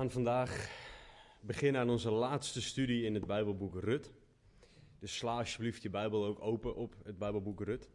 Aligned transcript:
gaan 0.00 0.10
vandaag 0.10 0.70
beginnen 1.40 1.80
aan 1.80 1.90
onze 1.90 2.10
laatste 2.10 2.62
studie 2.62 3.04
in 3.04 3.14
het 3.14 3.26
Bijbelboek 3.26 3.74
Rut. 3.74 4.12
Dus 4.98 5.16
sla 5.16 5.38
alsjeblieft 5.38 5.82
je 5.82 5.90
Bijbel 5.90 6.24
ook 6.24 6.40
open 6.42 6.74
op 6.74 6.94
het 7.04 7.18
Bijbelboek 7.18 7.60
Rut. 7.60 7.90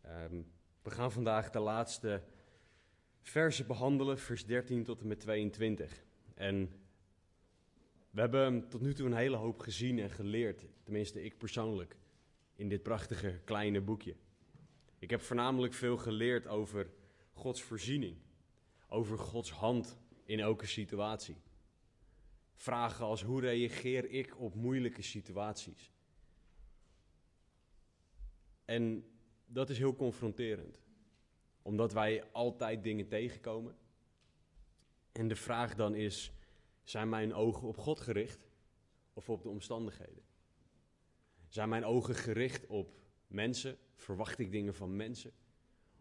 Ehm, 0.00 0.42
we 0.82 0.90
gaan 0.90 1.12
vandaag 1.12 1.50
de 1.50 1.58
laatste 1.58 2.22
versen 3.20 3.66
behandelen, 3.66 4.18
vers 4.18 4.46
13 4.46 4.84
tot 4.84 5.00
en 5.00 5.06
met 5.06 5.20
22. 5.20 6.04
En 6.34 6.70
we 8.10 8.20
hebben 8.20 8.68
tot 8.68 8.80
nu 8.80 8.94
toe 8.94 9.06
een 9.06 9.16
hele 9.16 9.36
hoop 9.36 9.60
gezien 9.60 9.98
en 9.98 10.10
geleerd, 10.10 10.66
tenminste 10.82 11.24
ik 11.24 11.38
persoonlijk, 11.38 11.96
in 12.54 12.68
dit 12.68 12.82
prachtige 12.82 13.40
kleine 13.44 13.80
boekje. 13.80 14.14
Ik 14.98 15.10
heb 15.10 15.20
voornamelijk 15.20 15.72
veel 15.72 15.96
geleerd 15.96 16.46
over 16.46 16.90
Gods 17.32 17.62
voorziening, 17.62 18.16
over 18.88 19.18
Gods 19.18 19.50
hand 19.50 19.98
in 20.28 20.40
elke 20.40 20.66
situatie. 20.66 21.36
Vragen 22.54 23.04
als 23.04 23.22
hoe 23.22 23.40
reageer 23.40 24.10
ik 24.10 24.40
op 24.40 24.54
moeilijke 24.54 25.02
situaties? 25.02 25.92
En 28.64 29.04
dat 29.46 29.70
is 29.70 29.78
heel 29.78 29.96
confronterend, 29.96 30.80
omdat 31.62 31.92
wij 31.92 32.24
altijd 32.32 32.82
dingen 32.82 33.08
tegenkomen. 33.08 33.76
En 35.12 35.28
de 35.28 35.36
vraag 35.36 35.74
dan 35.74 35.94
is: 35.94 36.32
zijn 36.82 37.08
mijn 37.08 37.34
ogen 37.34 37.68
op 37.68 37.76
God 37.76 38.00
gericht 38.00 38.48
of 39.12 39.28
op 39.28 39.42
de 39.42 39.48
omstandigheden? 39.48 40.24
Zijn 41.46 41.68
mijn 41.68 41.84
ogen 41.84 42.14
gericht 42.14 42.66
op 42.66 43.00
mensen? 43.26 43.78
Verwacht 43.94 44.38
ik 44.38 44.52
dingen 44.52 44.74
van 44.74 44.96
mensen? 44.96 45.32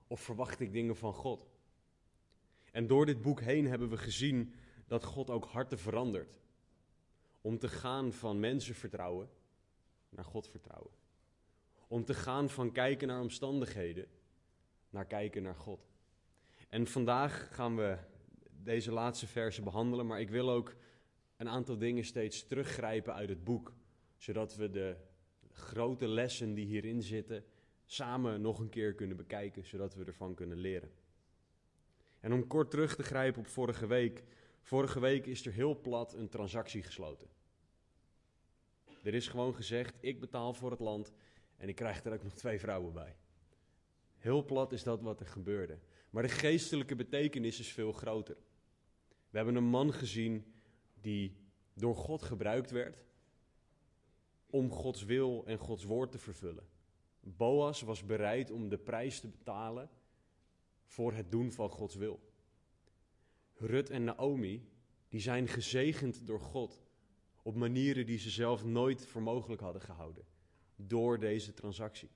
Of 0.08 0.22
verwacht 0.22 0.60
ik 0.60 0.72
dingen 0.72 0.96
van 0.96 1.14
God? 1.14 1.48
En 2.78 2.88
door 2.88 3.06
dit 3.06 3.22
boek 3.22 3.42
heen 3.42 3.68
hebben 3.68 3.90
we 3.90 3.98
gezien 3.98 4.54
dat 4.88 5.04
God 5.04 5.30
ook 5.30 5.46
harten 5.46 5.80
verandert. 5.80 6.40
Om 7.42 7.60
te 7.60 7.68
gaan 7.68 8.14
van 8.14 8.40
mensen 8.40 8.76
vertrouwen 8.76 9.30
naar 10.10 10.26
God 10.26 10.48
vertrouwen. 10.48 10.92
Om 11.88 12.06
te 12.06 12.14
gaan 12.14 12.50
van 12.50 12.72
kijken 12.72 13.08
naar 13.08 13.22
omstandigheden 13.22 14.08
naar 14.90 15.06
kijken 15.06 15.44
naar 15.44 15.56
God. 15.56 15.88
En 16.70 16.88
vandaag 16.88 17.56
gaan 17.56 17.76
we 17.76 17.98
deze 18.64 18.92
laatste 18.92 19.28
versen 19.28 19.64
behandelen, 19.64 20.06
maar 20.06 20.20
ik 20.20 20.30
wil 20.30 20.50
ook 20.50 20.76
een 21.38 21.50
aantal 21.50 21.78
dingen 21.78 22.04
steeds 22.04 22.46
teruggrijpen 22.46 23.14
uit 23.14 23.30
het 23.30 23.44
boek, 23.44 23.74
zodat 24.18 24.56
we 24.56 24.70
de 24.70 24.96
grote 25.52 26.08
lessen 26.08 26.54
die 26.54 26.66
hierin 26.66 27.02
zitten 27.02 27.46
samen 27.86 28.42
nog 28.42 28.60
een 28.60 28.70
keer 28.70 28.94
kunnen 28.94 29.18
bekijken, 29.18 29.66
zodat 29.66 29.96
we 29.96 30.06
ervan 30.06 30.34
kunnen 30.34 30.58
leren. 30.58 30.92
En 32.20 32.34
om 32.34 32.48
kort 32.48 32.72
terug 32.72 32.96
te 32.96 33.04
grijpen 33.04 33.42
op 33.42 33.48
vorige 33.48 33.88
week. 33.88 34.24
Vorige 34.62 35.00
week 35.00 35.26
is 35.26 35.46
er 35.46 35.54
heel 35.54 35.82
plat 35.82 36.14
een 36.14 36.30
transactie 36.30 36.84
gesloten. 36.84 37.28
Er 39.04 39.14
is 39.14 39.28
gewoon 39.28 39.56
gezegd: 39.56 39.96
ik 40.00 40.20
betaal 40.20 40.54
voor 40.54 40.72
het 40.72 40.80
land 40.80 41.12
en 41.58 41.70
ik 41.70 41.76
krijg 41.76 42.04
er 42.04 42.14
ook 42.14 42.24
nog 42.24 42.34
twee 42.34 42.60
vrouwen 42.60 42.94
bij. 42.94 43.16
Heel 44.18 44.46
plat 44.46 44.72
is 44.72 44.84
dat 44.84 45.02
wat 45.02 45.20
er 45.20 45.28
gebeurde. 45.28 45.80
Maar 46.10 46.24
de 46.24 46.30
geestelijke 46.30 46.96
betekenis 46.96 47.60
is 47.60 47.72
veel 47.72 47.92
groter. 47.92 48.38
We 49.30 49.38
hebben 49.38 49.56
een 49.56 49.70
man 49.70 49.94
gezien 49.94 50.54
die 51.02 51.38
door 51.74 51.96
God 51.96 52.22
gebruikt 52.22 52.72
werd 52.72 53.06
om 54.50 54.72
Gods 54.72 55.04
wil 55.04 55.44
en 55.46 55.58
Gods 55.58 55.84
woord 55.84 56.12
te 56.12 56.18
vervullen. 56.18 56.68
Boas 57.20 57.82
was 57.82 58.06
bereid 58.06 58.52
om 58.52 58.70
de 58.70 58.78
prijs 58.78 59.20
te 59.20 59.28
betalen 59.28 59.90
voor 60.88 61.14
het 61.14 61.32
doen 61.32 61.52
van 61.52 61.70
Gods 61.70 61.96
wil. 61.96 62.20
Rut 63.54 63.90
en 63.90 64.04
Naomi, 64.04 64.70
die 65.10 65.22
zijn 65.22 65.48
gezegend 65.48 66.28
door 66.28 66.40
God 66.40 66.82
op 67.42 67.56
manieren 67.56 68.06
die 68.06 68.18
ze 68.18 68.30
zelf 68.30 68.66
nooit 68.66 69.06
voor 69.06 69.22
mogelijk 69.22 69.62
hadden 69.62 69.82
gehouden 69.82 70.26
door 70.76 71.20
deze 71.20 71.54
transactie. 71.54 72.10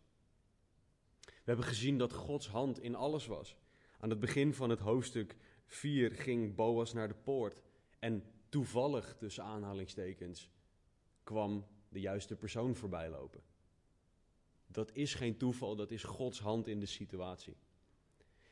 We 1.22 1.48
hebben 1.48 1.66
gezien 1.66 1.98
dat 1.98 2.14
Gods 2.14 2.48
hand 2.48 2.80
in 2.80 2.96
alles 2.96 3.26
was. 3.26 3.58
Aan 4.00 4.10
het 4.10 4.20
begin 4.20 4.54
van 4.54 4.70
het 4.70 4.80
hoofdstuk 4.80 5.36
4 5.66 6.12
ging 6.12 6.56
Boas 6.56 6.94
naar 6.94 7.08
de 7.08 7.14
poort 7.14 7.62
en 8.00 8.24
toevallig, 8.50 9.16
tussen 9.18 9.44
aanhalingstekens, 9.44 10.50
kwam 11.24 11.68
de 11.90 12.00
juiste 12.00 12.36
persoon 12.36 12.76
voorbij 12.76 13.10
lopen. 13.10 13.42
Dat 14.68 14.92
is 14.94 15.14
geen 15.14 15.38
toeval, 15.38 15.76
dat 15.76 15.92
is 15.92 16.04
Gods 16.04 16.40
hand 16.40 16.68
in 16.68 16.80
de 16.80 16.86
situatie. 16.86 17.58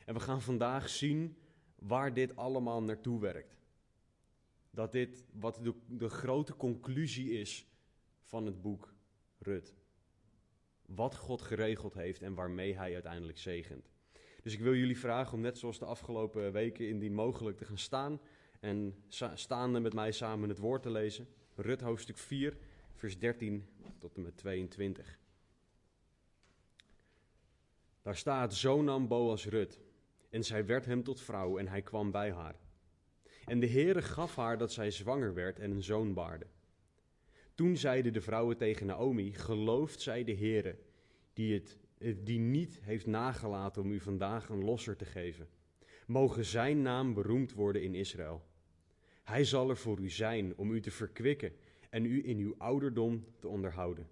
En 0.09 0.15
we 0.15 0.21
gaan 0.21 0.41
vandaag 0.41 0.89
zien 0.89 1.37
waar 1.75 2.13
dit 2.13 2.35
allemaal 2.35 2.83
naartoe 2.83 3.19
werkt. 3.19 3.57
Dat 4.71 4.91
dit 4.91 5.25
wat 5.33 5.59
de, 5.87 6.09
grote 6.09 6.55
conclusie 6.55 7.31
is 7.31 7.67
van 8.23 8.45
het 8.45 8.61
boek 8.61 8.93
Rut. 9.39 9.75
Wat 10.85 11.15
God 11.15 11.41
geregeld 11.41 11.93
heeft 11.93 12.21
en 12.21 12.33
waarmee 12.33 12.75
hij 12.75 12.93
uiteindelijk 12.93 13.37
zegent. 13.37 13.89
Dus 14.43 14.53
ik 14.53 14.59
wil 14.59 14.75
jullie 14.75 14.99
vragen 14.99 15.33
om 15.33 15.41
net 15.41 15.57
zoals 15.57 15.79
de 15.79 15.85
afgelopen 15.85 16.51
weken 16.51 16.87
indien 16.87 17.13
mogelijk 17.13 17.57
te 17.57 17.65
gaan 17.65 17.77
staan 17.77 18.19
en 18.59 19.03
staande 19.33 19.79
met 19.79 19.93
mij 19.93 20.11
samen 20.11 20.49
het 20.49 20.59
woord 20.59 20.81
te 20.81 20.91
lezen. 20.91 21.27
Rut 21.55 21.81
hoofdstuk 21.81 22.17
4, 22.17 22.57
vers 22.93 23.19
13 23.19 23.67
tot 23.97 24.15
en 24.15 24.21
met 24.21 24.37
22. 24.37 25.19
Daar 28.01 28.17
staat, 28.17 28.53
zo 28.53 28.81
nam 28.81 29.07
Boas 29.07 29.45
Rut 29.45 29.87
en 30.29 30.43
zij 30.43 30.65
werd 30.65 30.85
hem 30.85 31.03
tot 31.03 31.21
vrouw 31.21 31.57
en 31.57 31.67
hij 31.67 31.81
kwam 31.81 32.11
bij 32.11 32.31
haar. 32.31 32.55
En 33.45 33.59
de 33.59 33.69
Heere 33.69 34.01
gaf 34.01 34.35
haar 34.35 34.57
dat 34.57 34.71
zij 34.71 34.91
zwanger 34.91 35.33
werd 35.33 35.59
en 35.59 35.71
een 35.71 35.83
zoon 35.83 36.13
baarde. 36.13 36.45
Toen 37.55 37.77
zeiden 37.77 38.13
de 38.13 38.21
vrouwen 38.21 38.57
tegen 38.57 38.85
Naomi, 38.85 39.33
gelooft 39.33 40.01
zij 40.01 40.23
de 40.23 40.35
Heere, 40.35 40.77
die, 41.33 41.53
het, 41.53 41.77
die 42.25 42.39
niet 42.39 42.79
heeft 42.81 43.05
nagelaten 43.05 43.81
om 43.81 43.91
u 43.91 43.99
vandaag 43.99 44.49
een 44.49 44.63
losser 44.63 44.95
te 44.95 45.05
geven. 45.05 45.47
Mogen 46.07 46.45
zijn 46.45 46.81
naam 46.81 47.13
beroemd 47.13 47.53
worden 47.53 47.83
in 47.83 47.95
Israël. 47.95 48.43
Hij 49.23 49.43
zal 49.43 49.69
er 49.69 49.77
voor 49.77 49.99
u 49.99 50.09
zijn 50.09 50.57
om 50.57 50.71
u 50.71 50.81
te 50.81 50.91
verkwikken 50.91 51.53
en 51.89 52.05
u 52.05 52.27
in 52.27 52.37
uw 52.37 52.55
ouderdom 52.57 53.25
te 53.39 53.47
onderhouden. 53.47 54.07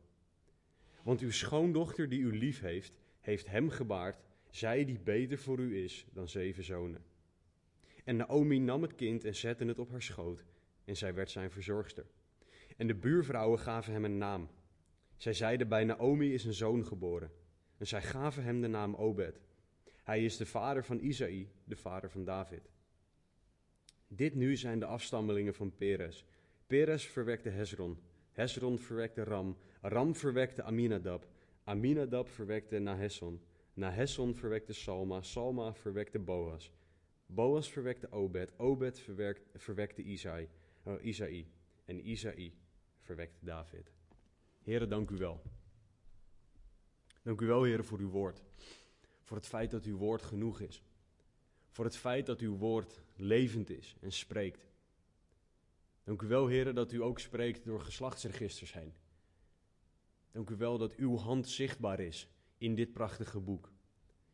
Want 1.03 1.21
uw 1.21 1.31
schoondochter 1.31 2.09
die 2.09 2.19
u 2.19 2.37
lief 2.37 2.59
heeft, 2.59 2.93
heeft 3.19 3.47
hem 3.47 3.69
gebaard 3.69 4.26
zij 4.57 4.85
die 4.85 4.99
beter 4.99 5.37
voor 5.37 5.59
u 5.59 5.83
is 5.83 6.05
dan 6.13 6.27
zeven 6.27 6.63
zonen. 6.63 7.03
En 8.03 8.15
Naomi 8.15 8.59
nam 8.59 8.81
het 8.81 8.95
kind 8.95 9.23
en 9.23 9.35
zette 9.35 9.65
het 9.65 9.79
op 9.79 9.91
haar 9.91 10.01
schoot, 10.01 10.43
en 10.85 10.97
zij 10.97 11.13
werd 11.13 11.29
zijn 11.29 11.51
verzorgster. 11.51 12.05
En 12.77 12.87
de 12.87 12.95
buurvrouwen 12.95 13.59
gaven 13.59 13.93
hem 13.93 14.05
een 14.05 14.17
naam. 14.17 14.49
Zij 15.15 15.33
zeiden 15.33 15.67
bij 15.67 15.83
Naomi 15.83 16.33
is 16.33 16.45
een 16.45 16.53
zoon 16.53 16.85
geboren. 16.85 17.31
En 17.77 17.87
zij 17.87 18.01
gaven 18.01 18.43
hem 18.43 18.61
de 18.61 18.67
naam 18.67 18.95
Obed. 18.95 19.39
Hij 20.03 20.25
is 20.25 20.37
de 20.37 20.45
vader 20.45 20.85
van 20.85 20.99
Isaï, 20.99 21.49
de 21.63 21.75
vader 21.75 22.09
van 22.09 22.25
David. 22.25 22.69
Dit 24.07 24.35
nu 24.35 24.55
zijn 24.55 24.79
de 24.79 24.85
afstammelingen 24.85 25.53
van 25.53 25.75
Peres. 25.75 26.25
Peres 26.67 27.07
verwekte 27.07 27.49
Hezron. 27.49 27.99
Hezron 28.31 28.79
verwekte 28.79 29.23
Ram. 29.23 29.57
Ram 29.81 30.15
verwekte 30.15 30.63
Aminadab. 30.63 31.27
Aminadab 31.63 32.29
verwekte 32.29 32.79
Nahesson. 32.79 33.41
Nahesson 33.77 34.35
verwekte 34.35 34.73
Salma, 34.73 35.21
Salma 35.21 35.73
verwekte 35.73 36.19
Boas. 36.19 36.71
Boas 37.27 37.69
verwekte 37.69 38.11
Obed, 38.11 38.53
Obed 38.57 38.99
verwekte 39.55 40.01
Isaï, 40.01 40.47
uh, 40.87 40.93
Isaï 41.01 41.45
en 41.85 41.99
Isaï 41.99 42.51
verwekte 43.01 43.45
David. 43.45 43.91
Heren, 44.63 44.89
dank 44.89 45.09
u 45.09 45.17
wel. 45.17 45.41
Dank 47.21 47.41
u 47.41 47.45
wel, 47.45 47.63
heren, 47.63 47.85
voor 47.85 47.99
uw 47.99 48.09
woord. 48.09 48.43
Voor 49.23 49.37
het 49.37 49.47
feit 49.47 49.71
dat 49.71 49.83
uw 49.83 49.97
woord 49.97 50.21
genoeg 50.21 50.59
is. 50.59 50.83
Voor 51.69 51.85
het 51.85 51.97
feit 51.97 52.25
dat 52.25 52.39
uw 52.39 52.57
woord 52.57 53.01
levend 53.15 53.69
is 53.69 53.95
en 53.99 54.11
spreekt. 54.11 54.67
Dank 56.03 56.21
u 56.21 56.27
wel, 56.27 56.47
heren, 56.47 56.75
dat 56.75 56.91
u 56.91 57.01
ook 57.01 57.19
spreekt 57.19 57.65
door 57.65 57.81
geslachtsregisters 57.81 58.73
heen. 58.73 58.93
Dank 60.31 60.49
u 60.49 60.55
wel 60.55 60.77
dat 60.77 60.95
uw 60.95 61.17
hand 61.17 61.49
zichtbaar 61.49 61.99
is 61.99 62.27
in 62.57 62.75
dit 62.75 62.93
prachtige 62.93 63.39
boek. 63.39 63.71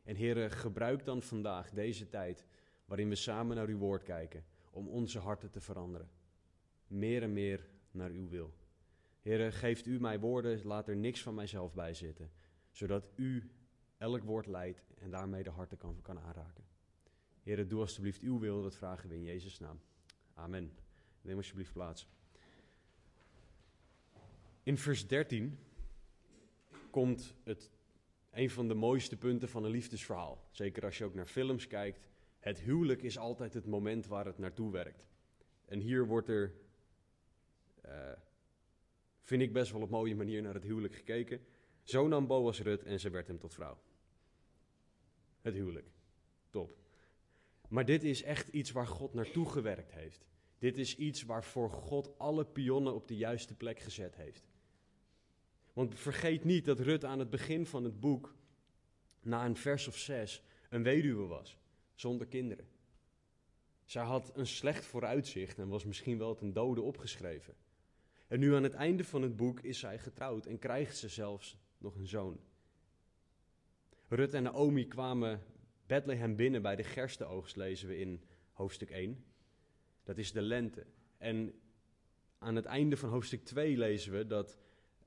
En 0.03 0.15
heren, 0.15 0.51
gebruik 0.51 1.05
dan 1.05 1.21
vandaag 1.21 1.69
deze 1.69 2.07
tijd 2.09 2.45
waarin 2.85 3.09
we 3.09 3.15
samen 3.15 3.55
naar 3.55 3.67
uw 3.67 3.77
woord 3.77 4.03
kijken, 4.03 4.45
om 4.71 4.87
onze 4.87 5.19
harten 5.19 5.49
te 5.51 5.61
veranderen. 5.61 6.09
Meer 6.87 7.23
en 7.23 7.33
meer 7.33 7.69
naar 7.91 8.09
uw 8.09 8.27
wil. 8.27 8.53
Heren, 9.21 9.53
geeft 9.53 9.85
u 9.85 9.99
mij 9.99 10.19
woorden, 10.19 10.65
laat 10.65 10.87
er 10.87 10.95
niks 10.95 11.21
van 11.21 11.35
mijzelf 11.35 11.73
bij 11.73 11.93
zitten, 11.93 12.31
zodat 12.71 13.09
u 13.15 13.51
elk 13.97 14.23
woord 14.23 14.47
leidt 14.47 14.83
en 14.99 15.09
daarmee 15.09 15.43
de 15.43 15.49
harten 15.49 15.77
kan, 15.77 15.99
kan 16.01 16.19
aanraken. 16.19 16.63
Heren, 17.43 17.67
doe 17.67 17.79
alstublieft 17.79 18.21
uw 18.21 18.39
wil, 18.39 18.61
dat 18.61 18.75
vragen 18.75 19.09
we 19.09 19.15
in 19.15 19.23
Jezus' 19.23 19.59
naam. 19.59 19.79
Amen. 20.33 20.71
Neem 21.21 21.37
alsjeblieft 21.37 21.73
plaats. 21.73 22.07
In 24.63 24.77
vers 24.77 25.07
13 25.07 25.59
komt 26.89 27.33
het 27.43 27.71
een 28.33 28.49
van 28.49 28.67
de 28.67 28.73
mooiste 28.73 29.17
punten 29.17 29.49
van 29.49 29.63
een 29.63 29.71
liefdesverhaal. 29.71 30.47
Zeker 30.51 30.85
als 30.85 30.97
je 30.97 31.05
ook 31.05 31.13
naar 31.13 31.27
films 31.27 31.67
kijkt. 31.67 32.09
Het 32.39 32.59
huwelijk 32.59 33.01
is 33.01 33.17
altijd 33.17 33.53
het 33.53 33.65
moment 33.65 34.07
waar 34.07 34.25
het 34.25 34.37
naartoe 34.37 34.71
werkt. 34.71 35.07
En 35.65 35.79
hier 35.79 36.07
wordt 36.07 36.27
er, 36.29 36.53
uh, 37.85 38.11
vind 39.21 39.41
ik 39.41 39.53
best 39.53 39.71
wel 39.71 39.81
op 39.81 39.89
mooie 39.89 40.15
manier 40.15 40.41
naar 40.41 40.53
het 40.53 40.63
huwelijk 40.63 40.95
gekeken. 40.95 41.45
Zo 41.83 42.07
nam 42.07 42.27
Boas 42.27 42.61
Rut 42.61 42.83
en 42.83 42.99
ze 42.99 43.09
werd 43.09 43.27
hem 43.27 43.39
tot 43.39 43.53
vrouw. 43.53 43.77
Het 45.41 45.53
huwelijk. 45.53 45.87
Top. 46.49 46.77
Maar 47.69 47.85
dit 47.85 48.03
is 48.03 48.23
echt 48.23 48.47
iets 48.47 48.71
waar 48.71 48.87
God 48.87 49.13
naartoe 49.13 49.49
gewerkt 49.49 49.91
heeft. 49.91 50.25
Dit 50.57 50.77
is 50.77 50.95
iets 50.95 51.23
waarvoor 51.23 51.69
God 51.69 52.19
alle 52.19 52.45
pionnen 52.45 52.93
op 52.93 53.07
de 53.07 53.15
juiste 53.15 53.55
plek 53.55 53.79
gezet 53.79 54.15
heeft. 54.15 54.52
Want 55.73 55.99
vergeet 55.99 56.43
niet 56.43 56.65
dat 56.65 56.79
Rut 56.79 57.05
aan 57.05 57.19
het 57.19 57.29
begin 57.29 57.65
van 57.65 57.83
het 57.83 57.99
boek, 57.99 58.35
na 59.21 59.45
een 59.45 59.55
vers 59.55 59.87
of 59.87 59.97
zes, 59.97 60.43
een 60.69 60.83
weduwe 60.83 61.25
was, 61.25 61.57
zonder 61.95 62.27
kinderen. 62.27 62.67
Zij 63.85 64.03
had 64.03 64.31
een 64.37 64.47
slecht 64.47 64.85
vooruitzicht 64.85 65.57
en 65.57 65.67
was 65.67 65.85
misschien 65.85 66.17
wel 66.17 66.35
ten 66.35 66.53
dode 66.53 66.81
opgeschreven. 66.81 67.55
En 68.27 68.39
nu 68.39 68.55
aan 68.55 68.63
het 68.63 68.73
einde 68.73 69.03
van 69.03 69.21
het 69.21 69.35
boek 69.35 69.59
is 69.59 69.79
zij 69.79 69.99
getrouwd 69.99 70.45
en 70.45 70.59
krijgt 70.59 70.97
ze 70.97 71.09
zelfs 71.09 71.57
nog 71.77 71.95
een 71.95 72.07
zoon. 72.07 72.39
Rut 74.07 74.33
en 74.33 74.43
Naomi 74.43 74.87
kwamen 74.87 75.43
Bethlehem 75.85 76.35
binnen 76.35 76.61
bij 76.61 76.75
de 76.75 76.83
gerstenoogst, 76.83 77.55
lezen 77.55 77.87
we 77.87 77.97
in 77.97 78.23
hoofdstuk 78.51 78.89
1. 78.89 79.25
Dat 80.03 80.17
is 80.17 80.31
de 80.31 80.41
lente. 80.41 80.85
En 81.17 81.53
aan 82.37 82.55
het 82.55 82.65
einde 82.65 82.97
van 82.97 83.09
hoofdstuk 83.09 83.43
2 83.43 83.77
lezen 83.77 84.11
we 84.13 84.27
dat 84.27 84.57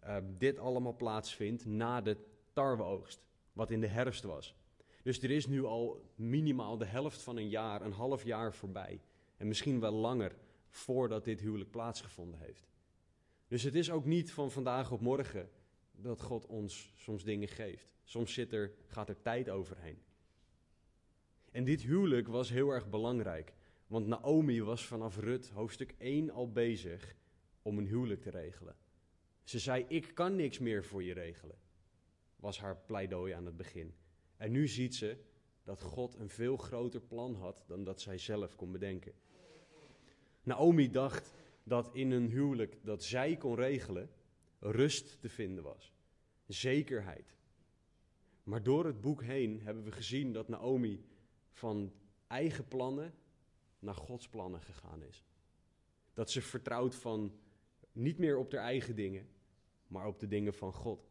uh, 0.06 0.17
dit 0.38 0.58
allemaal 0.58 0.97
plaatsvindt 0.97 1.67
na 1.67 2.00
de 2.00 2.17
tarweoogst, 2.53 3.20
wat 3.53 3.70
in 3.70 3.81
de 3.81 3.87
herfst 3.87 4.23
was. 4.23 4.55
Dus 5.03 5.23
er 5.23 5.31
is 5.31 5.47
nu 5.47 5.64
al 5.64 6.11
minimaal 6.14 6.79
de 6.79 6.85
helft 6.85 7.23
van 7.23 7.37
een 7.37 7.49
jaar, 7.49 7.82
een 7.82 7.93
half 7.93 8.25
jaar 8.25 8.55
voorbij. 8.55 9.00
En 9.37 9.49
misschien 9.49 9.81
wel 9.81 9.93
langer 9.93 10.37
voordat 10.69 11.25
dit 11.25 11.41
huwelijk 11.41 11.70
plaatsgevonden 11.70 12.41
heeft. 12.41 12.69
Dus 13.49 13.62
het 13.62 13.75
is 13.75 13.91
ook 13.91 14.05
niet 14.05 14.32
van 14.32 14.50
vandaag 14.50 14.93
op 14.93 15.00
morgen 15.00 15.50
dat 15.93 16.23
God 16.23 16.47
ons 16.47 16.93
soms 16.97 17.25
dingen 17.25 17.49
geeft. 17.49 17.94
Soms 18.05 18.32
zit 18.32 18.53
er, 18.53 18.73
gaat 18.87 19.08
er 19.08 19.23
tijd 19.23 19.49
overheen. 19.49 19.99
En 21.50 21.64
dit 21.64 21.82
huwelijk 21.82 22.29
was 22.29 22.50
heel 22.50 22.70
erg 22.70 22.88
belangrijk. 22.88 23.55
Want 23.87 24.06
Naomi 24.06 24.62
was 24.62 24.87
vanaf 24.87 25.19
Rut 25.19 25.49
hoofdstuk 25.49 25.94
1 25.99 26.31
al 26.31 26.53
bezig 26.53 27.17
om 27.62 27.79
een 27.79 27.87
huwelijk 27.87 28.23
te 28.23 28.31
regelen. 28.31 28.76
Ze 29.46 29.58
zei: 29.58 29.84
Ik 29.88 30.14
kan 30.14 30.37
niks 30.37 30.58
meer 30.58 30.84
voor 30.84 31.02
je 31.02 31.12
regelen. 31.12 31.56
Was 32.37 32.60
haar 32.60 32.76
pleidooi 32.76 33.32
aan 33.32 33.46
het 33.46 33.56
begin. 33.56 33.94
En 34.37 34.52
nu 34.52 34.69
ziet 34.69 34.94
ze 34.94 35.16
dat 35.64 35.82
God 35.82 36.14
een 36.14 36.28
veel 36.28 36.56
groter 36.56 37.00
plan 37.00 37.34
had 37.34 37.64
dan 37.66 37.84
dat 37.84 38.00
zij 38.00 38.19
zelf 38.19 38.56
kon 38.56 38.72
bedenken. 38.72 39.12
Naomi 40.43 40.90
dacht 40.90 41.34
dat 41.62 41.94
in 41.94 42.10
een 42.10 42.31
huwelijk 42.31 42.78
dat 42.82 43.04
zij 43.04 43.37
kon 43.37 43.54
regelen, 43.54 44.10
rust 44.58 45.20
te 45.20 45.28
vinden 45.28 45.64
was. 45.64 45.93
Zekerheid. 46.46 47.37
Maar 48.43 48.62
door 48.62 48.87
het 48.87 49.00
boek 49.00 49.22
heen 49.22 49.60
hebben 49.60 49.84
we 49.84 49.93
gezien 49.93 50.32
dat 50.32 50.48
Naomi 50.48 51.04
van 51.52 51.93
eigen 52.26 52.69
plannen 52.69 53.14
naar 53.78 53.94
Gods 53.94 54.28
plannen 54.28 54.60
gegaan 54.60 55.02
is. 55.02 55.25
Dat 56.12 56.31
ze 56.31 56.43
vertrouwt 56.43 56.94
van 56.94 57.38
niet 57.93 58.19
meer 58.19 58.38
op 58.38 58.52
haar 58.52 58.62
eigen 58.62 58.96
dingen, 58.96 59.28
maar 59.88 60.06
op 60.06 60.19
de 60.19 60.29
dingen 60.29 60.55
van 60.55 60.73
God. 60.73 61.09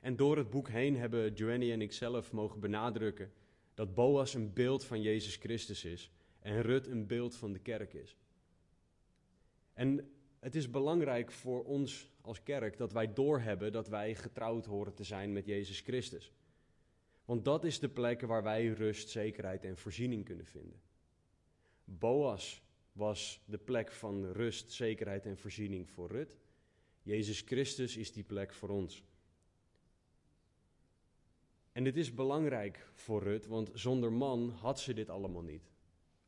En 0.00 0.16
door 0.16 0.36
het 0.36 0.50
boek 0.50 0.68
heen 0.68 0.96
hebben 0.96 1.32
Joanny 1.32 1.72
en 1.72 1.80
ik 1.80 1.92
zelf 1.92 2.32
mogen 2.32 2.60
benadrukken 2.60 3.32
dat 3.74 3.94
Boas 3.94 4.34
een 4.34 4.52
beeld 4.52 4.84
van 4.84 5.02
Jezus 5.02 5.36
Christus 5.36 5.84
is 5.84 6.10
en 6.40 6.62
Rut 6.62 6.86
een 6.86 7.06
beeld 7.06 7.36
van 7.36 7.52
de 7.52 7.58
kerk 7.58 7.92
is. 7.92 8.16
En 9.72 10.12
het 10.38 10.54
is 10.54 10.70
belangrijk 10.70 11.32
voor 11.32 11.64
ons 11.64 12.10
als 12.20 12.42
kerk 12.42 12.76
dat 12.76 12.92
wij 12.92 13.12
doorhebben 13.12 13.72
dat 13.72 13.88
wij 13.88 14.14
getrouwd 14.14 14.66
horen 14.66 14.94
te 14.94 15.04
zijn 15.04 15.32
met 15.32 15.46
Jezus 15.46 15.80
Christus. 15.80 16.32
Want 17.24 17.44
dat 17.44 17.64
is 17.64 17.78
de 17.78 17.88
plek 17.88 18.20
waar 18.20 18.42
wij 18.42 18.66
rust, 18.66 19.10
zekerheid 19.10 19.64
en 19.64 19.76
voorziening 19.76 20.24
kunnen 20.24 20.46
vinden. 20.46 20.80
Boas 21.84 22.62
was 22.92 23.42
de 23.44 23.58
plek 23.58 23.92
van 23.92 24.32
rust, 24.32 24.72
zekerheid 24.72 25.26
en 25.26 25.38
voorziening 25.38 25.90
voor 25.90 26.10
Rut. 26.10 26.36
Jezus 27.02 27.40
Christus 27.40 27.96
is 27.96 28.12
die 28.12 28.24
plek 28.24 28.52
voor 28.52 28.68
ons. 28.68 29.04
En 31.72 31.84
dit 31.84 31.96
is 31.96 32.14
belangrijk 32.14 32.88
voor 32.92 33.22
Rut, 33.22 33.46
want 33.46 33.70
zonder 33.74 34.12
man 34.12 34.50
had 34.50 34.80
ze 34.80 34.94
dit 34.94 35.08
allemaal 35.08 35.42
niet. 35.42 35.70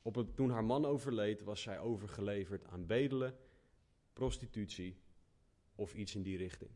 Op 0.02 0.14
het, 0.14 0.36
toen 0.36 0.50
haar 0.50 0.64
man 0.64 0.84
overleed, 0.84 1.42
was 1.42 1.62
zij 1.62 1.78
overgeleverd 1.78 2.66
aan 2.66 2.86
bedelen, 2.86 3.36
prostitutie 4.12 4.96
of 5.74 5.94
iets 5.94 6.14
in 6.14 6.22
die 6.22 6.36
richting. 6.36 6.70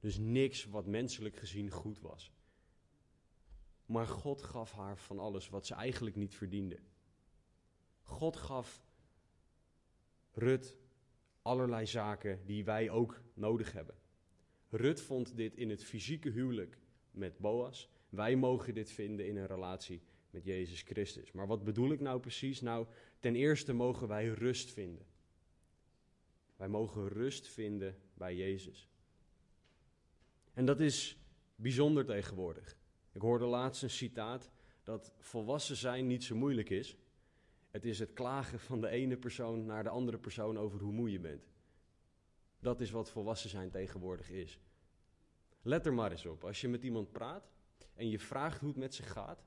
Dus 0.00 0.18
niks 0.18 0.64
wat 0.64 0.86
menselijk 0.86 1.36
gezien 1.36 1.70
goed 1.70 2.00
was. 2.00 2.32
Maar 3.86 4.06
God 4.06 4.42
gaf 4.42 4.72
haar 4.72 4.98
van 4.98 5.18
alles 5.18 5.48
wat 5.48 5.66
ze 5.66 5.74
eigenlijk 5.74 6.16
niet 6.16 6.34
verdiende. 6.34 6.78
God 8.02 8.36
gaf 8.36 8.84
Rut 10.32 10.76
allerlei 11.42 11.86
zaken 11.86 12.40
die 12.44 12.64
wij 12.64 12.90
ook 12.90 13.22
nodig 13.34 13.72
hebben. 13.72 13.94
Rut 14.68 15.00
vond 15.00 15.36
dit 15.36 15.56
in 15.56 15.70
het 15.70 15.84
fysieke 15.84 16.30
huwelijk 16.30 16.78
met 17.10 17.38
Boas. 17.38 17.88
Wij 18.08 18.36
mogen 18.36 18.74
dit 18.74 18.90
vinden 18.90 19.26
in 19.26 19.36
een 19.36 19.46
relatie 19.46 20.02
met 20.30 20.44
Jezus 20.44 20.82
Christus. 20.82 21.32
Maar 21.32 21.46
wat 21.46 21.64
bedoel 21.64 21.92
ik 21.92 22.00
nou 22.00 22.20
precies? 22.20 22.60
Nou, 22.60 22.86
ten 23.20 23.34
eerste 23.34 23.72
mogen 23.72 24.08
wij 24.08 24.28
rust 24.28 24.70
vinden. 24.70 25.06
Wij 26.56 26.68
mogen 26.68 27.08
rust 27.08 27.48
vinden 27.48 27.96
bij 28.14 28.36
Jezus. 28.36 28.88
En 30.54 30.64
dat 30.64 30.80
is 30.80 31.18
bijzonder 31.56 32.04
tegenwoordig. 32.04 32.76
Ik 33.12 33.20
hoorde 33.20 33.44
laatst 33.44 33.82
een 33.82 33.90
citaat 33.90 34.50
dat 34.82 35.12
volwassen 35.18 35.76
zijn 35.76 36.06
niet 36.06 36.24
zo 36.24 36.36
moeilijk 36.36 36.70
is. 36.70 36.96
Het 37.72 37.84
is 37.84 37.98
het 37.98 38.12
klagen 38.12 38.60
van 38.60 38.80
de 38.80 38.88
ene 38.88 39.16
persoon 39.16 39.64
naar 39.64 39.82
de 39.82 39.88
andere 39.88 40.18
persoon 40.18 40.58
over 40.58 40.80
hoe 40.80 40.92
moe 40.92 41.10
je 41.10 41.20
bent. 41.20 41.50
Dat 42.60 42.80
is 42.80 42.90
wat 42.90 43.10
volwassen 43.10 43.50
zijn 43.50 43.70
tegenwoordig 43.70 44.30
is. 44.30 44.60
Let 45.62 45.86
er 45.86 45.94
maar 45.94 46.10
eens 46.10 46.26
op. 46.26 46.44
Als 46.44 46.60
je 46.60 46.68
met 46.68 46.82
iemand 46.82 47.12
praat 47.12 47.50
en 47.94 48.08
je 48.08 48.18
vraagt 48.18 48.60
hoe 48.60 48.68
het 48.68 48.78
met 48.78 48.94
ze 48.94 49.02
gaat, 49.02 49.44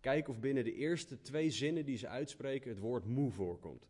kijk 0.00 0.28
of 0.28 0.40
binnen 0.40 0.64
de 0.64 0.74
eerste 0.74 1.20
twee 1.20 1.50
zinnen 1.50 1.84
die 1.84 1.96
ze 1.96 2.08
uitspreken 2.08 2.70
het 2.70 2.78
woord 2.78 3.04
moe 3.04 3.30
voorkomt. 3.30 3.86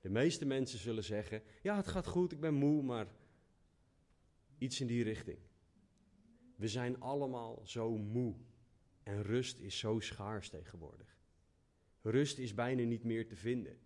De 0.00 0.10
meeste 0.10 0.44
mensen 0.44 0.78
zullen 0.78 1.04
zeggen: 1.04 1.42
Ja, 1.62 1.76
het 1.76 1.88
gaat 1.88 2.06
goed, 2.06 2.32
ik 2.32 2.40
ben 2.40 2.54
moe, 2.54 2.82
maar 2.82 3.06
iets 4.58 4.80
in 4.80 4.86
die 4.86 5.02
richting. 5.02 5.38
We 6.56 6.68
zijn 6.68 7.00
allemaal 7.00 7.60
zo 7.64 7.96
moe 7.96 8.34
en 9.02 9.22
rust 9.22 9.58
is 9.58 9.78
zo 9.78 10.00
schaars 10.00 10.48
tegenwoordig. 10.48 11.19
Rust 12.02 12.38
is 12.38 12.54
bijna 12.54 12.82
niet 12.82 13.04
meer 13.04 13.26
te 13.26 13.36
vinden. 13.36 13.78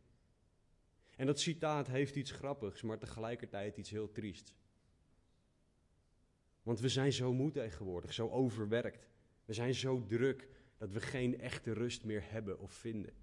En 1.17 1.27
dat 1.27 1.41
citaat 1.41 1.87
heeft 1.87 2.17
iets 2.17 2.31
grappigs, 2.31 2.83
maar 2.83 2.99
tegelijkertijd 2.99 3.77
iets 3.77 3.91
heel 3.91 4.13
triest. 4.13 4.55
Want 6.63 6.81
we 6.81 6.89
zijn 6.89 7.13
zo 7.13 7.33
moe 7.33 7.51
tegenwoordig, 7.51 8.13
zo 8.13 8.29
overwerkt. 8.29 9.09
We 9.45 9.53
zijn 9.53 9.75
zo 9.75 10.07
druk 10.07 10.49
dat 10.79 10.93
we 10.93 11.01
geen 11.01 11.41
echte 11.41 11.73
rust 11.73 12.05
meer 12.05 12.31
hebben 12.31 12.59
of 12.59 12.73
vinden. 12.73 13.15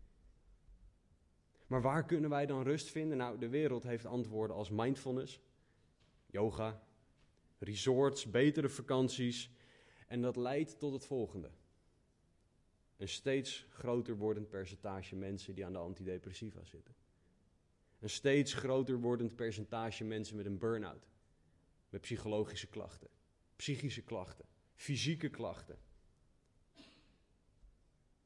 Maar 1.67 1.81
waar 1.81 2.05
kunnen 2.05 2.29
wij 2.29 2.45
dan 2.45 2.63
rust 2.63 2.89
vinden? 2.89 3.17
Nou, 3.17 3.37
de 3.37 3.49
wereld 3.49 3.83
heeft 3.83 4.05
antwoorden 4.05 4.55
als 4.55 4.69
mindfulness, 4.69 5.41
yoga, 6.25 6.83
resorts, 7.57 8.29
betere 8.29 8.69
vakanties. 8.69 9.51
En 10.07 10.21
dat 10.21 10.35
leidt 10.35 10.79
tot 10.79 10.93
het 10.93 11.05
volgende. 11.05 11.51
Een 13.01 13.09
steeds 13.09 13.65
groter 13.69 14.17
wordend 14.17 14.49
percentage 14.49 15.15
mensen 15.15 15.55
die 15.55 15.65
aan 15.65 15.71
de 15.71 15.79
antidepressiva 15.79 16.63
zitten. 16.63 16.95
Een 17.99 18.09
steeds 18.09 18.53
groter 18.53 18.99
wordend 18.99 19.35
percentage 19.35 20.03
mensen 20.03 20.35
met 20.35 20.45
een 20.45 20.57
burn-out. 20.57 21.07
Met 21.89 22.01
psychologische 22.01 22.67
klachten, 22.67 23.09
psychische 23.55 24.01
klachten, 24.01 24.45
fysieke 24.75 25.29
klachten. 25.29 25.77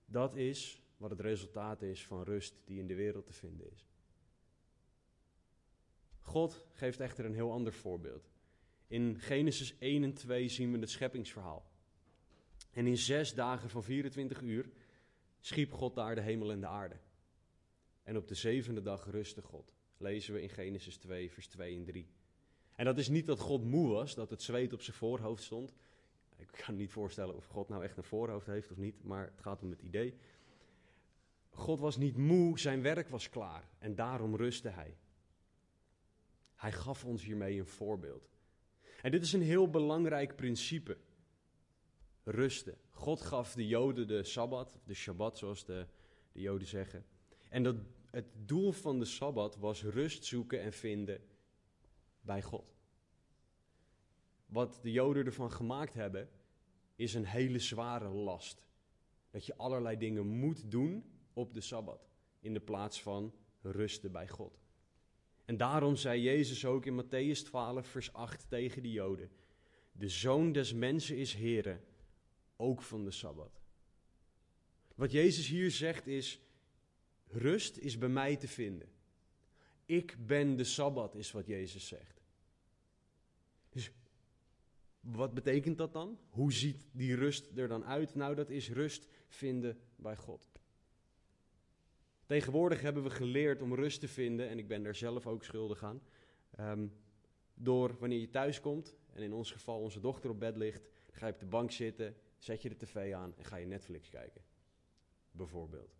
Dat 0.05 0.35
is 0.35 0.81
wat 0.97 1.09
het 1.09 1.19
resultaat 1.19 1.81
is 1.81 2.05
van 2.05 2.23
rust 2.23 2.55
die 2.65 2.79
in 2.79 2.87
de 2.87 2.95
wereld 2.95 3.25
te 3.25 3.33
vinden 3.33 3.71
is. 3.71 3.87
God 6.19 6.65
geeft 6.73 6.99
echter 6.99 7.25
een 7.25 7.33
heel 7.33 7.51
ander 7.51 7.73
voorbeeld. 7.73 8.29
In 8.87 9.19
Genesis 9.19 9.77
1 9.77 10.03
en 10.03 10.13
2 10.13 10.49
zien 10.49 10.71
we 10.71 10.79
het 10.79 10.89
scheppingsverhaal. 10.89 11.73
En 12.75 12.87
in 12.87 12.97
zes 12.97 13.33
dagen 13.33 13.69
van 13.69 13.83
24 13.83 14.41
uur 14.41 14.69
schiep 15.39 15.71
God 15.71 15.95
daar 15.95 16.15
de 16.15 16.21
hemel 16.21 16.51
en 16.51 16.59
de 16.59 16.67
aarde. 16.67 16.95
En 18.03 18.17
op 18.17 18.27
de 18.27 18.35
zevende 18.35 18.81
dag 18.81 19.11
rustte 19.11 19.41
God. 19.41 19.73
Lezen 19.97 20.33
we 20.33 20.41
in 20.41 20.49
Genesis 20.49 20.97
2, 20.97 21.31
vers 21.31 21.47
2 21.47 21.75
en 21.75 21.85
3. 21.85 22.07
En 22.75 22.85
dat 22.85 22.97
is 22.97 23.07
niet 23.07 23.25
dat 23.25 23.39
God 23.39 23.63
moe 23.63 23.87
was, 23.87 24.15
dat 24.15 24.29
het 24.29 24.41
zweet 24.41 24.73
op 24.73 24.81
zijn 24.81 24.95
voorhoofd 24.95 25.43
stond. 25.43 25.73
Ik 26.35 26.63
kan 26.65 26.75
niet 26.75 26.91
voorstellen 26.91 27.35
of 27.35 27.45
God 27.45 27.69
nou 27.69 27.83
echt 27.83 27.97
een 27.97 28.03
voorhoofd 28.03 28.47
heeft 28.47 28.71
of 28.71 28.77
niet, 28.77 29.03
maar 29.03 29.25
het 29.25 29.41
gaat 29.41 29.61
om 29.61 29.69
het 29.69 29.81
idee. 29.81 30.13
God 31.49 31.79
was 31.79 31.97
niet 31.97 32.17
moe, 32.17 32.59
zijn 32.59 32.81
werk 32.81 33.09
was 33.09 33.29
klaar 33.29 33.69
en 33.79 33.95
daarom 33.95 34.35
rustte 34.35 34.69
hij. 34.69 34.97
Hij 36.55 36.71
gaf 36.71 37.05
ons 37.05 37.23
hiermee 37.23 37.59
een 37.59 37.67
voorbeeld. 37.67 38.29
En 39.01 39.11
dit 39.11 39.21
is 39.21 39.33
een 39.33 39.41
heel 39.41 39.69
belangrijk 39.69 40.35
principe. 40.35 40.97
Rusten. 42.25 42.77
God 42.89 43.21
gaf 43.21 43.53
de 43.53 43.67
Joden 43.67 44.07
de 44.07 44.23
Sabbat, 44.23 44.79
de 44.83 44.93
Shabbat 44.93 45.37
zoals 45.37 45.65
de, 45.65 45.85
de 46.31 46.41
Joden 46.41 46.67
zeggen. 46.67 47.05
En 47.49 47.63
dat, 47.63 47.75
het 48.09 48.25
doel 48.45 48.71
van 48.71 48.99
de 48.99 49.05
Sabbat 49.05 49.57
was 49.57 49.83
rust 49.83 50.25
zoeken 50.25 50.61
en 50.61 50.73
vinden 50.73 51.21
bij 52.21 52.41
God. 52.41 52.75
Wat 54.45 54.79
de 54.81 54.91
Joden 54.91 55.25
ervan 55.25 55.51
gemaakt 55.51 55.93
hebben, 55.93 56.29
is 56.95 57.13
een 57.13 57.25
hele 57.25 57.59
zware 57.59 58.09
last. 58.09 58.63
Dat 59.29 59.45
je 59.45 59.55
allerlei 59.55 59.97
dingen 59.97 60.27
moet 60.27 60.71
doen 60.71 61.03
op 61.33 61.53
de 61.53 61.61
Sabbat, 61.61 62.09
in 62.39 62.53
de 62.53 62.59
plaats 62.59 63.01
van 63.01 63.33
rusten 63.61 64.11
bij 64.11 64.27
God. 64.27 64.59
En 65.45 65.57
daarom 65.57 65.95
zei 65.95 66.21
Jezus 66.21 66.65
ook 66.65 66.85
in 66.85 67.03
Matthäus 67.03 67.43
12, 67.43 67.87
vers 67.87 68.13
8 68.13 68.49
tegen 68.49 68.81
de 68.81 68.91
Joden: 68.91 69.29
De 69.91 70.09
zoon 70.09 70.51
des 70.51 70.73
mensen 70.73 71.17
is 71.17 71.33
Here, 71.33 71.79
ook 72.55 72.81
van 72.81 73.03
de 73.03 73.11
Sabbat. 73.11 73.61
Wat 74.95 75.11
Jezus 75.11 75.47
hier 75.47 75.71
zegt 75.71 76.07
is: 76.07 76.41
rust 77.27 77.77
is 77.77 77.97
bij 77.97 78.09
mij 78.09 78.35
te 78.35 78.47
vinden. 78.47 78.87
Ik 79.85 80.15
ben 80.25 80.55
de 80.55 80.63
Sabbat, 80.63 81.15
is 81.15 81.31
wat 81.31 81.47
Jezus 81.47 81.87
zegt. 81.87 82.21
Dus 83.69 83.91
wat 84.99 85.33
betekent 85.33 85.77
dat 85.77 85.93
dan? 85.93 86.19
Hoe 86.29 86.53
ziet 86.53 86.87
die 86.91 87.15
rust 87.15 87.49
er 87.55 87.67
dan 87.67 87.85
uit? 87.85 88.15
Nou, 88.15 88.35
dat 88.35 88.49
is 88.49 88.69
rust 88.69 89.07
vinden 89.27 89.79
bij 89.95 90.15
God. 90.15 90.49
Tegenwoordig 92.25 92.81
hebben 92.81 93.03
we 93.03 93.09
geleerd 93.09 93.61
om 93.61 93.75
rust 93.75 93.99
te 93.99 94.07
vinden, 94.07 94.49
en 94.49 94.57
ik 94.57 94.67
ben 94.67 94.83
daar 94.83 94.95
zelf 94.95 95.27
ook 95.27 95.43
schuldig 95.43 95.83
aan. 95.83 96.01
Um, 96.59 96.93
door 97.53 97.95
wanneer 97.99 98.19
je 98.19 98.29
thuis 98.29 98.59
komt, 98.59 98.95
en 99.13 99.21
in 99.21 99.33
ons 99.33 99.51
geval 99.51 99.79
onze 99.79 99.99
dochter 99.99 100.29
op 100.29 100.39
bed 100.39 100.55
ligt, 100.55 100.87
ga 101.11 101.27
je 101.27 101.33
op 101.33 101.39
de 101.39 101.45
bank 101.45 101.71
zitten, 101.71 102.15
zet 102.45 102.61
je 102.61 102.69
de 102.69 102.77
tv 102.77 103.13
aan 103.13 103.33
en 103.37 103.45
ga 103.45 103.55
je 103.55 103.65
Netflix 103.65 104.09
kijken. 104.09 104.41
Bijvoorbeeld. 105.31 105.95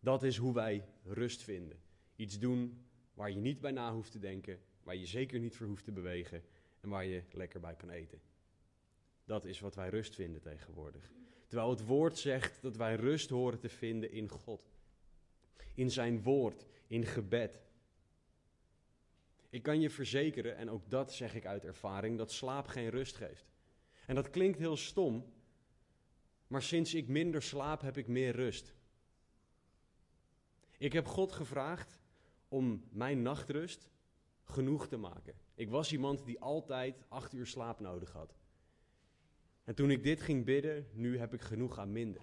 Dat 0.00 0.22
is 0.22 0.36
hoe 0.36 0.54
wij 0.54 0.84
rust 1.04 1.42
vinden. 1.42 1.78
Iets 2.16 2.38
doen 2.38 2.86
waar 3.14 3.30
je 3.30 3.36
niet 3.36 3.60
bij 3.60 3.70
na 3.70 3.92
hoeft 3.92 4.12
te 4.12 4.18
denken, 4.18 4.60
waar 4.82 4.96
je 4.96 5.06
zeker 5.06 5.40
niet 5.40 5.56
voor 5.56 5.66
hoeft 5.66 5.84
te 5.84 5.92
bewegen 5.92 6.44
en 6.80 6.88
waar 6.88 7.04
je 7.04 7.22
lekker 7.30 7.60
bij 7.60 7.74
kan 7.74 7.90
eten. 7.90 8.20
Dat 9.24 9.44
is 9.44 9.60
wat 9.60 9.74
wij 9.74 9.88
rust 9.88 10.14
vinden 10.14 10.40
tegenwoordig. 10.40 11.12
Terwijl 11.46 11.70
het 11.70 11.86
woord 11.86 12.18
zegt 12.18 12.62
dat 12.62 12.76
wij 12.76 12.94
rust 12.94 13.30
horen 13.30 13.58
te 13.58 13.68
vinden 13.68 14.12
in 14.12 14.28
God 14.28 14.72
in 15.74 15.90
zijn 15.90 16.22
woord, 16.22 16.66
in 16.86 17.04
gebed. 17.04 17.60
Ik 19.50 19.62
kan 19.62 19.80
je 19.80 19.90
verzekeren, 19.90 20.56
en 20.56 20.70
ook 20.70 20.90
dat 20.90 21.12
zeg 21.12 21.34
ik 21.34 21.46
uit 21.46 21.64
ervaring, 21.64 22.18
dat 22.18 22.32
slaap 22.32 22.66
geen 22.66 22.88
rust 22.88 23.16
geeft. 23.16 23.51
En 24.06 24.14
dat 24.14 24.30
klinkt 24.30 24.58
heel 24.58 24.76
stom, 24.76 25.32
maar 26.46 26.62
sinds 26.62 26.94
ik 26.94 27.08
minder 27.08 27.42
slaap 27.42 27.80
heb 27.80 27.96
ik 27.96 28.08
meer 28.08 28.34
rust. 28.34 28.74
Ik 30.78 30.92
heb 30.92 31.06
God 31.06 31.32
gevraagd 31.32 32.00
om 32.48 32.84
mijn 32.90 33.22
nachtrust 33.22 33.90
genoeg 34.44 34.88
te 34.88 34.96
maken. 34.96 35.34
Ik 35.54 35.70
was 35.70 35.92
iemand 35.92 36.24
die 36.24 36.40
altijd 36.40 37.04
acht 37.08 37.32
uur 37.32 37.46
slaap 37.46 37.80
nodig 37.80 38.12
had. 38.12 38.36
En 39.64 39.74
toen 39.74 39.90
ik 39.90 40.02
dit 40.02 40.20
ging 40.20 40.44
bidden, 40.44 40.86
nu 40.92 41.18
heb 41.18 41.34
ik 41.34 41.40
genoeg 41.40 41.78
aan 41.78 41.92
minder. 41.92 42.22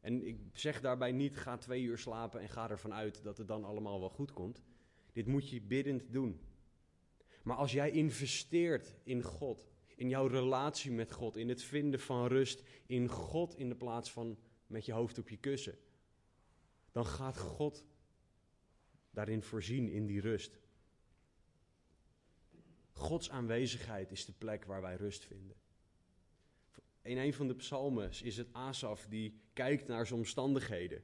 En 0.00 0.26
ik 0.26 0.38
zeg 0.52 0.80
daarbij 0.80 1.12
niet, 1.12 1.36
ga 1.36 1.56
twee 1.56 1.82
uur 1.82 1.98
slapen 1.98 2.40
en 2.40 2.48
ga 2.48 2.70
ervan 2.70 2.94
uit 2.94 3.22
dat 3.22 3.38
het 3.38 3.48
dan 3.48 3.64
allemaal 3.64 4.00
wel 4.00 4.10
goed 4.10 4.32
komt. 4.32 4.62
Dit 5.12 5.26
moet 5.26 5.50
je 5.50 5.60
biddend 5.60 6.12
doen. 6.12 6.40
Maar 7.42 7.56
als 7.56 7.72
jij 7.72 7.90
investeert 7.90 8.94
in 9.02 9.22
God, 9.22 9.73
in 9.94 10.08
jouw 10.08 10.26
relatie 10.26 10.92
met 10.92 11.12
God, 11.12 11.36
in 11.36 11.48
het 11.48 11.62
vinden 11.62 12.00
van 12.00 12.26
rust, 12.26 12.62
in 12.86 13.08
God 13.08 13.56
in 13.56 13.68
de 13.68 13.76
plaats 13.76 14.12
van 14.12 14.38
met 14.66 14.84
je 14.84 14.92
hoofd 14.92 15.18
op 15.18 15.28
je 15.28 15.36
kussen, 15.36 15.78
dan 16.92 17.06
gaat 17.06 17.38
God 17.38 17.84
daarin 19.10 19.42
voorzien 19.42 19.88
in 19.88 20.06
die 20.06 20.20
rust. 20.20 20.58
Gods 22.92 23.30
aanwezigheid 23.30 24.10
is 24.10 24.24
de 24.24 24.32
plek 24.32 24.64
waar 24.64 24.80
wij 24.80 24.96
rust 24.96 25.24
vinden. 25.24 25.56
In 27.02 27.18
een 27.18 27.34
van 27.34 27.48
de 27.48 27.54
psalmen 27.54 28.10
is 28.22 28.36
het 28.36 28.52
Asaf 28.52 29.06
die 29.06 29.40
kijkt 29.52 29.86
naar 29.86 30.06
zijn 30.06 30.18
omstandigheden. 30.18 31.02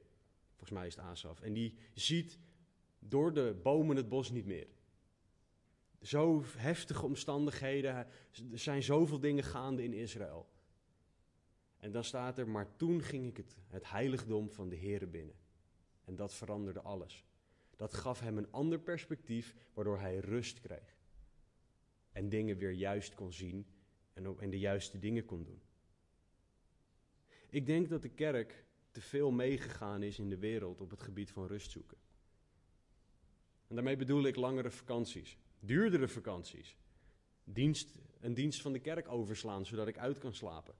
Volgens 0.49 0.71
mij 0.71 0.87
is 0.87 0.95
het 0.95 1.05
Asaf. 1.05 1.41
En 1.41 1.53
die 1.53 1.77
ziet 1.93 2.39
door 2.99 3.33
de 3.33 3.59
bomen 3.63 3.95
het 3.95 4.09
bos 4.09 4.31
niet 4.31 4.45
meer. 4.45 4.67
Zo 6.01 6.43
heftige 6.57 7.05
omstandigheden. 7.05 7.95
Er 8.51 8.59
zijn 8.59 8.83
zoveel 8.83 9.19
dingen 9.19 9.43
gaande 9.43 9.83
in 9.83 9.93
Israël. 9.93 10.49
En 11.77 11.91
dan 11.91 12.03
staat 12.03 12.37
er, 12.37 12.49
maar 12.49 12.75
toen 12.75 13.01
ging 13.01 13.27
ik 13.27 13.37
het, 13.37 13.57
het 13.67 13.89
heiligdom 13.89 14.51
van 14.51 14.69
de 14.69 14.77
Here 14.77 15.07
binnen. 15.07 15.35
En 16.03 16.15
dat 16.15 16.33
veranderde 16.33 16.81
alles. 16.81 17.25
Dat 17.75 17.93
gaf 17.93 18.19
hem 18.19 18.37
een 18.37 18.51
ander 18.51 18.79
perspectief, 18.79 19.55
waardoor 19.73 19.99
hij 19.99 20.17
rust 20.17 20.59
kreeg. 20.59 20.97
En 22.11 22.29
dingen 22.29 22.57
weer 22.57 22.71
juist 22.71 23.15
kon 23.15 23.33
zien 23.33 23.65
en, 24.13 24.39
en 24.39 24.49
de 24.49 24.59
juiste 24.59 24.99
dingen 24.99 25.25
kon 25.25 25.43
doen. 25.43 25.61
Ik 27.49 27.65
denk 27.65 27.89
dat 27.89 28.01
de 28.01 28.09
kerk 28.09 28.65
te 28.91 29.01
veel 29.01 29.31
meegegaan 29.31 30.03
is 30.03 30.19
in 30.19 30.29
de 30.29 30.37
wereld 30.37 30.81
op 30.81 30.89
het 30.89 31.01
gebied 31.01 31.31
van 31.31 31.47
rust 31.47 31.71
zoeken. 31.71 31.97
En 33.67 33.75
daarmee 33.75 33.95
bedoel 33.95 34.23
ik 34.23 34.35
langere 34.35 34.71
vakanties, 34.71 35.37
duurdere 35.61 36.07
vakanties. 36.07 36.77
Dienst, 37.43 37.99
een 38.19 38.33
dienst 38.33 38.61
van 38.61 38.73
de 38.73 38.79
kerk 38.79 39.07
overslaan, 39.07 39.65
zodat 39.65 39.87
ik 39.87 39.97
uit 39.97 40.17
kan 40.17 40.33
slapen. 40.33 40.75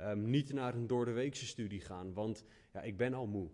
Um, 0.00 0.30
niet 0.30 0.52
naar 0.52 0.74
een 0.74 0.86
doordeweekse 0.86 1.46
studie 1.46 1.80
gaan, 1.80 2.12
want 2.12 2.44
ja, 2.72 2.82
ik 2.82 2.96
ben 2.96 3.14
al 3.14 3.26
moe. 3.26 3.50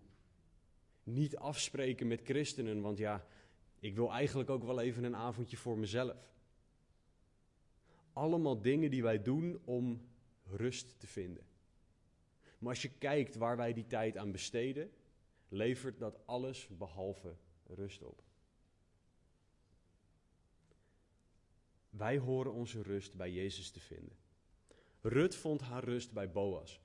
Niet 1.03 1.37
afspreken 1.37 2.07
met 2.07 2.21
christenen, 2.23 2.81
want 2.81 2.97
ja, 2.97 3.27
ik 3.79 3.95
wil 3.95 4.11
eigenlijk 4.11 4.49
ook 4.49 4.63
wel 4.63 4.79
even 4.79 5.03
een 5.03 5.15
avondje 5.15 5.57
voor 5.57 5.77
mezelf. 5.77 6.17
Allemaal 8.13 8.61
dingen 8.61 8.89
die 8.91 9.03
wij 9.03 9.21
doen 9.21 9.59
om 9.63 10.01
rust 10.43 10.99
te 10.99 11.07
vinden. 11.07 11.43
Maar 12.57 12.69
als 12.69 12.81
je 12.81 12.97
kijkt 12.97 13.35
waar 13.35 13.57
wij 13.57 13.73
die 13.73 13.87
tijd 13.87 14.17
aan 14.17 14.31
besteden, 14.31 14.91
levert 15.49 15.99
dat 15.99 16.19
alles 16.25 16.67
behalve 16.67 17.35
rust 17.67 18.03
op. 18.03 18.24
Wij 21.97 22.17
horen 22.17 22.53
onze 22.53 22.81
rust 22.81 23.15
bij 23.15 23.31
Jezus 23.31 23.71
te 23.71 23.79
vinden. 23.79 24.17
Rut 25.01 25.35
vond 25.35 25.61
haar 25.61 25.83
rust 25.83 26.11
bij 26.11 26.31
Boas. 26.31 26.81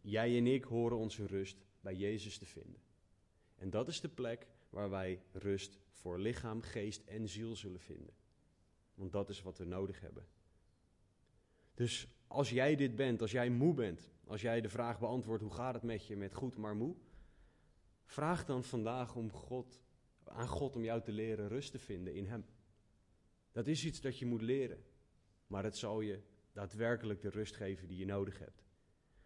Jij 0.00 0.36
en 0.36 0.46
ik 0.46 0.64
horen 0.64 0.96
onze 0.96 1.26
rust 1.26 1.64
bij 1.80 1.94
Jezus 1.94 2.38
te 2.38 2.46
vinden. 2.46 2.80
En 3.56 3.70
dat 3.70 3.88
is 3.88 4.00
de 4.00 4.08
plek 4.08 4.46
waar 4.70 4.90
wij 4.90 5.22
rust 5.32 5.78
voor 5.90 6.18
lichaam, 6.18 6.62
geest 6.62 7.02
en 7.04 7.28
ziel 7.28 7.56
zullen 7.56 7.80
vinden. 7.80 8.14
Want 8.94 9.12
dat 9.12 9.28
is 9.28 9.42
wat 9.42 9.58
we 9.58 9.64
nodig 9.64 10.00
hebben. 10.00 10.26
Dus 11.74 12.08
als 12.26 12.50
jij 12.50 12.76
dit 12.76 12.96
bent, 12.96 13.20
als 13.20 13.30
jij 13.30 13.50
moe 13.50 13.74
bent, 13.74 14.10
als 14.26 14.40
jij 14.40 14.60
de 14.60 14.68
vraag 14.68 14.98
beantwoordt 14.98 15.42
hoe 15.42 15.52
gaat 15.52 15.74
het 15.74 15.82
met 15.82 16.06
je 16.06 16.16
met 16.16 16.34
goed 16.34 16.56
maar 16.56 16.76
moe, 16.76 16.94
vraag 18.04 18.44
dan 18.44 18.64
vandaag 18.64 19.14
om 19.14 19.32
God, 19.32 19.82
aan 20.24 20.48
God 20.48 20.76
om 20.76 20.84
jou 20.84 21.02
te 21.02 21.12
leren 21.12 21.48
rust 21.48 21.70
te 21.70 21.78
vinden 21.78 22.14
in 22.14 22.26
Hem. 22.26 22.44
Dat 23.54 23.66
is 23.66 23.84
iets 23.84 24.00
dat 24.00 24.18
je 24.18 24.26
moet 24.26 24.42
leren, 24.42 24.84
maar 25.46 25.64
het 25.64 25.76
zal 25.76 26.00
je 26.00 26.20
daadwerkelijk 26.52 27.22
de 27.22 27.28
rust 27.28 27.56
geven 27.56 27.88
die 27.88 27.96
je 27.96 28.04
nodig 28.04 28.38
hebt. 28.38 28.64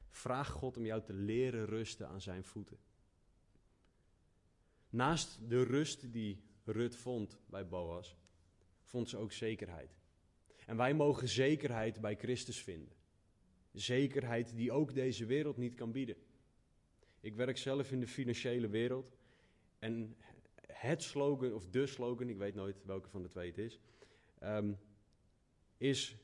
Vraag 0.09 0.49
God 0.49 0.77
om 0.77 0.85
jou 0.85 1.03
te 1.05 1.13
leren 1.13 1.65
rusten 1.65 2.09
aan 2.09 2.21
Zijn 2.21 2.45
voeten. 2.45 2.79
Naast 4.91 5.49
de 5.49 5.63
rust 5.63 6.13
die 6.13 6.43
Rut 6.65 6.97
vond 6.97 7.39
bij 7.47 7.69
Boas, 7.69 8.17
vond 8.83 9.09
ze 9.09 9.17
ook 9.17 9.33
zekerheid. 9.33 9.97
En 10.67 10.77
wij 10.77 10.95
mogen 10.95 11.29
zekerheid 11.29 12.01
bij 12.01 12.17
Christus 12.17 12.63
vinden. 12.63 12.97
Zekerheid 13.73 14.57
die 14.57 14.73
ook 14.73 14.95
deze 14.95 15.27
wereld 15.27 15.57
niet 15.57 15.75
kan 15.75 15.93
bieden. 15.93 16.17
Ik 17.21 17.35
werk 17.35 17.57
zelf 17.57 17.93
in 17.93 18.01
de 18.01 18.07
financiële 18.07 18.69
wereld. 18.69 19.13
En 19.79 20.17
het 20.67 21.03
slogan, 21.03 21.53
of 21.53 21.67
de 21.67 21.87
slogan, 21.87 22.29
ik 22.29 22.37
weet 22.37 22.55
nooit 22.55 22.85
welke 22.85 23.09
van 23.09 23.23
de 23.23 23.29
twee 23.29 23.49
het 23.49 23.59
is, 23.59 23.81
um, 24.43 24.79
is 25.77 26.17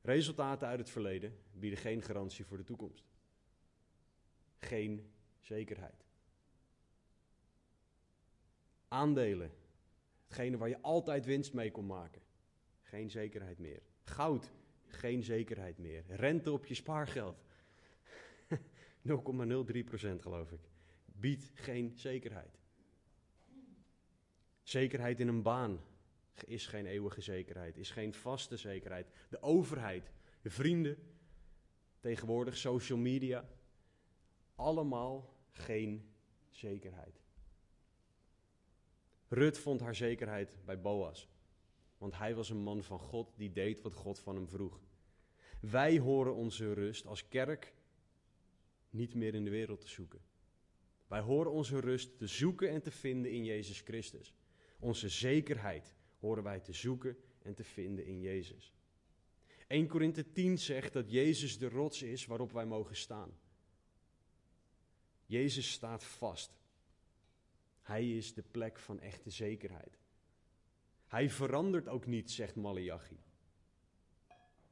resultaten 0.00 0.68
uit 0.68 0.78
het 0.78 0.90
verleden 0.90 1.38
bieden 1.52 1.78
geen 1.78 2.02
garantie 2.02 2.44
voor 2.44 2.56
de 2.56 2.64
toekomst. 2.64 3.04
Geen 4.58 5.12
zekerheid. 5.40 6.04
Aandelen, 8.88 9.50
hetgene 10.24 10.56
waar 10.56 10.68
je 10.68 10.80
altijd 10.80 11.24
winst 11.24 11.52
mee 11.52 11.70
kon 11.70 11.86
maken. 11.86 12.22
Geen 12.82 13.10
zekerheid 13.10 13.58
meer. 13.58 13.82
Goud, 14.02 14.52
geen 14.86 15.22
zekerheid 15.22 15.78
meer. 15.78 16.04
Rente 16.08 16.52
op 16.52 16.66
je 16.66 16.74
spaargeld. 16.74 17.44
0,03% 19.08 19.14
geloof 20.20 20.52
ik. 20.52 20.60
biedt 21.04 21.50
geen 21.54 21.92
zekerheid. 21.94 22.58
Zekerheid 24.62 25.20
in 25.20 25.28
een 25.28 25.42
baan 25.42 25.80
is 26.46 26.66
geen 26.66 26.86
eeuwige 26.86 27.20
zekerheid, 27.20 27.76
is 27.76 27.90
geen 27.90 28.14
vaste 28.14 28.56
zekerheid. 28.56 29.06
De 29.28 29.42
overheid, 29.42 30.12
de 30.42 30.50
vrienden, 30.50 30.96
tegenwoordig 32.00 32.56
social 32.56 32.98
media, 32.98 33.48
allemaal 34.54 35.36
geen 35.50 36.12
zekerheid. 36.50 37.20
Rut 39.28 39.58
vond 39.58 39.80
haar 39.80 39.94
zekerheid 39.94 40.58
bij 40.64 40.80
Boas, 40.80 41.28
want 41.98 42.18
hij 42.18 42.34
was 42.34 42.50
een 42.50 42.62
man 42.62 42.82
van 42.82 42.98
God 42.98 43.32
die 43.36 43.52
deed 43.52 43.80
wat 43.80 43.94
God 43.94 44.18
van 44.18 44.34
hem 44.34 44.48
vroeg. 44.48 44.80
Wij 45.60 45.98
horen 45.98 46.34
onze 46.34 46.72
rust 46.72 47.06
als 47.06 47.28
kerk 47.28 47.74
niet 48.90 49.14
meer 49.14 49.34
in 49.34 49.44
de 49.44 49.50
wereld 49.50 49.80
te 49.80 49.88
zoeken. 49.88 50.20
Wij 51.06 51.20
horen 51.20 51.52
onze 51.52 51.80
rust 51.80 52.18
te 52.18 52.26
zoeken 52.26 52.68
en 52.68 52.82
te 52.82 52.90
vinden 52.90 53.32
in 53.32 53.44
Jezus 53.44 53.80
Christus. 53.80 54.34
Onze 54.78 55.08
zekerheid 55.08 55.94
horen 56.22 56.42
wij 56.42 56.60
te 56.60 56.72
zoeken 56.72 57.16
en 57.42 57.54
te 57.54 57.64
vinden 57.64 58.06
in 58.06 58.20
Jezus. 58.20 58.74
1 59.66 59.86
Korinthe 59.86 60.32
10 60.32 60.58
zegt 60.58 60.92
dat 60.92 61.10
Jezus 61.10 61.58
de 61.58 61.68
rots 61.68 62.02
is 62.02 62.26
waarop 62.26 62.52
wij 62.52 62.66
mogen 62.66 62.96
staan. 62.96 63.38
Jezus 65.26 65.70
staat 65.70 66.04
vast. 66.04 66.60
Hij 67.80 68.16
is 68.16 68.34
de 68.34 68.42
plek 68.50 68.78
van 68.78 69.00
echte 69.00 69.30
zekerheid. 69.30 69.98
Hij 71.06 71.30
verandert 71.30 71.88
ook 71.88 72.06
niet, 72.06 72.30
zegt 72.30 72.56
Malachi. 72.56 73.20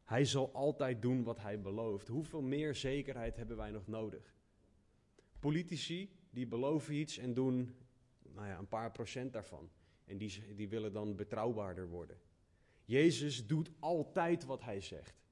Hij 0.05 0.25
zal 0.25 0.53
altijd 0.53 1.03
doen 1.03 1.23
wat 1.23 1.41
hij 1.41 1.61
belooft. 1.61 2.09
Hoeveel 2.09 2.43
meer 2.43 2.75
zekerheid 2.75 3.37
hebben 3.37 3.57
wij 3.57 3.71
nog 3.71 3.87
nodig? 3.87 4.35
Politici 5.39 6.17
die 6.31 6.47
beloven 6.47 6.95
iets 6.95 7.19
en 7.19 7.35
doen 7.35 7.77
nou 8.23 8.47
ja, 8.47 8.59
een 8.59 8.69
paar 8.69 8.91
procent 8.91 9.33
daarvan. 9.33 9.71
En 10.11 10.19
die, 10.19 10.55
die 10.55 10.69
willen 10.69 10.93
dan 10.93 11.17
betrouwbaarder 11.17 11.89
worden. 11.89 12.19
Jezus 12.85 13.47
doet 13.47 13.71
altijd 13.79 14.45
wat 14.45 14.63
hij 14.63 14.81
zegt. 14.81 15.23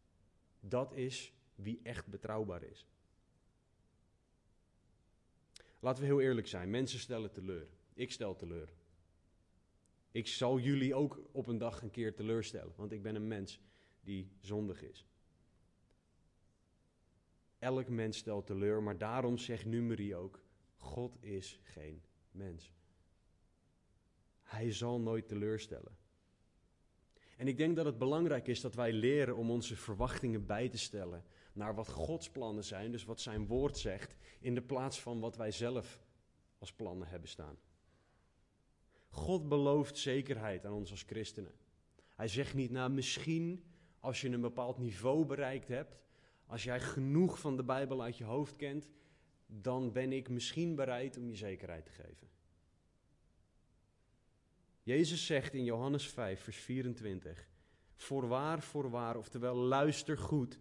Dat 0.60 0.92
is 0.92 1.32
wie 1.54 1.80
echt 1.82 2.06
betrouwbaar 2.06 2.62
is. 2.62 2.86
Laten 5.80 6.02
we 6.02 6.08
heel 6.08 6.20
eerlijk 6.20 6.46
zijn. 6.46 6.70
Mensen 6.70 6.98
stellen 6.98 7.32
teleur. 7.32 7.68
Ik 7.94 8.12
stel 8.12 8.36
teleur. 8.36 8.72
Ik 10.10 10.26
zal 10.26 10.58
jullie 10.58 10.94
ook 10.94 11.20
op 11.32 11.46
een 11.46 11.58
dag 11.58 11.82
een 11.82 11.90
keer 11.90 12.14
teleurstellen, 12.14 12.72
want 12.76 12.92
ik 12.92 13.02
ben 13.02 13.14
een 13.14 13.28
mens 13.28 13.60
die 14.00 14.30
zondig 14.40 14.82
is. 14.82 15.06
Elk 17.58 17.88
mens 17.88 18.18
stelt 18.18 18.46
teleur, 18.46 18.82
maar 18.82 18.98
daarom 18.98 19.38
zegt 19.38 19.64
Numeri 19.64 20.14
ook: 20.14 20.42
God 20.76 21.16
is 21.20 21.60
geen 21.62 22.02
mens. 22.30 22.72
Hij 24.48 24.72
zal 24.72 25.00
nooit 25.00 25.28
teleurstellen. 25.28 25.96
En 27.36 27.48
ik 27.48 27.56
denk 27.56 27.76
dat 27.76 27.84
het 27.84 27.98
belangrijk 27.98 28.46
is 28.46 28.60
dat 28.60 28.74
wij 28.74 28.92
leren 28.92 29.36
om 29.36 29.50
onze 29.50 29.76
verwachtingen 29.76 30.46
bij 30.46 30.68
te 30.68 30.78
stellen 30.78 31.24
naar 31.52 31.74
wat 31.74 31.88
Gods 31.88 32.30
plannen 32.30 32.64
zijn, 32.64 32.92
dus 32.92 33.04
wat 33.04 33.20
zijn 33.20 33.46
woord 33.46 33.78
zegt, 33.78 34.16
in 34.40 34.54
de 34.54 34.62
plaats 34.62 35.00
van 35.00 35.20
wat 35.20 35.36
wij 35.36 35.50
zelf 35.50 36.02
als 36.58 36.72
plannen 36.72 37.08
hebben 37.08 37.28
staan. 37.28 37.58
God 39.08 39.48
belooft 39.48 39.98
zekerheid 39.98 40.66
aan 40.66 40.72
ons 40.72 40.90
als 40.90 41.02
christenen. 41.02 41.54
Hij 42.14 42.28
zegt 42.28 42.54
niet, 42.54 42.70
nou 42.70 42.90
misschien 42.90 43.64
als 44.00 44.20
je 44.20 44.28
een 44.28 44.40
bepaald 44.40 44.78
niveau 44.78 45.24
bereikt 45.24 45.68
hebt, 45.68 45.96
als 46.46 46.64
jij 46.64 46.80
genoeg 46.80 47.38
van 47.38 47.56
de 47.56 47.64
Bijbel 47.64 48.02
uit 48.02 48.16
je 48.16 48.24
hoofd 48.24 48.56
kent, 48.56 48.88
dan 49.46 49.92
ben 49.92 50.12
ik 50.12 50.28
misschien 50.28 50.74
bereid 50.74 51.16
om 51.16 51.28
je 51.28 51.36
zekerheid 51.36 51.84
te 51.84 51.92
geven. 51.92 52.37
Jezus 54.88 55.26
zegt 55.26 55.54
in 55.54 55.64
Johannes 55.64 56.08
5, 56.08 56.40
vers 56.40 56.56
24: 56.56 57.48
Voorwaar, 57.94 58.62
voorwaar, 58.62 59.16
oftewel 59.16 59.54
luister 59.56 60.18
goed. 60.18 60.58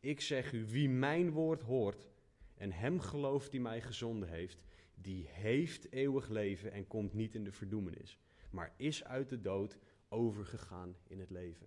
Ik 0.00 0.20
zeg 0.20 0.52
u, 0.52 0.64
wie 0.66 0.88
mijn 0.88 1.30
woord 1.30 1.62
hoort 1.62 2.08
en 2.54 2.72
hem 2.72 3.00
gelooft 3.00 3.50
die 3.50 3.60
mij 3.60 3.80
gezonden 3.80 4.28
heeft, 4.28 4.62
die 4.94 5.26
heeft 5.28 5.92
eeuwig 5.92 6.28
leven 6.28 6.72
en 6.72 6.86
komt 6.86 7.12
niet 7.12 7.34
in 7.34 7.44
de 7.44 7.52
verdoemenis, 7.52 8.18
maar 8.50 8.74
is 8.76 9.04
uit 9.04 9.28
de 9.28 9.40
dood 9.40 9.78
overgegaan 10.08 10.96
in 11.06 11.20
het 11.20 11.30
leven. 11.30 11.66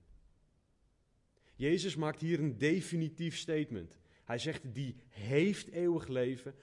Jezus 1.55 1.95
maakt 1.95 2.21
hier 2.21 2.39
een 2.39 2.57
definitief 2.57 3.37
statement. 3.37 3.95
Hij 4.23 4.37
zegt, 4.37 4.73
die 4.73 4.95
heeft 5.07 5.67
eeuwig 5.67 6.07
leven, 6.07 6.55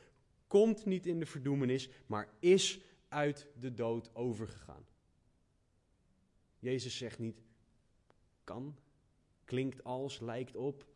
komt 0.46 0.84
niet 0.84 1.06
in 1.06 1.18
de 1.18 1.26
verdoemenis, 1.26 1.90
maar 2.06 2.28
is 2.38 2.80
uit 3.08 3.48
de 3.60 3.74
dood 3.74 4.14
overgegaan. 4.14 4.86
Jezus 6.58 6.96
zegt 6.96 7.18
niet, 7.18 7.42
kan, 8.44 8.78
klinkt 9.44 9.84
als, 9.84 10.20
lijkt 10.20 10.56
op. 10.56 10.86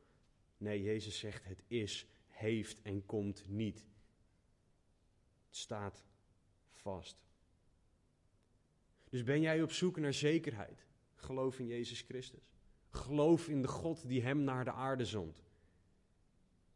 Nee, 0.57 0.83
Jezus 0.83 1.18
zegt, 1.18 1.44
het 1.44 1.62
is, 1.66 2.07
heeft 2.29 2.83
en 2.83 3.07
komt 3.07 3.48
niet. 3.48 3.87
Het 5.46 5.57
staat 5.57 6.05
vast. 6.72 7.16
Dus 9.09 9.22
ben 9.22 9.40
jij 9.40 9.62
op 9.62 9.72
zoek 9.72 9.98
naar 9.98 10.14
zekerheid? 10.14 10.87
Geloof 11.14 11.59
in 11.59 11.66
Jezus 11.66 12.01
Christus. 12.01 12.53
Geloof 12.88 13.48
in 13.48 13.62
de 13.62 13.68
God 13.68 14.09
die 14.09 14.22
hem 14.22 14.44
naar 14.44 14.64
de 14.64 14.72
aarde 14.72 15.05
zond. 15.05 15.42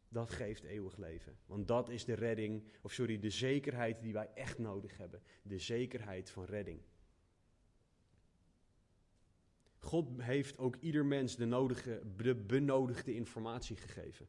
Dat 0.09 0.31
geeft 0.31 0.63
eeuwig 0.63 0.97
leven. 0.97 1.37
Want 1.45 1.67
dat 1.67 1.89
is 1.89 2.05
de 2.05 2.13
redding, 2.13 2.63
of 2.81 2.91
sorry, 2.91 3.19
de 3.19 3.29
zekerheid 3.29 4.01
die 4.01 4.13
wij 4.13 4.29
echt 4.33 4.57
nodig 4.57 4.97
hebben. 4.97 5.21
De 5.41 5.59
zekerheid 5.59 6.29
van 6.29 6.45
redding. 6.45 6.81
God 9.79 10.21
heeft 10.21 10.57
ook 10.57 10.75
ieder 10.75 11.05
mens 11.05 11.35
de, 11.35 11.45
nodige, 11.45 12.01
de 12.15 12.35
benodigde 12.35 13.13
informatie 13.13 13.75
gegeven. 13.75 14.27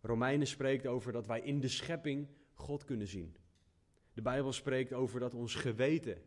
Romeinen 0.00 0.46
spreekt 0.46 0.86
over 0.86 1.12
dat 1.12 1.26
wij 1.26 1.40
in 1.40 1.60
de 1.60 1.68
schepping 1.68 2.28
God 2.52 2.84
kunnen 2.84 3.06
zien. 3.06 3.36
De 4.12 4.22
Bijbel 4.22 4.52
spreekt 4.52 4.92
over 4.92 5.20
dat 5.20 5.34
ons 5.34 5.54
geweten 5.54 6.22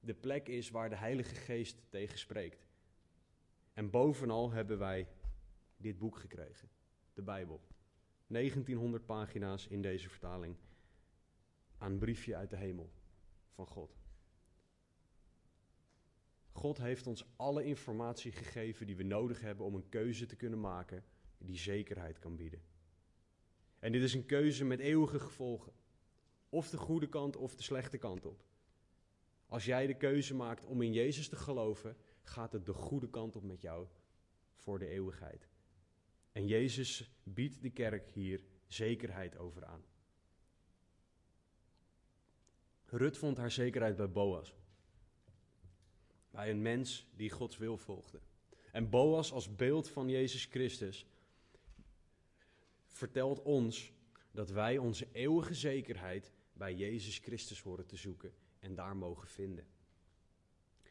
de 0.00 0.14
plek 0.14 0.48
is 0.48 0.70
waar 0.70 0.88
de 0.88 0.96
Heilige 0.96 1.34
Geest 1.34 1.82
tegen 1.88 2.18
spreekt. 2.18 2.66
En 3.72 3.90
bovenal 3.90 4.50
hebben 4.50 4.78
wij 4.78 5.08
dit 5.76 5.98
boek 5.98 6.16
gekregen, 6.16 6.68
de 7.14 7.22
Bijbel. 7.22 7.60
1900 8.26 9.06
pagina's 9.06 9.66
in 9.66 9.82
deze 9.82 10.08
vertaling 10.08 10.56
aan 11.78 11.98
briefje 11.98 12.36
uit 12.36 12.50
de 12.50 12.56
hemel 12.56 12.90
van 13.50 13.66
God. 13.66 13.97
God 16.58 16.78
heeft 16.78 17.06
ons 17.06 17.24
alle 17.36 17.64
informatie 17.64 18.32
gegeven 18.32 18.86
die 18.86 18.96
we 18.96 19.02
nodig 19.02 19.40
hebben 19.40 19.66
om 19.66 19.74
een 19.74 19.88
keuze 19.88 20.26
te 20.26 20.36
kunnen 20.36 20.60
maken 20.60 21.04
die 21.38 21.56
zekerheid 21.56 22.18
kan 22.18 22.36
bieden. 22.36 22.62
En 23.78 23.92
dit 23.92 24.02
is 24.02 24.14
een 24.14 24.26
keuze 24.26 24.64
met 24.64 24.78
eeuwige 24.78 25.20
gevolgen. 25.20 25.72
Of 26.48 26.70
de 26.70 26.76
goede 26.76 27.08
kant 27.08 27.36
of 27.36 27.56
de 27.56 27.62
slechte 27.62 27.98
kant 27.98 28.26
op. 28.26 28.44
Als 29.46 29.64
jij 29.64 29.86
de 29.86 29.96
keuze 29.96 30.34
maakt 30.34 30.64
om 30.64 30.82
in 30.82 30.92
Jezus 30.92 31.28
te 31.28 31.36
geloven, 31.36 31.96
gaat 32.22 32.52
het 32.52 32.66
de 32.66 32.72
goede 32.72 33.10
kant 33.10 33.36
op 33.36 33.42
met 33.42 33.60
jou 33.60 33.86
voor 34.54 34.78
de 34.78 34.88
eeuwigheid. 34.88 35.48
En 36.32 36.46
Jezus 36.46 37.10
biedt 37.22 37.62
de 37.62 37.70
kerk 37.70 38.10
hier 38.10 38.44
zekerheid 38.66 39.36
over 39.36 39.64
aan. 39.64 39.84
Rut 42.84 43.18
vond 43.18 43.36
haar 43.36 43.50
zekerheid 43.50 43.96
bij 43.96 44.10
Boas. 44.10 44.54
Bij 46.30 46.50
een 46.50 46.62
mens 46.62 47.06
die 47.16 47.30
Gods 47.30 47.56
wil 47.56 47.76
volgde. 47.76 48.20
En 48.72 48.90
Boas 48.90 49.32
als 49.32 49.56
beeld 49.56 49.88
van 49.88 50.08
Jezus 50.08 50.44
Christus 50.44 51.06
vertelt 52.86 53.42
ons 53.42 53.92
dat 54.30 54.50
wij 54.50 54.78
onze 54.78 55.08
eeuwige 55.12 55.54
zekerheid 55.54 56.32
bij 56.52 56.74
Jezus 56.74 57.18
Christus 57.18 57.60
horen 57.60 57.86
te 57.86 57.96
zoeken 57.96 58.34
en 58.58 58.74
daar 58.74 58.96
mogen 58.96 59.28
vinden. 59.28 59.66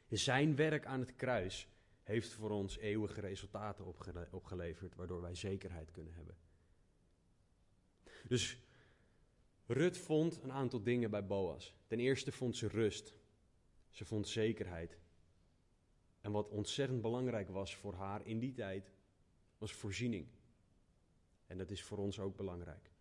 Zijn 0.10 0.56
werk 0.56 0.86
aan 0.86 1.00
het 1.00 1.16
kruis 1.16 1.68
heeft 2.04 2.34
voor 2.34 2.50
ons 2.50 2.78
eeuwige 2.78 3.22
resultaten 3.22 3.86
opgeleverd, 4.32 4.96
waardoor 4.96 5.22
wij 5.22 5.36
zekerheid 5.36 5.92
kunnen 5.92 6.14
hebben. 6.14 6.38
Dus 8.28 8.60
Rut 9.68 9.98
vond 9.98 10.44
een 10.44 10.52
aantal 10.52 10.84
dingen 10.84 11.10
bij 11.10 11.26
Boas. 11.26 11.76
Ten 11.88 12.00
eerste 12.00 12.32
vond 12.32 12.56
ze 12.56 12.68
rust. 12.68 13.14
Ze 13.90 14.06
vond 14.06 14.28
zekerheid. 14.28 14.98
En 16.22 16.32
wat 16.32 16.50
ontzettend 16.50 17.02
belangrijk 17.02 17.50
was 17.50 17.76
voor 17.76 17.94
haar 17.94 18.26
in 18.26 18.40
die 18.40 18.54
tijd, 18.54 18.92
was 19.58 19.74
voorziening. 19.74 20.28
En 21.48 21.58
dat 21.58 21.72
is 21.72 21.84
voor 21.84 21.98
ons 21.98 22.20
ook 22.20 22.36
belangrijk. 22.36 22.92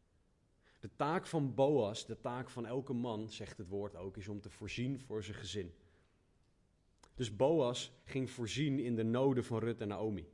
De 0.80 0.90
taak 0.96 1.26
van 1.26 1.54
Boas, 1.54 2.06
de 2.06 2.20
taak 2.20 2.50
van 2.50 2.66
elke 2.66 2.92
man, 2.92 3.30
zegt 3.30 3.58
het 3.58 3.68
woord 3.68 3.96
ook, 3.96 4.16
is 4.16 4.28
om 4.28 4.40
te 4.40 4.50
voorzien 4.50 5.00
voor 5.00 5.24
zijn 5.24 5.36
gezin. 5.36 5.74
Dus 7.14 7.36
Boas 7.36 7.92
ging 8.04 8.30
voorzien 8.30 8.78
in 8.78 8.94
de 8.94 9.02
noden 9.02 9.44
van 9.44 9.58
Rut 9.58 9.80
en 9.80 9.88
Naomi. 9.88 10.28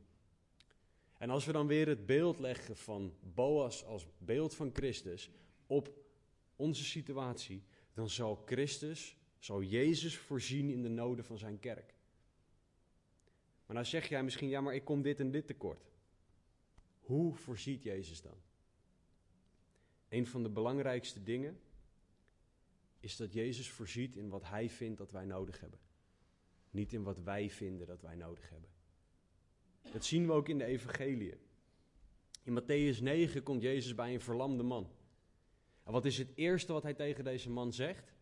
En 1.19 1.31
als 1.31 1.45
we 1.45 1.53
dan 1.53 1.67
weer 1.67 1.89
het 1.89 2.07
beeld 2.07 2.39
leggen 2.39 2.77
van 2.77 3.15
Boas 3.21 3.85
als 3.85 4.07
beeld 4.19 4.55
van 4.55 4.71
Christus 4.73 5.31
op 5.67 5.93
onze 6.57 6.85
situatie, 6.85 7.65
dan 7.93 8.09
zal 8.09 8.43
Christus, 8.45 9.17
zal 9.39 9.63
Jezus 9.63 10.17
voorzien 10.17 10.71
in 10.71 10.83
de 10.83 10.89
noden 10.89 11.25
van 11.25 11.39
zijn 11.39 11.59
kerk. 11.59 11.95
Maar 13.73 13.81
nou 13.81 13.93
zeg 13.93 14.09
jij 14.09 14.23
misschien, 14.23 14.49
ja, 14.49 14.61
maar 14.61 14.75
ik 14.75 14.85
kom 14.85 15.03
dit 15.03 15.21
en 15.21 15.31
dit 15.31 15.47
tekort. 15.47 15.91
Hoe 17.01 17.35
voorziet 17.35 17.83
Jezus 17.83 18.23
dan? 18.23 18.37
Een 20.09 20.27
van 20.27 20.43
de 20.43 20.49
belangrijkste 20.49 21.23
dingen 21.23 21.61
is 23.01 23.17
dat 23.17 23.33
Jezus 23.33 23.71
voorziet 23.71 24.17
in 24.17 24.29
wat 24.29 24.45
Hij 24.45 24.71
vindt 24.71 24.99
dat 24.99 25.11
wij 25.11 25.25
nodig 25.25 25.61
hebben. 25.61 25.79
Niet 26.71 26.93
in 26.93 27.03
wat 27.03 27.21
wij 27.21 27.51
vinden 27.51 27.87
dat 27.87 28.01
wij 28.01 28.15
nodig 28.15 28.51
hebben. 28.51 28.71
Dat 29.93 30.05
zien 30.05 30.27
we 30.27 30.33
ook 30.33 30.49
in 30.49 30.59
de 30.59 30.65
Evangelie. 30.65 31.35
In 32.43 32.61
Matthäus 32.61 33.03
9 33.03 33.43
komt 33.43 33.63
Jezus 33.63 33.95
bij 33.95 34.15
een 34.15 34.21
verlamde 34.21 34.63
man. 34.63 34.91
En 35.83 35.93
wat 35.93 36.05
is 36.05 36.19
het 36.19 36.33
eerste 36.35 36.73
wat 36.73 36.83
hij 36.83 36.95
tegen 36.95 37.25
deze 37.25 37.51
man 37.51 37.73
zegt? 37.73 38.15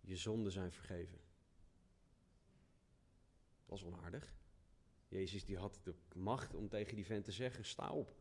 Je 0.00 0.16
zonden 0.16 0.52
zijn 0.52 0.72
vergeven. 0.72 1.18
Dat 3.58 3.80
was 3.80 3.84
onaardig. 3.84 4.40
Jezus 5.12 5.44
die 5.44 5.56
had 5.56 5.80
de 5.82 5.94
macht 6.14 6.54
om 6.54 6.68
tegen 6.68 6.96
die 6.96 7.06
vent 7.06 7.24
te 7.24 7.32
zeggen: 7.32 7.64
sta 7.64 7.90
op. 7.90 8.14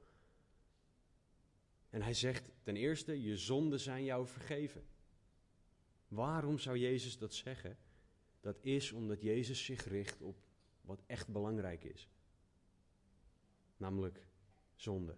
En 1.89 2.01
hij 2.01 2.13
zegt 2.13 2.51
ten 2.63 2.75
eerste: 2.75 3.21
je 3.21 3.37
zonden 3.37 3.79
zijn 3.79 4.03
jou 4.03 4.27
vergeven. 4.27 4.83
Waarom 6.07 6.59
zou 6.59 6.77
Jezus 6.77 7.17
dat 7.17 7.33
zeggen? 7.33 7.77
Dat 8.39 8.57
is 8.61 8.91
omdat 8.91 9.21
Jezus 9.21 9.65
zich 9.65 9.85
richt 9.85 10.21
op 10.21 10.37
wat 10.81 11.03
echt 11.05 11.27
belangrijk 11.27 11.83
is. 11.83 12.09
Namelijk 13.77 14.25
zonde. 14.75 15.17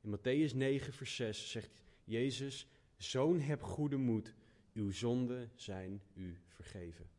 In 0.00 0.18
Matthäus 0.18 0.54
9, 0.54 0.92
vers 0.92 1.16
6 1.16 1.50
zegt 1.50 1.82
Jezus: 2.04 2.68
Zoon, 2.96 3.40
heb 3.40 3.62
goede 3.62 3.96
moed, 3.96 4.34
uw 4.72 4.90
zonden 4.90 5.50
zijn 5.54 6.02
u 6.14 6.38
vergeven. 6.46 7.13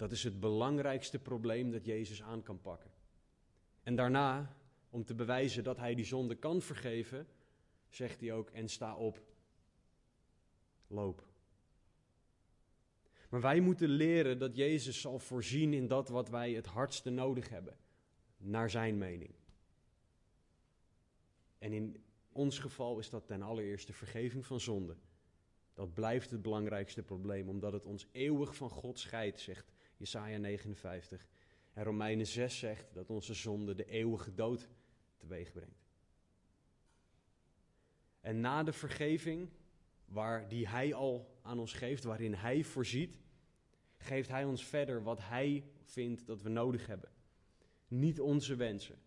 Dat 0.00 0.12
is 0.12 0.24
het 0.24 0.40
belangrijkste 0.40 1.18
probleem 1.18 1.70
dat 1.70 1.84
Jezus 1.84 2.22
aan 2.22 2.42
kan 2.42 2.60
pakken. 2.60 2.90
En 3.82 3.96
daarna, 3.96 4.56
om 4.90 5.04
te 5.04 5.14
bewijzen 5.14 5.64
dat 5.64 5.76
hij 5.76 5.94
die 5.94 6.04
zonde 6.04 6.34
kan 6.34 6.62
vergeven, 6.62 7.26
zegt 7.88 8.20
hij 8.20 8.32
ook: 8.32 8.50
En 8.50 8.68
sta 8.68 8.96
op, 8.96 9.22
loop. 10.86 11.24
Maar 13.28 13.40
wij 13.40 13.60
moeten 13.60 13.88
leren 13.88 14.38
dat 14.38 14.56
Jezus 14.56 15.00
zal 15.00 15.18
voorzien 15.18 15.72
in 15.72 15.86
dat 15.86 16.08
wat 16.08 16.28
wij 16.28 16.52
het 16.52 16.66
hardste 16.66 17.10
nodig 17.10 17.48
hebben, 17.48 17.76
naar 18.36 18.70
zijn 18.70 18.98
mening. 18.98 19.34
En 21.58 21.72
in 21.72 22.04
ons 22.32 22.58
geval 22.58 22.98
is 22.98 23.10
dat 23.10 23.26
ten 23.26 23.42
allereerste 23.42 23.92
vergeving 23.92 24.46
van 24.46 24.60
zonde. 24.60 24.96
Dat 25.74 25.94
blijft 25.94 26.30
het 26.30 26.42
belangrijkste 26.42 27.02
probleem, 27.02 27.48
omdat 27.48 27.72
het 27.72 27.86
ons 27.86 28.06
eeuwig 28.12 28.56
van 28.56 28.70
God 28.70 28.98
scheidt, 28.98 29.40
zegt 29.40 29.72
Jesaja 30.00 30.38
59. 30.38 31.26
En 31.72 31.84
Romeinen 31.84 32.26
6 32.26 32.58
zegt 32.58 32.94
dat 32.94 33.10
onze 33.10 33.34
zonde 33.34 33.74
de 33.74 33.84
eeuwige 33.84 34.34
dood 34.34 34.68
teweeg 35.16 35.52
brengt. 35.52 35.84
En 38.20 38.40
na 38.40 38.62
de 38.62 38.72
vergeving, 38.72 39.48
waar 40.04 40.48
die 40.48 40.68
Hij 40.68 40.94
al 40.94 41.38
aan 41.42 41.58
ons 41.58 41.72
geeft, 41.72 42.04
waarin 42.04 42.34
Hij 42.34 42.64
voorziet, 42.64 43.18
geeft 43.96 44.28
Hij 44.28 44.44
ons 44.44 44.64
verder 44.64 45.02
wat 45.02 45.18
Hij 45.20 45.64
vindt 45.84 46.26
dat 46.26 46.42
we 46.42 46.48
nodig 46.48 46.86
hebben. 46.86 47.10
Niet 47.88 48.20
onze 48.20 48.56
wensen, 48.56 48.98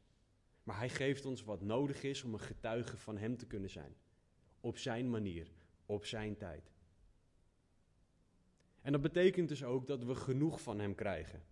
maar 0.64 0.78
Hij 0.78 0.90
geeft 0.90 1.26
ons 1.26 1.44
wat 1.44 1.62
nodig 1.62 2.04
is 2.04 2.24
om 2.24 2.34
een 2.34 2.40
getuige 2.40 2.98
van 2.98 3.18
Hem 3.18 3.38
te 3.38 3.48
kunnen 3.48 3.70
zijn. 3.70 3.96
Op 4.60 4.78
Zijn 4.78 5.10
manier, 5.10 5.48
op 5.86 6.06
Zijn 6.06 6.38
tijd. 6.38 6.73
En 8.84 8.92
dat 8.92 9.02
betekent 9.02 9.50
dus 9.50 9.64
ook 9.64 9.88
dat 9.88 10.04
we 10.04 10.16
genoeg 10.16 10.62
van 10.62 10.80
Hem 10.80 10.96
krijgen. 10.96 11.44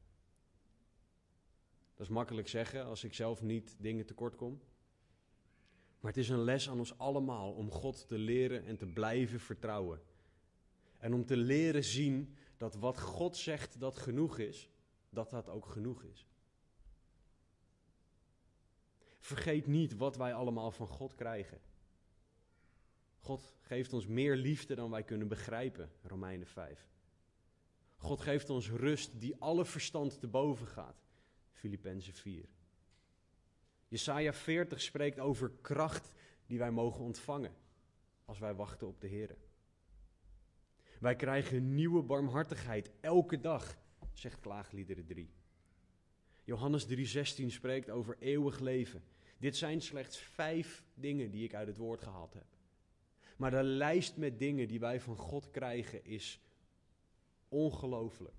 Dat 1.95 2.05
is 2.09 2.15
makkelijk 2.15 2.47
zeggen 2.47 2.85
als 2.85 3.03
ik 3.03 3.13
zelf 3.13 3.41
niet 3.41 3.75
dingen 3.79 4.05
tekort 4.05 4.35
kom. 4.35 4.61
Maar 5.99 6.11
het 6.11 6.19
is 6.19 6.29
een 6.29 6.43
les 6.43 6.69
aan 6.69 6.79
ons 6.79 6.97
allemaal 6.97 7.53
om 7.53 7.71
God 7.71 8.07
te 8.07 8.17
leren 8.17 8.65
en 8.65 8.77
te 8.77 8.85
blijven 8.85 9.39
vertrouwen. 9.39 10.01
En 10.97 11.13
om 11.13 11.25
te 11.25 11.37
leren 11.37 11.83
zien 11.83 12.35
dat 12.57 12.75
wat 12.75 12.99
God 12.99 13.37
zegt 13.37 13.79
dat 13.79 13.97
genoeg 13.97 14.37
is, 14.39 14.69
dat 15.09 15.29
dat 15.29 15.49
ook 15.49 15.65
genoeg 15.65 16.03
is. 16.03 16.27
Vergeet 19.19 19.67
niet 19.67 19.95
wat 19.95 20.17
wij 20.17 20.33
allemaal 20.33 20.71
van 20.71 20.87
God 20.87 21.15
krijgen. 21.15 21.61
God 23.19 23.55
geeft 23.59 23.93
ons 23.93 24.07
meer 24.07 24.35
liefde 24.35 24.75
dan 24.75 24.89
wij 24.89 25.03
kunnen 25.03 25.27
begrijpen, 25.27 25.91
Romeinen 26.01 26.47
5. 26.47 26.90
God 28.01 28.21
geeft 28.21 28.49
ons 28.49 28.69
rust 28.69 29.19
die 29.19 29.35
alle 29.39 29.65
verstand 29.65 30.19
te 30.19 30.27
boven 30.27 30.67
gaat, 30.67 31.05
Filippenzen 31.51 32.13
4. 32.13 32.45
Jesaja 33.87 34.33
40 34.33 34.81
spreekt 34.81 35.19
over 35.19 35.51
kracht 35.61 36.11
die 36.47 36.57
wij 36.57 36.71
mogen 36.71 37.03
ontvangen 37.03 37.53
als 38.25 38.39
wij 38.39 38.53
wachten 38.53 38.87
op 38.87 39.01
de 39.01 39.07
Heer. 39.07 39.35
Wij 40.99 41.15
krijgen 41.15 41.75
nieuwe 41.75 42.01
barmhartigheid 42.01 42.91
elke 42.99 43.39
dag, 43.39 43.77
zegt 44.13 44.39
Klaagliederen 44.39 45.05
3. 45.05 45.29
Johannes 46.43 46.85
3:16 46.85 47.45
spreekt 47.45 47.89
over 47.89 48.15
eeuwig 48.19 48.59
leven. 48.59 49.03
Dit 49.37 49.57
zijn 49.57 49.81
slechts 49.81 50.17
vijf 50.17 50.83
dingen 50.93 51.31
die 51.31 51.43
ik 51.43 51.53
uit 51.53 51.67
het 51.67 51.77
woord 51.77 52.01
gehaald 52.01 52.33
heb. 52.33 52.45
Maar 53.37 53.51
de 53.51 53.63
lijst 53.63 54.17
met 54.17 54.39
dingen 54.39 54.67
die 54.67 54.79
wij 54.79 54.99
van 54.99 55.15
God 55.15 55.51
krijgen 55.51 56.05
is 56.05 56.39
ongelooflijk. 57.51 58.35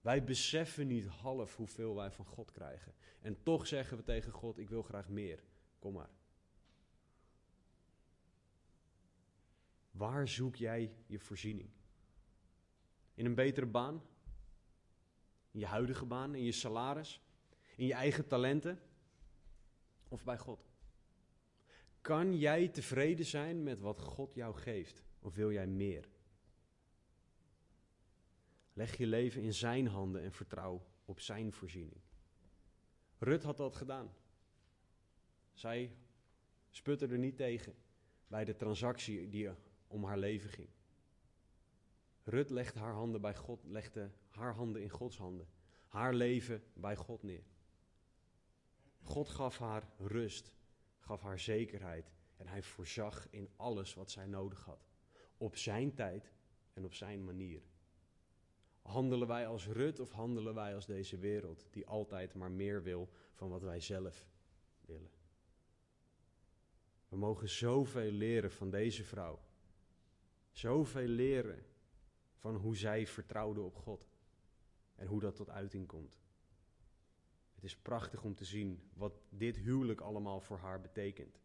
Wij 0.00 0.24
beseffen 0.24 0.86
niet 0.86 1.06
half 1.06 1.56
hoeveel 1.56 1.94
wij 1.94 2.10
van 2.10 2.24
God 2.24 2.50
krijgen. 2.50 2.94
En 3.20 3.42
toch 3.42 3.66
zeggen 3.66 3.96
we 3.96 4.02
tegen 4.02 4.32
God: 4.32 4.58
Ik 4.58 4.68
wil 4.68 4.82
graag 4.82 5.08
meer. 5.08 5.44
Kom 5.78 5.92
maar. 5.92 6.10
Waar 9.90 10.28
zoek 10.28 10.56
jij 10.56 10.94
je 11.06 11.18
voorziening? 11.18 11.70
In 13.14 13.24
een 13.24 13.34
betere 13.34 13.66
baan? 13.66 14.02
In 15.50 15.60
je 15.60 15.66
huidige 15.66 16.04
baan? 16.04 16.34
In 16.34 16.44
je 16.44 16.52
salaris? 16.52 17.20
In 17.76 17.86
je 17.86 17.94
eigen 17.94 18.26
talenten? 18.26 18.80
Of 20.08 20.24
bij 20.24 20.38
God? 20.38 20.66
Kan 22.00 22.38
jij 22.38 22.68
tevreden 22.68 23.26
zijn 23.26 23.62
met 23.62 23.80
wat 23.80 23.98
God 23.98 24.34
jou 24.34 24.54
geeft? 24.54 25.02
Of 25.18 25.34
wil 25.34 25.52
jij 25.52 25.66
meer? 25.66 26.08
Leg 28.76 28.96
je 28.96 29.06
leven 29.06 29.42
in 29.42 29.54
zijn 29.54 29.86
handen 29.86 30.22
en 30.22 30.32
vertrouw 30.32 30.86
op 31.04 31.20
zijn 31.20 31.52
voorziening. 31.52 32.00
Rut 33.18 33.42
had 33.42 33.56
dat 33.56 33.76
gedaan. 33.76 34.14
Zij 35.52 35.96
sputte 36.70 37.06
er 37.06 37.18
niet 37.18 37.36
tegen 37.36 37.74
bij 38.26 38.44
de 38.44 38.56
transactie 38.56 39.28
die 39.28 39.50
om 39.86 40.04
haar 40.04 40.18
leven 40.18 40.50
ging. 40.50 40.68
Rut 42.24 42.50
legde 42.50 42.78
haar 42.78 42.92
handen 42.92 43.20
bij 43.20 43.34
God, 43.34 43.64
legde 43.64 44.10
haar 44.28 44.54
handen 44.54 44.82
in 44.82 44.90
Gods 44.90 45.16
handen. 45.16 45.48
Haar 45.86 46.14
leven 46.14 46.62
bij 46.74 46.96
God 46.96 47.22
neer. 47.22 47.44
God 49.02 49.28
gaf 49.28 49.58
haar 49.58 49.88
rust, 49.98 50.52
gaf 50.98 51.22
haar 51.22 51.38
zekerheid 51.38 52.12
en 52.36 52.46
hij 52.46 52.62
voorzag 52.62 53.30
in 53.30 53.48
alles 53.56 53.94
wat 53.94 54.10
zij 54.10 54.26
nodig 54.26 54.64
had. 54.64 54.88
Op 55.36 55.56
zijn 55.56 55.94
tijd 55.94 56.32
en 56.72 56.84
op 56.84 56.94
zijn 56.94 57.24
manier. 57.24 57.62
Handelen 58.86 59.28
wij 59.28 59.46
als 59.46 59.66
Rut 59.66 60.00
of 60.00 60.12
handelen 60.12 60.54
wij 60.54 60.74
als 60.74 60.86
deze 60.86 61.18
wereld 61.18 61.66
die 61.70 61.86
altijd 61.86 62.34
maar 62.34 62.50
meer 62.50 62.82
wil 62.82 63.08
van 63.32 63.48
wat 63.48 63.62
wij 63.62 63.80
zelf 63.80 64.26
willen? 64.80 65.10
We 67.08 67.16
mogen 67.16 67.48
zoveel 67.48 68.10
leren 68.10 68.50
van 68.50 68.70
deze 68.70 69.04
vrouw. 69.04 69.40
Zoveel 70.50 71.06
leren 71.06 71.66
van 72.34 72.56
hoe 72.56 72.76
zij 72.76 73.06
vertrouwde 73.06 73.60
op 73.60 73.76
God 73.76 74.08
en 74.94 75.06
hoe 75.06 75.20
dat 75.20 75.36
tot 75.36 75.50
uiting 75.50 75.86
komt. 75.86 76.18
Het 77.54 77.64
is 77.64 77.76
prachtig 77.76 78.22
om 78.22 78.34
te 78.34 78.44
zien 78.44 78.90
wat 78.94 79.20
dit 79.28 79.56
huwelijk 79.56 80.00
allemaal 80.00 80.40
voor 80.40 80.58
haar 80.58 80.80
betekent. 80.80 81.40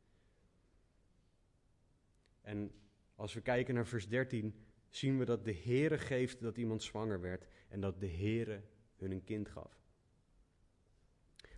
En 2.41 2.71
als 3.15 3.34
we 3.34 3.41
kijken 3.41 3.73
naar 3.73 3.88
vers 3.88 4.08
13, 4.08 4.65
zien 4.91 5.17
we 5.17 5.25
dat 5.25 5.45
de 5.45 5.56
Heere 5.63 5.97
geeft 5.97 6.41
dat 6.41 6.58
iemand 6.58 6.84
zwanger 6.84 7.21
werd 7.21 7.47
en 7.67 7.82
dat 7.82 7.99
de 7.99 8.10
Heere 8.10 8.62
hun 8.95 9.12
een 9.12 9.23
kind 9.23 9.47
gaf. 9.47 9.80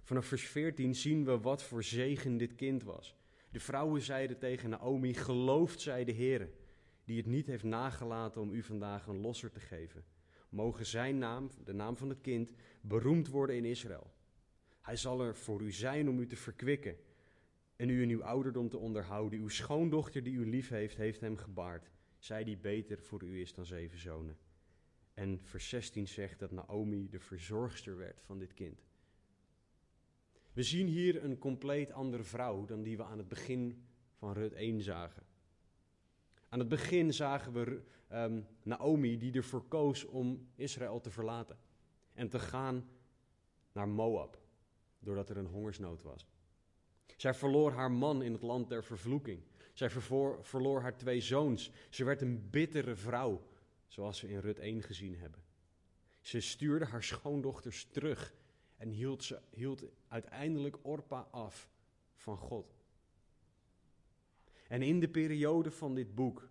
Vanaf 0.03 0.25
vers 0.25 0.47
14 0.47 0.95
zien 0.95 1.25
we 1.25 1.39
wat 1.39 1.63
voor 1.63 1.83
zegen 1.83 2.37
dit 2.37 2.55
kind 2.55 2.83
was. 2.83 3.15
De 3.51 3.59
vrouwen 3.59 4.01
zeiden 4.01 4.39
tegen 4.39 4.69
Naomi: 4.69 5.13
Gelooft 5.13 5.81
zij 5.81 6.03
de 6.03 6.13
Heere, 6.13 6.49
die 7.05 7.17
het 7.17 7.25
niet 7.25 7.47
heeft 7.47 7.63
nagelaten 7.63 8.41
om 8.41 8.53
u 8.53 8.63
vandaag 8.63 9.07
een 9.07 9.21
losser 9.21 9.51
te 9.51 9.59
geven. 9.59 10.05
Mogen 10.49 10.85
zijn 10.85 11.17
naam, 11.17 11.49
de 11.63 11.73
naam 11.73 11.95
van 11.95 12.09
het 12.09 12.21
kind, 12.21 12.53
beroemd 12.81 13.27
worden 13.27 13.55
in 13.55 13.65
Israël. 13.65 14.13
Hij 14.81 14.95
zal 14.95 15.21
er 15.21 15.35
voor 15.35 15.61
u 15.61 15.71
zijn 15.71 16.09
om 16.09 16.19
u 16.19 16.27
te 16.27 16.35
verkwikken. 16.35 16.97
en 17.75 17.89
u 17.89 18.01
in 18.01 18.09
uw 18.09 18.23
ouderdom 18.23 18.69
te 18.69 18.77
onderhouden. 18.77 19.39
Uw 19.39 19.47
schoondochter 19.47 20.23
die 20.23 20.33
u 20.33 20.49
lief 20.49 20.69
heeft, 20.69 20.97
heeft 20.97 21.21
hem 21.21 21.37
gebaard. 21.37 21.91
Zij 22.23 22.43
die 22.43 22.57
beter 22.57 23.01
voor 23.01 23.23
u 23.23 23.41
is 23.41 23.53
dan 23.53 23.65
zeven 23.65 23.99
zonen. 23.99 24.37
En 25.13 25.39
vers 25.43 25.69
16 25.69 26.07
zegt 26.07 26.39
dat 26.39 26.51
Naomi 26.51 27.09
de 27.09 27.19
verzorgster 27.19 27.97
werd 27.97 28.21
van 28.21 28.39
dit 28.39 28.53
kind. 28.53 28.83
We 30.53 30.63
zien 30.63 30.87
hier 30.87 31.23
een 31.23 31.37
compleet 31.37 31.91
andere 31.91 32.23
vrouw 32.23 32.65
dan 32.65 32.83
die 32.83 32.97
we 32.97 33.03
aan 33.03 33.17
het 33.17 33.27
begin 33.27 33.85
van 34.13 34.33
Rut 34.33 34.53
1 34.53 34.81
zagen. 34.81 35.23
Aan 36.49 36.59
het 36.59 36.67
begin 36.67 37.13
zagen 37.13 37.53
we 37.53 37.83
um, 38.11 38.47
Naomi 38.63 39.17
die 39.17 39.33
ervoor 39.33 39.67
koos 39.67 40.05
om 40.05 40.47
Israël 40.55 40.99
te 40.99 41.11
verlaten 41.11 41.57
en 42.13 42.29
te 42.29 42.39
gaan 42.39 42.89
naar 43.71 43.87
Moab, 43.87 44.41
doordat 44.99 45.29
er 45.29 45.37
een 45.37 45.45
hongersnood 45.45 46.01
was. 46.01 46.27
Zij 47.17 47.33
verloor 47.33 47.71
haar 47.71 47.91
man 47.91 48.21
in 48.21 48.33
het 48.33 48.41
land 48.41 48.69
der 48.69 48.83
vervloeking. 48.83 49.43
Zij 49.73 49.89
verloor 50.41 50.81
haar 50.81 50.97
twee 50.97 51.21
zoons. 51.21 51.71
Ze 51.89 52.03
werd 52.03 52.21
een 52.21 52.49
bittere 52.49 52.95
vrouw, 52.95 53.47
zoals 53.87 54.21
we 54.21 54.29
in 54.29 54.39
Rut 54.39 54.59
1 54.59 54.81
gezien 54.81 55.17
hebben. 55.17 55.43
Ze 56.19 56.39
stuurde 56.39 56.85
haar 56.85 57.03
schoondochters 57.03 57.87
terug 57.91 58.33
en 58.77 58.89
hield, 58.89 59.23
ze, 59.23 59.39
hield 59.49 59.83
uiteindelijk 60.07 60.77
Orpa 60.81 61.27
af 61.31 61.69
van 62.15 62.37
God. 62.37 62.75
En 64.67 64.81
in 64.81 64.99
de 64.99 65.09
periode 65.09 65.71
van 65.71 65.95
dit 65.95 66.15
boek, 66.15 66.49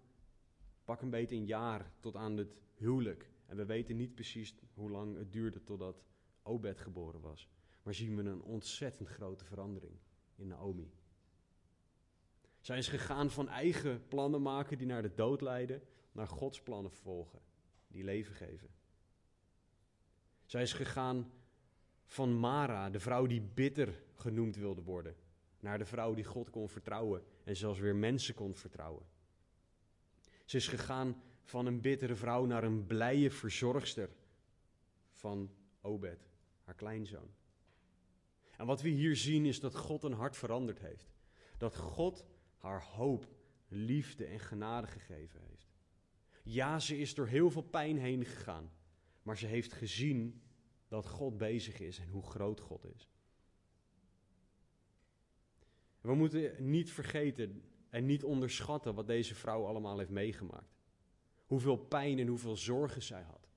pak 0.85 1.01
een 1.01 1.11
beetje 1.11 1.37
een 1.37 1.47
jaar 1.47 1.93
tot 2.01 2.17
aan 2.17 2.37
het 2.37 2.55
huwelijk, 2.75 3.31
en 3.47 3.57
we 3.57 3.65
weten 3.65 3.97
niet 3.97 4.15
precies 4.15 4.55
hoe 4.75 4.91
lang 4.91 5.17
het 5.17 5.33
duurde 5.33 5.65
totdat 5.65 6.03
Obed 6.43 6.81
geboren 6.81 7.21
was, 7.21 7.49
maar 7.83 7.95
zien 7.95 8.17
we 8.17 8.23
een 8.23 8.43
ontzettend 8.43 9.09
grote 9.09 9.45
verandering 9.45 9.95
in 10.37 10.47
Naomi. 10.47 10.91
Zij 12.62 12.79
is 12.79 12.88
gegaan 12.88 13.31
van 13.31 13.48
eigen 13.48 14.09
plannen 14.09 14.42
maken 14.42 14.79
die 14.79 14.87
naar 14.87 15.03
de 15.03 15.14
dood 15.14 15.40
leiden, 15.40 15.83
naar 16.12 16.29
Gods 16.29 16.61
plannen 16.61 16.92
volgen, 16.92 17.40
die 17.88 18.05
leven 18.05 18.35
geven. 18.35 18.68
Zij 20.44 20.62
is 20.62 20.72
gegaan 20.72 21.33
van 22.07 22.38
Mara, 22.38 22.90
de 22.90 23.01
vrouw 23.01 23.27
die 23.27 23.40
bitter 23.40 24.03
genoemd 24.14 24.57
wilde 24.57 24.83
worden, 24.83 25.16
naar 25.61 25.79
de 25.79 25.85
vrouw 25.85 26.14
die 26.14 26.25
God 26.25 26.51
kon 26.51 26.68
vertrouwen 26.68 27.25
en 27.44 27.57
zelfs 27.57 27.79
weer 27.79 27.96
mensen 27.96 28.35
kon 28.35 28.55
vertrouwen. 28.55 29.07
Ze 30.44 30.57
is 30.57 30.68
gegaan 30.68 31.22
van 31.42 31.66
een 31.66 31.81
bittere 31.81 32.14
vrouw 32.14 32.44
naar 32.44 32.64
een 32.64 32.87
blije 32.87 33.31
verzorgster 33.31 34.11
van 35.11 35.51
Obed, 35.81 36.29
haar 36.62 36.75
kleinzoon. 36.75 37.31
En 38.57 38.66
wat 38.66 38.83
we 38.83 38.88
hier 38.88 39.16
zien 39.16 39.46
is 39.46 39.61
dat 39.61 39.77
God 39.77 40.05
een 40.05 40.12
hart 40.12 40.37
veranderd 40.37 40.81
heeft. 40.81 41.12
Dat 41.57 41.77
God 41.77 42.27
haar 42.62 42.83
hoop, 42.83 43.29
liefde 43.68 44.25
en 44.25 44.40
genade 44.40 44.87
gegeven 44.87 45.40
heeft. 45.48 45.72
Ja, 46.42 46.79
ze 46.79 46.98
is 46.98 47.14
door 47.14 47.27
heel 47.27 47.51
veel 47.51 47.62
pijn 47.62 47.98
heen 47.98 48.25
gegaan, 48.25 48.72
maar 49.22 49.38
ze 49.38 49.46
heeft 49.46 49.72
gezien 49.72 50.42
dat 50.88 51.07
God 51.07 51.37
bezig 51.37 51.81
is 51.81 51.98
en 51.98 52.09
hoe 52.09 52.22
groot 52.22 52.61
God 52.61 52.85
is. 52.85 53.11
We 56.01 56.14
moeten 56.14 56.70
niet 56.70 56.90
vergeten 56.90 57.62
en 57.90 58.07
niet 58.07 58.25
onderschatten 58.25 58.94
wat 58.94 59.07
deze 59.07 59.35
vrouw 59.35 59.64
allemaal 59.64 59.98
heeft 59.98 60.11
meegemaakt. 60.11 60.77
Hoeveel 61.46 61.77
pijn 61.77 62.18
en 62.18 62.27
hoeveel 62.27 62.57
zorgen 62.57 63.03
zij 63.03 63.22
had. 63.22 63.48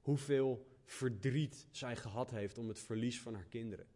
Hoeveel 0.00 0.66
verdriet 0.84 1.68
zij 1.70 1.96
gehad 1.96 2.30
heeft 2.30 2.58
om 2.58 2.68
het 2.68 2.78
verlies 2.78 3.20
van 3.20 3.34
haar 3.34 3.48
kinderen. 3.48 3.86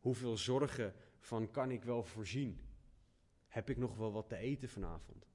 Hoeveel 0.00 0.36
zorgen 0.36 0.94
van 1.24 1.50
kan 1.50 1.70
ik 1.70 1.84
wel 1.84 2.02
voorzien? 2.02 2.60
Heb 3.46 3.70
ik 3.70 3.76
nog 3.76 3.96
wel 3.96 4.12
wat 4.12 4.28
te 4.28 4.36
eten 4.36 4.68
vanavond? 4.68 5.26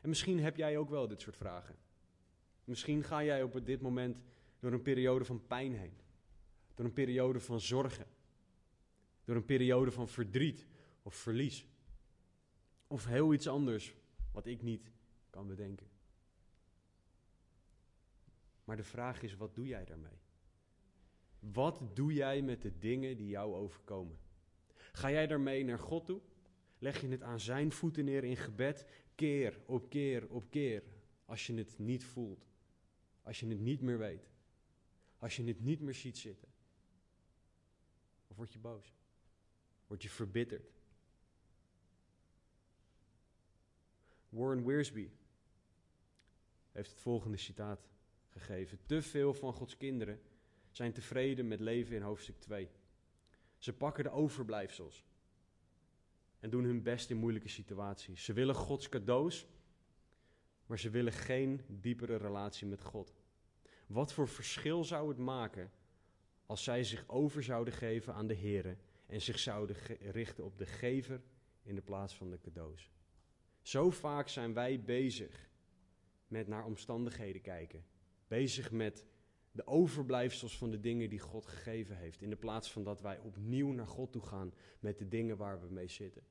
En 0.00 0.08
misschien 0.08 0.40
heb 0.40 0.56
jij 0.56 0.78
ook 0.78 0.90
wel 0.90 1.08
dit 1.08 1.20
soort 1.20 1.36
vragen. 1.36 1.76
Misschien 2.64 3.02
ga 3.02 3.24
jij 3.24 3.42
op 3.42 3.66
dit 3.66 3.80
moment 3.80 4.20
door 4.58 4.72
een 4.72 4.82
periode 4.82 5.24
van 5.24 5.46
pijn 5.46 5.74
heen. 5.74 5.94
Door 6.74 6.86
een 6.86 6.92
periode 6.92 7.40
van 7.40 7.60
zorgen. 7.60 8.06
Door 9.24 9.36
een 9.36 9.44
periode 9.44 9.90
van 9.90 10.08
verdriet 10.08 10.66
of 11.02 11.14
verlies. 11.14 11.66
Of 12.86 13.04
heel 13.04 13.32
iets 13.32 13.48
anders 13.48 13.94
wat 14.32 14.46
ik 14.46 14.62
niet 14.62 14.90
kan 15.30 15.46
bedenken. 15.46 15.90
Maar 18.64 18.76
de 18.76 18.82
vraag 18.82 19.22
is, 19.22 19.36
wat 19.36 19.54
doe 19.54 19.66
jij 19.66 19.84
daarmee? 19.84 20.18
Wat 21.40 21.80
doe 21.94 22.12
jij 22.12 22.42
met 22.42 22.62
de 22.62 22.78
dingen 22.78 23.16
die 23.16 23.28
jou 23.28 23.54
overkomen? 23.54 24.18
Ga 24.92 25.10
jij 25.10 25.26
daarmee 25.26 25.64
naar 25.64 25.78
God 25.78 26.06
toe? 26.06 26.20
Leg 26.78 27.00
je 27.00 27.08
het 27.08 27.22
aan 27.22 27.40
zijn 27.40 27.72
voeten 27.72 28.04
neer 28.04 28.24
in 28.24 28.36
gebed, 28.36 28.86
keer 29.14 29.60
op 29.66 29.90
keer 29.90 30.28
op 30.28 30.50
keer, 30.50 30.82
als 31.24 31.46
je 31.46 31.54
het 31.54 31.78
niet 31.78 32.04
voelt, 32.04 32.46
als 33.22 33.40
je 33.40 33.46
het 33.46 33.60
niet 33.60 33.80
meer 33.80 33.98
weet, 33.98 34.30
als 35.18 35.36
je 35.36 35.44
het 35.44 35.60
niet 35.60 35.80
meer 35.80 35.94
ziet 35.94 36.18
zitten? 36.18 36.48
Of 38.28 38.36
word 38.36 38.52
je 38.52 38.58
boos? 38.58 38.94
Word 39.86 40.02
je 40.02 40.08
verbitterd? 40.08 40.72
Warren 44.28 44.66
Wiersbe 44.66 45.08
heeft 46.72 46.90
het 46.90 47.00
volgende 47.00 47.36
citaat 47.36 47.88
gegeven. 48.28 48.78
Te 48.86 49.02
veel 49.02 49.34
van 49.34 49.52
Gods 49.52 49.76
kinderen 49.76 50.20
zijn 50.80 50.92
tevreden 50.92 51.48
met 51.48 51.60
leven 51.60 51.96
in 51.96 52.02
hoofdstuk 52.02 52.38
2. 52.38 52.68
Ze 53.58 53.72
pakken 53.72 54.04
de 54.04 54.10
overblijfsels 54.10 55.04
en 56.38 56.50
doen 56.50 56.64
hun 56.64 56.82
best 56.82 57.10
in 57.10 57.16
moeilijke 57.16 57.48
situaties. 57.48 58.24
Ze 58.24 58.32
willen 58.32 58.54
Gods 58.54 58.88
cadeaus, 58.88 59.46
maar 60.66 60.78
ze 60.78 60.90
willen 60.90 61.12
geen 61.12 61.60
diepere 61.68 62.16
relatie 62.16 62.66
met 62.66 62.82
God. 62.82 63.14
Wat 63.86 64.12
voor 64.12 64.28
verschil 64.28 64.84
zou 64.84 65.08
het 65.08 65.18
maken 65.18 65.70
als 66.46 66.64
zij 66.64 66.84
zich 66.84 67.04
over 67.08 67.42
zouden 67.42 67.74
geven 67.74 68.14
aan 68.14 68.26
de 68.26 68.34
Heer 68.34 68.76
en 69.06 69.20
zich 69.20 69.38
zouden 69.38 69.76
richten 70.00 70.44
op 70.44 70.58
de 70.58 70.66
gever 70.66 71.22
in 71.62 71.74
de 71.74 71.82
plaats 71.82 72.14
van 72.14 72.30
de 72.30 72.40
cadeaus? 72.40 72.90
Zo 73.62 73.90
vaak 73.90 74.28
zijn 74.28 74.54
wij 74.54 74.80
bezig 74.80 75.50
met 76.28 76.48
naar 76.48 76.64
omstandigheden 76.64 77.42
kijken 77.42 77.84
bezig 78.30 78.70
met 78.70 79.06
de 79.52 79.66
overblijfsels 79.66 80.58
van 80.58 80.70
de 80.70 80.80
dingen 80.80 81.10
die 81.10 81.18
God 81.18 81.46
gegeven 81.46 81.96
heeft. 81.96 82.22
In 82.22 82.30
de 82.30 82.36
plaats 82.36 82.72
van 82.72 82.84
dat 82.84 83.00
wij 83.00 83.18
opnieuw 83.18 83.72
naar 83.72 83.86
God 83.86 84.12
toe 84.12 84.22
gaan 84.22 84.52
met 84.80 84.98
de 84.98 85.08
dingen 85.08 85.36
waar 85.36 85.60
we 85.60 85.72
mee 85.72 85.88
zitten. 85.88 86.22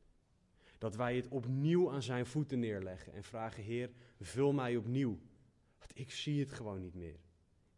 Dat 0.77 0.95
wij 0.95 1.15
het 1.15 1.27
opnieuw 1.27 1.91
aan 1.91 2.03
zijn 2.03 2.25
voeten 2.25 2.59
neerleggen 2.59 3.13
en 3.13 3.23
vragen: 3.23 3.63
Heer, 3.63 3.91
vul 4.19 4.51
mij 4.51 4.75
opnieuw. 4.75 5.19
Want 5.79 5.91
ik 5.93 6.11
zie 6.11 6.39
het 6.39 6.51
gewoon 6.51 6.81
niet 6.81 6.95
meer. 6.95 7.19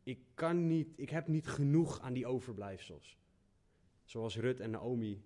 Ik 0.03 0.19
kan 0.33 0.67
niet, 0.67 0.93
ik 0.95 1.09
heb 1.09 1.27
niet 1.27 1.47
genoeg 1.47 1.99
aan 1.99 2.13
die 2.13 2.25
overblijfsels. 2.25 3.17
Zoals 4.03 4.37
Rut 4.37 4.59
en 4.59 4.69
Naomi, 4.69 5.23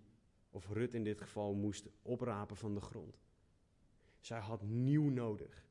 of 0.49 0.69
Rut 0.69 0.93
in 0.93 1.03
dit 1.03 1.21
geval, 1.21 1.53
moest 1.53 1.87
oprapen 2.01 2.55
van 2.55 2.73
de 2.73 2.81
grond. 2.81 3.19
Zij 4.19 4.39
had 4.39 4.63
nieuw 4.63 5.09
nodig. 5.09 5.64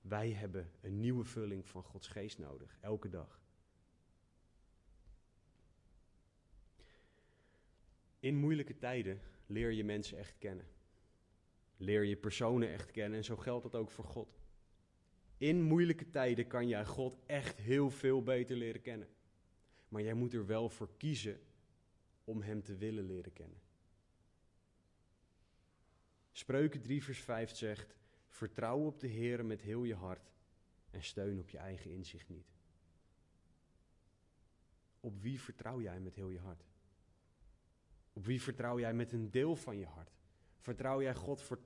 Wij 0.00 0.30
hebben 0.32 0.70
een 0.80 1.00
nieuwe 1.00 1.24
vulling 1.24 1.68
van 1.68 1.82
Gods 1.82 2.08
geest 2.08 2.38
nodig, 2.38 2.76
elke 2.80 3.08
dag. 3.08 3.40
In 8.20 8.36
moeilijke 8.36 8.78
tijden 8.78 9.20
leer 9.46 9.70
je 9.70 9.84
mensen 9.84 10.18
echt 10.18 10.38
kennen. 10.38 10.66
Leer 11.76 12.04
je 12.04 12.16
personen 12.16 12.70
echt 12.70 12.90
kennen 12.90 13.18
en 13.18 13.24
zo 13.24 13.36
geldt 13.36 13.62
dat 13.62 13.74
ook 13.74 13.90
voor 13.90 14.04
God. 14.04 14.40
In 15.36 15.62
moeilijke 15.62 16.10
tijden 16.10 16.46
kan 16.46 16.68
jij 16.68 16.86
God 16.86 17.18
echt 17.26 17.58
heel 17.58 17.90
veel 17.90 18.22
beter 18.22 18.56
leren 18.56 18.80
kennen. 18.80 19.08
Maar 19.88 20.02
jij 20.02 20.14
moet 20.14 20.34
er 20.34 20.46
wel 20.46 20.68
voor 20.68 20.90
kiezen 20.96 21.40
om 22.24 22.42
Hem 22.42 22.62
te 22.62 22.76
willen 22.76 23.06
leren 23.06 23.32
kennen. 23.32 23.60
Spreuken 26.32 26.82
3 26.82 27.04
vers 27.04 27.20
5 27.20 27.56
zegt, 27.56 27.94
Vertrouw 28.30 28.86
op 28.86 29.00
de 29.00 29.06
Heer 29.06 29.44
met 29.44 29.60
heel 29.60 29.84
je 29.84 29.94
hart 29.94 30.32
en 30.90 31.02
steun 31.02 31.38
op 31.38 31.50
je 31.50 31.58
eigen 31.58 31.90
inzicht 31.90 32.28
niet. 32.28 32.52
Op 35.00 35.20
wie 35.20 35.40
vertrouw 35.40 35.80
jij 35.80 36.00
met 36.00 36.14
heel 36.14 36.28
je 36.28 36.38
hart? 36.38 36.64
Op 38.12 38.24
wie 38.24 38.42
vertrouw 38.42 38.78
jij 38.78 38.94
met 38.94 39.12
een 39.12 39.30
deel 39.30 39.56
van 39.56 39.78
je 39.78 39.86
hart? 39.86 40.18
Vertrouw 40.56 41.02
jij 41.02 41.14
God 41.14 41.42
voor 41.42 41.58
80% 41.58 41.62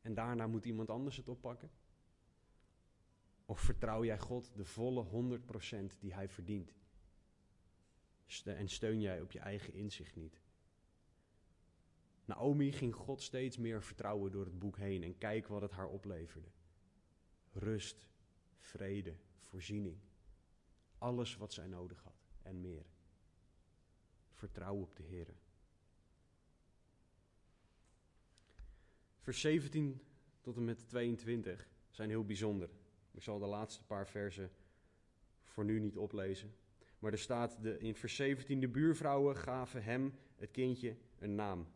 en 0.00 0.14
daarna 0.14 0.46
moet 0.46 0.64
iemand 0.64 0.90
anders 0.90 1.16
het 1.16 1.28
oppakken? 1.28 1.70
Of 3.44 3.60
vertrouw 3.60 4.04
jij 4.04 4.18
God 4.18 4.56
de 4.56 4.64
volle 4.64 5.38
100% 5.94 5.98
die 5.98 6.14
Hij 6.14 6.28
verdient? 6.28 6.74
En 8.44 8.68
steun 8.68 9.00
jij 9.00 9.20
op 9.20 9.32
je 9.32 9.38
eigen 9.38 9.72
inzicht 9.72 10.16
niet? 10.16 10.40
Naomi 12.26 12.72
ging 12.72 12.94
God 12.94 13.22
steeds 13.22 13.56
meer 13.56 13.82
vertrouwen 13.82 14.32
door 14.32 14.44
het 14.44 14.58
boek 14.58 14.76
heen 14.76 15.02
en 15.02 15.18
kijk 15.18 15.46
wat 15.46 15.62
het 15.62 15.70
haar 15.70 15.88
opleverde. 15.88 16.48
Rust, 17.52 18.06
vrede, 18.58 19.14
voorziening. 19.38 19.96
Alles 20.98 21.36
wat 21.36 21.52
zij 21.52 21.66
nodig 21.66 22.02
had. 22.02 22.14
en 22.42 22.60
meer. 22.60 22.86
Vertrouw 24.32 24.76
op 24.76 24.96
de 24.96 25.02
Heer. 25.02 25.34
Vers 29.18 29.40
17 29.40 30.00
tot 30.40 30.56
en 30.56 30.64
met 30.64 30.88
22 30.88 31.68
zijn 31.90 32.08
heel 32.08 32.24
bijzonder. 32.24 32.70
Ik 33.10 33.22
zal 33.22 33.38
de 33.38 33.46
laatste 33.46 33.84
paar 33.84 34.08
versen 34.08 34.50
voor 35.44 35.64
nu 35.64 35.80
niet 35.80 35.96
oplezen. 35.96 36.54
Maar 36.98 37.12
er 37.12 37.18
staat 37.18 37.62
de, 37.62 37.78
in 37.78 37.94
vers 37.94 38.16
17: 38.16 38.60
De 38.60 38.68
buurvrouwen 38.68 39.36
gaven 39.36 39.82
hem, 39.84 40.14
het 40.36 40.50
kindje, 40.50 40.96
een 41.18 41.34
naam. 41.34 41.66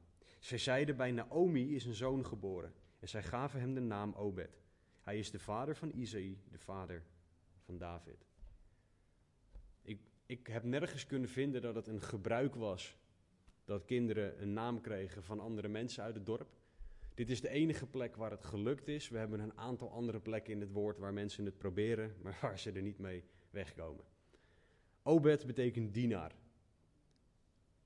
Zij 0.41 0.59
zeiden: 0.59 0.97
Bij 0.97 1.11
Naomi 1.11 1.75
is 1.75 1.85
een 1.85 1.95
zoon 1.95 2.27
geboren. 2.27 2.73
En 2.99 3.09
zij 3.09 3.23
gaven 3.23 3.61
hem 3.61 3.75
de 3.75 3.81
naam 3.81 4.13
Obed. 4.15 4.61
Hij 5.01 5.19
is 5.19 5.31
de 5.31 5.39
vader 5.39 5.77
van 5.77 5.91
Isaïe, 5.93 6.39
de 6.51 6.59
vader 6.59 7.03
van 7.61 7.79
David. 7.79 8.27
Ik, 9.83 10.01
ik 10.27 10.47
heb 10.47 10.63
nergens 10.63 11.07
kunnen 11.07 11.29
vinden 11.29 11.63
dat 11.63 11.75
het 11.75 11.87
een 11.87 12.03
gebruik 12.03 12.55
was 12.55 12.97
dat 13.65 13.85
kinderen 13.85 14.43
een 14.43 14.53
naam 14.53 14.81
kregen 14.81 15.23
van 15.23 15.41
andere 15.41 15.69
mensen 15.69 16.03
uit 16.03 16.15
het 16.15 16.27
dorp. 16.27 16.49
Dit 17.15 17.31
is 17.31 17.41
de 17.41 17.49
enige 17.49 17.87
plek 17.87 18.17
waar 18.17 18.31
het 18.31 18.45
gelukt 18.45 18.89
is. 18.89 19.09
We 19.09 19.19
hebben 19.19 19.41
een 19.41 19.59
aantal 19.59 19.91
andere 19.91 20.21
plekken 20.21 20.53
in 20.53 20.61
het 20.61 20.73
woord 20.73 20.99
waar 20.99 21.13
mensen 21.13 21.45
het 21.45 21.59
proberen, 21.59 22.15
maar 22.23 22.39
waar 22.41 22.59
ze 22.59 22.73
er 22.73 22.83
niet 22.83 22.99
mee 22.99 23.25
wegkomen. 23.51 24.05
Obed 25.03 25.47
betekent 25.47 25.95
dienaar. 25.95 26.35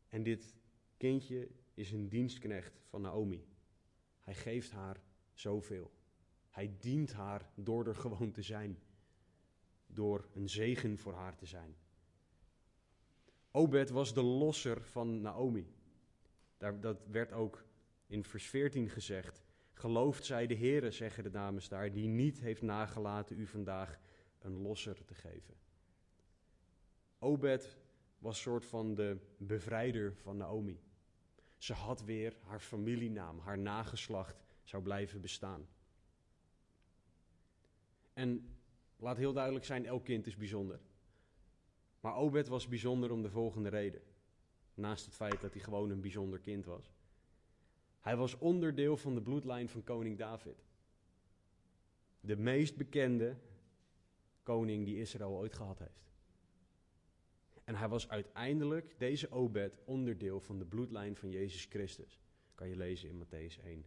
En 0.09 0.23
dit 0.23 0.55
kindje 0.97 1.49
is 1.75 1.93
een 1.93 2.09
dienstknecht 2.09 2.81
van 2.85 3.01
Naomi. 3.01 3.47
Hij 4.21 4.35
geeft 4.35 4.71
haar 4.71 5.03
zoveel. 5.33 5.93
Hij 6.51 6.77
dient 6.79 7.13
haar 7.13 7.51
door 7.55 7.87
er 7.87 7.95
gewoon 7.95 8.31
te 8.31 8.43
zijn. 8.43 8.79
Door 9.87 10.29
een 10.35 10.49
zegen 10.49 10.99
voor 10.99 11.15
haar 11.15 11.37
te 11.37 11.47
zijn. 11.47 11.77
Obed 13.51 13.91
was 13.91 14.15
de 14.15 14.23
losser 14.23 14.83
van 14.83 15.21
Naomi. 15.21 15.75
Daar, 16.57 16.81
dat 16.81 17.07
werd 17.07 17.33
ook 17.33 17.65
in 18.07 18.25
vers 18.25 18.47
14 18.47 18.89
gezegd. 18.89 19.43
Gelooft 19.73 20.25
zij 20.25 20.47
de 20.47 20.57
Heere, 20.57 20.91
zeggen 20.91 21.23
de 21.23 21.31
dames 21.31 21.69
daar, 21.69 21.93
die 21.93 22.09
niet 22.09 22.41
heeft 22.41 22.63
nagelaten 22.63 23.39
u 23.39 23.47
vandaag 23.47 24.01
een 24.39 24.57
losser 24.57 25.05
te 25.05 25.15
geven. 25.15 25.55
Obed 27.19 27.79
was 28.19 28.41
soort 28.41 28.65
van 28.65 28.95
de 28.95 29.19
bevrijder 29.37 30.15
van 30.17 30.37
Naomi. 30.37 30.81
Ze 31.65 31.73
had 31.73 32.03
weer 32.03 32.37
haar 32.43 32.61
familienaam, 32.61 33.39
haar 33.39 33.59
nageslacht 33.59 34.45
zou 34.63 34.83
blijven 34.83 35.21
bestaan. 35.21 35.69
En 38.13 38.57
laat 38.97 39.17
heel 39.17 39.33
duidelijk 39.33 39.65
zijn, 39.65 39.87
elk 39.87 40.05
kind 40.05 40.27
is 40.27 40.37
bijzonder. 40.37 40.81
Maar 42.01 42.17
Obed 42.17 42.49
was 42.49 42.69
bijzonder 42.69 43.11
om 43.11 43.23
de 43.23 43.31
volgende 43.31 43.69
reden. 43.69 44.03
Naast 44.75 45.05
het 45.05 45.15
feit 45.15 45.41
dat 45.41 45.53
hij 45.53 45.63
gewoon 45.63 45.91
een 45.91 46.01
bijzonder 46.01 46.41
kind 46.41 46.65
was. 46.65 46.93
Hij 48.01 48.17
was 48.17 48.39
onderdeel 48.39 48.97
van 48.97 49.15
de 49.15 49.23
bloedlijn 49.23 49.69
van 49.69 49.85
koning 49.85 50.19
David. 50.19 50.65
De 52.21 52.37
meest 52.37 52.77
bekende 52.77 53.37
koning 54.43 54.85
die 54.85 55.01
Israël 55.01 55.37
ooit 55.37 55.55
gehad 55.55 55.79
heeft. 55.79 56.14
En 57.65 57.75
hij 57.75 57.89
was 57.89 58.09
uiteindelijk, 58.09 58.95
deze 58.99 59.31
Obed, 59.31 59.79
onderdeel 59.85 60.41
van 60.41 60.59
de 60.59 60.65
bloedlijn 60.65 61.17
van 61.17 61.31
Jezus 61.31 61.65
Christus. 61.65 62.21
Kan 62.55 62.69
je 62.69 62.77
lezen 62.77 63.09
in 63.09 63.25
Matthäus 63.25 63.65
1. 63.65 63.85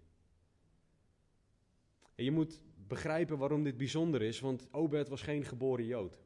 En 2.15 2.23
je 2.23 2.31
moet 2.31 2.61
begrijpen 2.87 3.37
waarom 3.37 3.63
dit 3.63 3.77
bijzonder 3.77 4.21
is, 4.21 4.39
want 4.39 4.73
Obed 4.73 5.09
was 5.09 5.21
geen 5.21 5.45
geboren 5.45 5.85
Jood. 5.85 6.19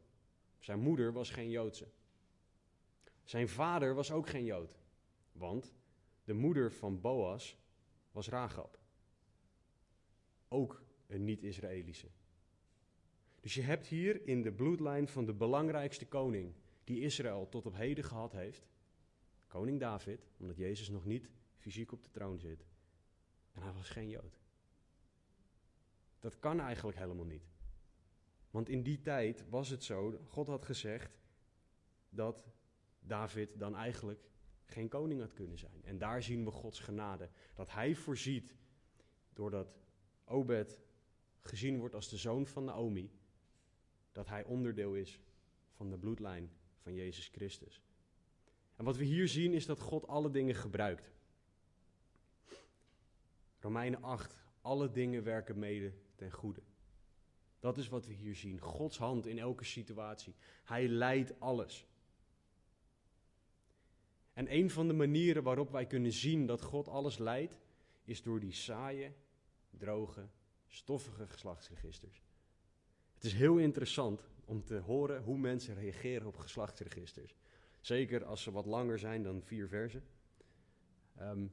Zijn 0.60 0.80
moeder 0.80 1.14
was 1.14 1.30
geen 1.30 1.50
Joodse. 1.50 1.88
Zijn 3.24 3.50
vader 3.50 3.94
was 3.94 4.12
ook 4.12 4.30
geen 4.30 4.46
Jood, 4.46 4.78
want 5.32 5.74
de 6.24 6.34
moeder 6.34 6.72
van 6.72 7.02
Boas 7.02 7.58
was 8.12 8.30
Rahab. 8.30 8.80
Ook 10.48 10.84
een 11.08 11.24
niet-Israëlische. 11.24 12.08
Dus 13.40 13.54
je 13.54 13.62
hebt 13.62 13.88
hier 13.88 14.28
in 14.28 14.42
de 14.42 14.52
bloedlijn 14.52 15.08
van 15.08 15.26
de 15.26 15.34
belangrijkste 15.34 16.08
koning 16.08 16.54
die 16.92 17.02
Israël 17.02 17.50
tot 17.50 17.66
op 17.66 17.76
heden 17.76 18.04
gehad 18.04 18.32
heeft, 18.32 18.68
koning 19.48 19.80
David, 19.80 20.28
omdat 20.38 20.58
Jezus 20.58 20.90
nog 20.90 21.06
niet 21.06 21.32
fysiek 21.58 21.92
op 21.92 22.04
de 22.04 22.10
troon 22.10 22.40
zit. 22.40 22.66
En 23.52 23.62
hij 23.62 23.72
was 23.72 23.90
geen 23.90 24.10
Jood. 24.10 24.40
Dat 26.20 26.40
kan 26.40 26.60
eigenlijk 26.60 26.98
helemaal 26.98 27.26
niet. 27.26 27.50
Want 28.50 28.70
in 28.70 28.84
die 28.84 29.02
tijd 29.02 29.50
was 29.50 29.70
het 29.70 29.84
zo, 29.84 30.20
God 30.28 30.48
had 30.48 30.66
gezegd 30.66 31.20
dat 32.10 32.48
David 33.00 33.60
dan 33.60 33.76
eigenlijk 33.76 34.30
geen 34.66 34.90
koning 34.90 35.20
had 35.20 35.34
kunnen 35.34 35.58
zijn. 35.58 35.84
En 35.84 35.98
daar 35.98 36.24
zien 36.24 36.44
we 36.44 36.52
Gods 36.52 36.80
genade. 36.80 37.30
Dat 37.54 37.72
hij 37.72 37.96
voorziet, 37.96 38.56
doordat 39.34 39.80
Obed 40.26 40.80
gezien 41.40 41.80
wordt 41.80 41.96
als 41.96 42.10
de 42.10 42.18
zoon 42.18 42.48
van 42.48 42.64
Naomi, 42.64 43.12
dat 44.12 44.28
hij 44.28 44.44
onderdeel 44.44 44.96
is 44.96 45.20
van 45.72 45.90
de 45.90 45.98
bloedlijn 45.98 46.52
van 46.82 46.94
Jezus 46.94 47.28
Christus. 47.28 47.82
En 48.76 48.86
wat 48.86 48.98
we 48.98 49.04
hier 49.04 49.28
zien 49.28 49.54
is 49.54 49.66
dat 49.66 49.80
God 49.80 50.08
alle 50.08 50.32
dingen 50.32 50.56
gebruikt. 50.56 51.12
Romeinen 53.60 54.02
8, 54.02 54.38
alle 54.62 54.92
dingen 54.92 55.24
werken 55.24 55.60
mede 55.60 55.94
ten 56.16 56.32
goede. 56.32 56.62
Dat 57.60 57.78
is 57.78 57.88
wat 57.88 58.06
we 58.06 58.14
hier 58.14 58.36
zien. 58.36 58.60
Gods 58.60 58.98
hand 58.98 59.26
in 59.26 59.40
elke 59.40 59.64
situatie. 59.64 60.36
Hij 60.64 60.88
leidt 60.88 61.40
alles. 61.40 61.86
En 64.34 64.54
een 64.54 64.70
van 64.70 64.88
de 64.88 64.94
manieren 64.94 65.44
waarop 65.44 65.72
wij 65.72 65.86
kunnen 65.86 66.12
zien 66.12 66.46
dat 66.46 66.62
God 66.62 66.88
alles 66.88 67.18
leidt, 67.18 67.58
is 68.04 68.22
door 68.22 68.40
die 68.40 68.54
saaie, 68.54 69.14
droge, 69.70 70.28
stoffige 70.68 71.28
geslachtsregisters. 71.28 72.22
Het 73.14 73.24
is 73.24 73.34
heel 73.34 73.58
interessant 73.58 74.24
om 74.52 74.64
te 74.64 74.78
horen 74.78 75.24
hoe 75.24 75.38
mensen 75.38 75.76
reageren 75.76 76.28
op 76.28 76.38
geslachtsregisters. 76.38 77.36
Zeker 77.80 78.26
als 78.26 78.44
ze 78.44 78.52
wat 78.52 78.66
langer 78.66 79.00
zijn 79.00 79.24
dan 79.24 79.42
vier 79.42 79.68
versen. 79.68 80.04
Ehm, 81.16 81.48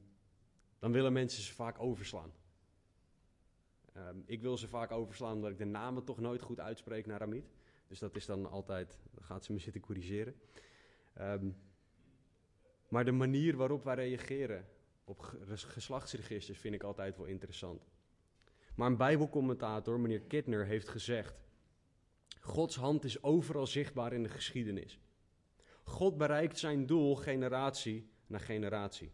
dan 0.79 0.93
willen 0.93 1.13
mensen 1.13 1.43
ze 1.43 1.55
vaak 1.55 1.81
overslaan. 1.81 2.33
Ehm, 3.93 4.17
ik 4.25 4.41
wil 4.41 4.57
ze 4.57 4.69
vaak 4.69 4.91
overslaan 4.91 5.35
omdat 5.35 5.51
ik 5.51 5.59
de 5.59 5.65
namen 5.65 6.05
toch 6.05 6.19
nooit 6.19 6.43
goed 6.43 6.61
uitspreek 6.61 7.07
naar 7.07 7.23
Amit. 7.23 7.51
Dus 7.87 7.99
dat 7.99 8.17
is 8.17 8.27
dan 8.27 8.51
altijd, 8.51 8.99
dan 9.15 9.25
gaat 9.25 9.45
ze 9.45 9.53
me 9.53 9.59
zitten 9.59 9.81
corrigeren. 9.81 10.35
Um, 11.21 11.57
maar 12.89 13.05
de 13.05 13.13
manier 13.13 13.57
waarop 13.57 13.85
wij 13.85 13.95
reageren 13.95 14.69
op 15.05 15.21
geslachtsregisters 15.47 16.59
vind 16.59 16.75
ik 16.75 16.83
altijd 16.83 17.17
wel 17.17 17.27
interessant. 17.27 17.87
Maar 18.75 18.87
een 18.87 18.97
Bijbelcommentator, 18.97 20.01
meneer 20.01 20.21
Kittner, 20.21 20.67
heeft 20.67 20.89
gezegd: 20.89 21.48
Gods 22.49 22.77
hand 22.77 23.05
is 23.05 23.23
overal 23.23 23.67
zichtbaar 23.67 24.13
in 24.13 24.23
de 24.23 24.29
geschiedenis. 24.29 24.99
God 25.85 26.17
bereikt 26.17 26.59
zijn 26.59 26.87
doel 26.87 27.17
generatie 27.17 28.09
na 28.27 28.39
generatie. 28.39 29.11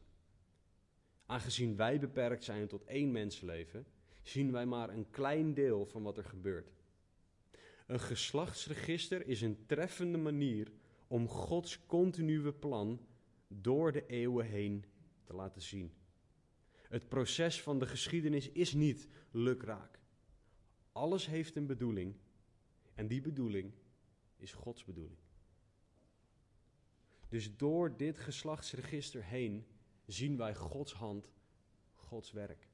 Aangezien 1.26 1.76
wij 1.76 1.98
beperkt 1.98 2.44
zijn 2.44 2.66
tot 2.66 2.84
één 2.84 3.12
mensenleven, 3.12 3.86
zien 4.22 4.52
wij 4.52 4.66
maar 4.66 4.88
een 4.88 5.10
klein 5.10 5.54
deel 5.54 5.86
van 5.86 6.02
wat 6.02 6.18
er 6.18 6.24
gebeurt. 6.24 6.72
Een 7.86 8.00
geslachtsregister 8.00 9.26
is 9.26 9.42
een 9.42 9.66
treffende 9.66 10.18
manier 10.18 10.72
om 11.06 11.28
Gods 11.28 11.86
continue 11.86 12.52
plan 12.52 13.06
door 13.48 13.92
de 13.92 14.06
eeuwen 14.06 14.46
heen 14.46 14.84
te 15.24 15.34
laten 15.34 15.62
zien. 15.62 15.92
Het 16.88 17.08
proces 17.08 17.62
van 17.62 17.78
de 17.78 17.86
geschiedenis 17.86 18.50
is 18.50 18.72
niet 18.72 19.08
lukraak. 19.30 19.98
Alles 20.92 21.26
heeft 21.26 21.56
een 21.56 21.66
bedoeling 21.66 22.14
en 22.94 23.06
die 23.06 23.20
bedoeling 23.20 23.72
is 24.36 24.52
Gods 24.52 24.84
bedoeling. 24.84 25.18
Dus 27.28 27.56
door 27.56 27.96
dit 27.96 28.18
geslachtsregister 28.18 29.24
heen 29.24 29.66
zien 30.06 30.36
wij 30.36 30.54
Gods 30.54 30.92
hand, 30.92 31.32
Gods 31.92 32.32
werk. 32.32 32.68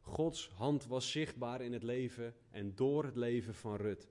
Gods 0.00 0.48
hand 0.48 0.86
was 0.86 1.10
zichtbaar 1.10 1.60
in 1.60 1.72
het 1.72 1.82
leven 1.82 2.34
en 2.50 2.74
door 2.74 3.04
het 3.04 3.16
leven 3.16 3.54
van 3.54 3.76
Rut. 3.76 4.08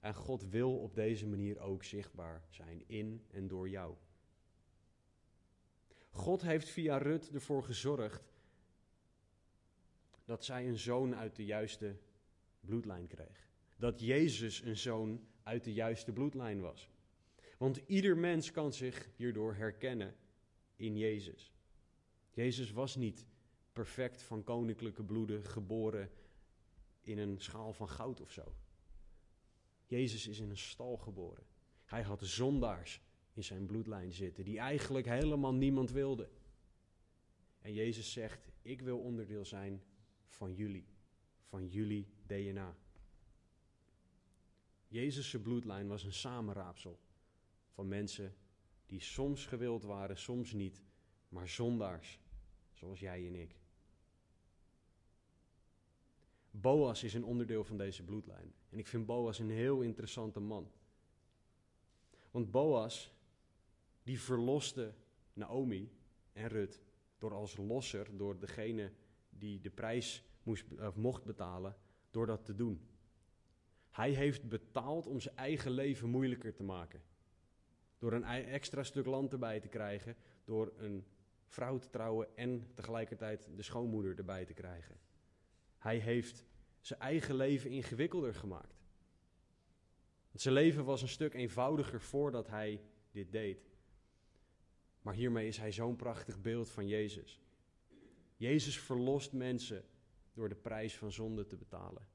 En 0.00 0.14
God 0.14 0.48
wil 0.48 0.78
op 0.78 0.94
deze 0.94 1.26
manier 1.26 1.58
ook 1.58 1.84
zichtbaar 1.84 2.44
zijn 2.48 2.84
in 2.86 3.24
en 3.30 3.48
door 3.48 3.68
jou. 3.68 3.94
God 6.10 6.42
heeft 6.42 6.68
via 6.68 6.96
Rut 6.96 7.30
ervoor 7.30 7.62
gezorgd 7.62 8.32
dat 10.24 10.44
zij 10.44 10.68
een 10.68 10.78
zoon 10.78 11.16
uit 11.16 11.36
de 11.36 11.44
juiste 11.44 11.96
bloedlijn 12.66 13.06
kreeg. 13.06 13.48
Dat 13.76 14.00
Jezus 14.00 14.62
een 14.62 14.76
zoon 14.76 15.26
uit 15.42 15.64
de 15.64 15.72
juiste 15.72 16.12
bloedlijn 16.12 16.60
was. 16.60 16.90
Want 17.58 17.80
ieder 17.86 18.16
mens 18.16 18.50
kan 18.50 18.72
zich 18.72 19.08
hierdoor 19.16 19.54
herkennen 19.54 20.16
in 20.76 20.96
Jezus. 20.96 21.52
Jezus 22.30 22.70
was 22.70 22.96
niet 22.96 23.26
perfect 23.72 24.22
van 24.22 24.44
koninklijke 24.44 25.04
bloeden 25.04 25.44
geboren 25.44 26.10
in 27.00 27.18
een 27.18 27.40
schaal 27.40 27.72
van 27.72 27.88
goud 27.88 28.20
of 28.20 28.32
zo. 28.32 28.54
Jezus 29.86 30.26
is 30.26 30.38
in 30.38 30.50
een 30.50 30.56
stal 30.56 30.96
geboren. 30.96 31.44
Hij 31.84 32.02
had 32.02 32.22
zondaars 32.24 33.00
in 33.32 33.44
zijn 33.44 33.66
bloedlijn 33.66 34.12
zitten, 34.12 34.44
die 34.44 34.58
eigenlijk 34.58 35.06
helemaal 35.06 35.54
niemand 35.54 35.90
wilde. 35.90 36.28
En 37.60 37.72
Jezus 37.72 38.12
zegt: 38.12 38.50
Ik 38.62 38.80
wil 38.80 38.98
onderdeel 38.98 39.44
zijn 39.44 39.82
van 40.26 40.54
jullie, 40.54 40.86
van 41.52 41.68
jullie 41.68 42.06
DNA. 42.26 42.76
Jezus' 44.88 45.40
bloedlijn 45.42 45.88
was 45.88 46.04
een 46.04 46.12
samenraapsel 46.12 46.98
van 47.70 47.88
mensen 47.88 48.34
die 48.86 49.00
soms 49.00 49.46
gewild 49.46 49.82
waren, 49.82 50.18
soms 50.18 50.52
niet, 50.52 50.82
maar 51.28 51.48
zondaars, 51.48 52.20
zoals 52.72 53.00
jij 53.00 53.26
en 53.26 53.34
ik. 53.34 53.56
Boas 56.50 57.02
is 57.02 57.14
een 57.14 57.24
onderdeel 57.24 57.64
van 57.64 57.76
deze 57.76 58.02
bloedlijn. 58.02 58.54
En 58.68 58.78
ik 58.78 58.86
vind 58.86 59.06
Boas 59.06 59.38
een 59.38 59.50
heel 59.50 59.80
interessante 59.80 60.40
man. 60.40 60.70
Want 62.30 62.50
Boas, 62.50 63.12
die 64.02 64.20
verloste 64.20 64.94
Naomi 65.32 65.92
en 66.32 66.48
Rut 66.48 66.82
door 67.18 67.34
als 67.34 67.56
losser, 67.56 68.16
door 68.16 68.38
degene 68.38 68.92
die 69.30 69.60
de 69.60 69.70
prijs 69.70 70.24
moest, 70.42 70.64
of 70.80 70.96
mocht 70.96 71.24
betalen, 71.24 71.76
door 72.10 72.26
dat 72.26 72.44
te 72.44 72.54
doen. 72.54 72.86
Hij 73.90 74.10
heeft 74.10 74.48
betaald 74.48 75.06
om 75.06 75.20
zijn 75.20 75.36
eigen 75.36 75.70
leven 75.70 76.08
moeilijker 76.08 76.54
te 76.54 76.62
maken. 76.62 77.02
Door 77.98 78.12
een 78.12 78.24
extra 78.24 78.82
stuk 78.82 79.06
land 79.06 79.32
erbij 79.32 79.60
te 79.60 79.68
krijgen, 79.68 80.16
door 80.44 80.72
een 80.76 81.04
vrouw 81.46 81.78
te 81.78 81.90
trouwen 81.90 82.36
en 82.36 82.70
tegelijkertijd 82.74 83.48
de 83.56 83.62
schoonmoeder 83.62 84.18
erbij 84.18 84.44
te 84.44 84.52
krijgen. 84.52 85.00
Hij 85.78 85.98
heeft 85.98 86.44
zijn 86.80 87.00
eigen 87.00 87.34
leven 87.34 87.70
ingewikkelder 87.70 88.34
gemaakt. 88.34 88.82
Zijn 90.32 90.54
leven 90.54 90.84
was 90.84 91.02
een 91.02 91.08
stuk 91.08 91.34
eenvoudiger 91.34 92.00
voordat 92.00 92.48
hij 92.48 92.80
dit 93.10 93.32
deed. 93.32 93.70
Maar 95.02 95.14
hiermee 95.14 95.46
is 95.46 95.56
hij 95.56 95.72
zo'n 95.72 95.96
prachtig 95.96 96.40
beeld 96.40 96.70
van 96.70 96.86
Jezus. 96.88 97.40
Jezus 98.36 98.78
verlost 98.78 99.32
mensen 99.32 99.84
door 100.32 100.48
de 100.48 100.54
prijs 100.54 100.96
van 100.96 101.12
zonde 101.12 101.46
te 101.46 101.56
betalen. 101.56 102.06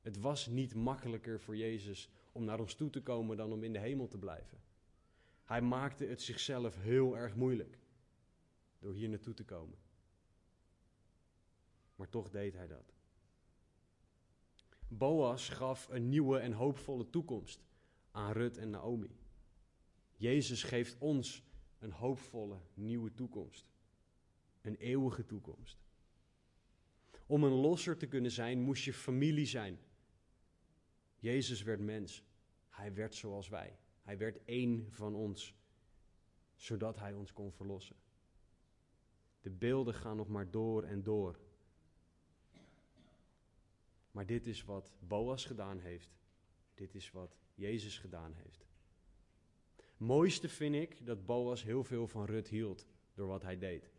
Het 0.00 0.20
was 0.20 0.46
niet 0.46 0.74
makkelijker 0.74 1.40
voor 1.40 1.56
Jezus 1.56 2.10
om 2.32 2.44
naar 2.44 2.60
ons 2.60 2.74
toe 2.74 2.90
te 2.90 3.02
komen 3.02 3.36
dan 3.36 3.52
om 3.52 3.64
in 3.64 3.72
de 3.72 3.78
hemel 3.78 4.08
te 4.08 4.18
blijven. 4.18 4.58
Hij 5.44 5.62
maakte 5.62 6.04
het 6.04 6.22
zichzelf 6.22 6.76
heel 6.76 7.16
erg 7.16 7.34
moeilijk 7.34 7.78
door 8.78 8.94
hier 8.94 9.08
naartoe 9.08 9.34
te 9.34 9.44
komen. 9.44 9.78
Maar 11.96 12.08
toch 12.08 12.30
deed 12.30 12.54
hij 12.54 12.66
dat. 12.66 12.94
Boas 14.88 15.48
gaf 15.48 15.88
een 15.88 16.08
nieuwe 16.08 16.38
en 16.38 16.52
hoopvolle 16.52 17.10
toekomst 17.10 17.64
aan 18.10 18.32
Rut 18.32 18.56
en 18.56 18.70
Naomi. 18.70 19.16
Jezus 20.16 20.62
geeft 20.62 20.96
ons 20.98 21.42
een 21.78 21.92
hoopvolle 21.92 22.58
nieuwe 22.74 23.14
toekomst. 23.14 23.66
Een 24.60 24.76
eeuwige 24.76 25.26
toekomst. 25.26 25.83
Om 27.26 27.44
een 27.44 27.52
losser 27.52 27.96
te 27.96 28.06
kunnen 28.06 28.30
zijn, 28.30 28.60
moest 28.60 28.84
je 28.84 28.92
familie 28.92 29.46
zijn. 29.46 29.78
Jezus 31.18 31.62
werd 31.62 31.80
mens. 31.80 32.24
Hij 32.68 32.94
werd 32.94 33.14
zoals 33.14 33.48
wij. 33.48 33.78
Hij 34.02 34.18
werd 34.18 34.44
één 34.44 34.86
van 34.90 35.14
ons, 35.14 35.54
zodat 36.54 36.98
hij 36.98 37.14
ons 37.14 37.32
kon 37.32 37.52
verlossen. 37.52 37.96
De 39.40 39.50
beelden 39.50 39.94
gaan 39.94 40.16
nog 40.16 40.28
maar 40.28 40.50
door 40.50 40.82
en 40.82 41.02
door. 41.02 41.38
Maar 44.10 44.26
dit 44.26 44.46
is 44.46 44.64
wat 44.64 44.92
Boas 44.98 45.44
gedaan 45.44 45.78
heeft. 45.78 46.16
Dit 46.74 46.94
is 46.94 47.10
wat 47.10 47.38
Jezus 47.54 47.98
gedaan 47.98 48.34
heeft. 48.34 48.66
Mooiste 49.96 50.48
vind 50.48 50.74
ik 50.74 51.06
dat 51.06 51.26
Boas 51.26 51.62
heel 51.62 51.84
veel 51.84 52.06
van 52.06 52.24
Rut 52.24 52.48
hield 52.48 52.86
door 53.14 53.26
wat 53.26 53.42
hij 53.42 53.58
deed. 53.58 53.93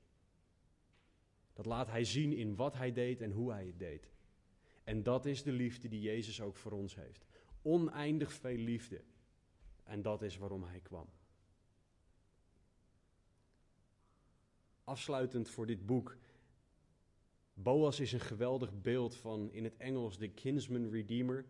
Dat 1.56 1.66
laat 1.66 1.88
hij 1.88 2.04
zien 2.04 2.34
in 2.34 2.56
wat 2.56 2.74
hij 2.74 2.94
deed 2.94 3.22
en 3.22 3.32
hoe 3.32 3.52
hij 3.52 3.66
het 3.66 3.80
deed. 3.80 4.10
En 4.84 5.04
dat 5.04 5.26
is 5.26 5.44
de 5.44 5.52
liefde 5.52 5.88
die 5.88 6.02
Jezus 6.02 6.42
ook 6.42 6.56
voor 6.56 6.72
ons 6.72 6.96
heeft. 6.96 7.26
Oneindig 7.62 8.34
veel 8.34 8.58
liefde. 8.58 9.02
En 9.84 10.02
dat 10.02 10.22
is 10.22 10.38
waarom 10.38 10.64
hij 10.64 10.80
kwam. 10.80 11.10
Afsluitend 14.84 15.50
voor 15.50 15.66
dit 15.66 15.86
boek. 15.86 16.18
Boas 17.54 18.00
is 18.00 18.12
een 18.12 18.20
geweldig 18.20 18.82
beeld 18.82 19.16
van 19.16 19.52
in 19.52 19.64
het 19.64 19.78
Engels 19.78 20.18
de 20.18 20.30
kinsman 20.30 20.90
redeemer, 20.90 21.46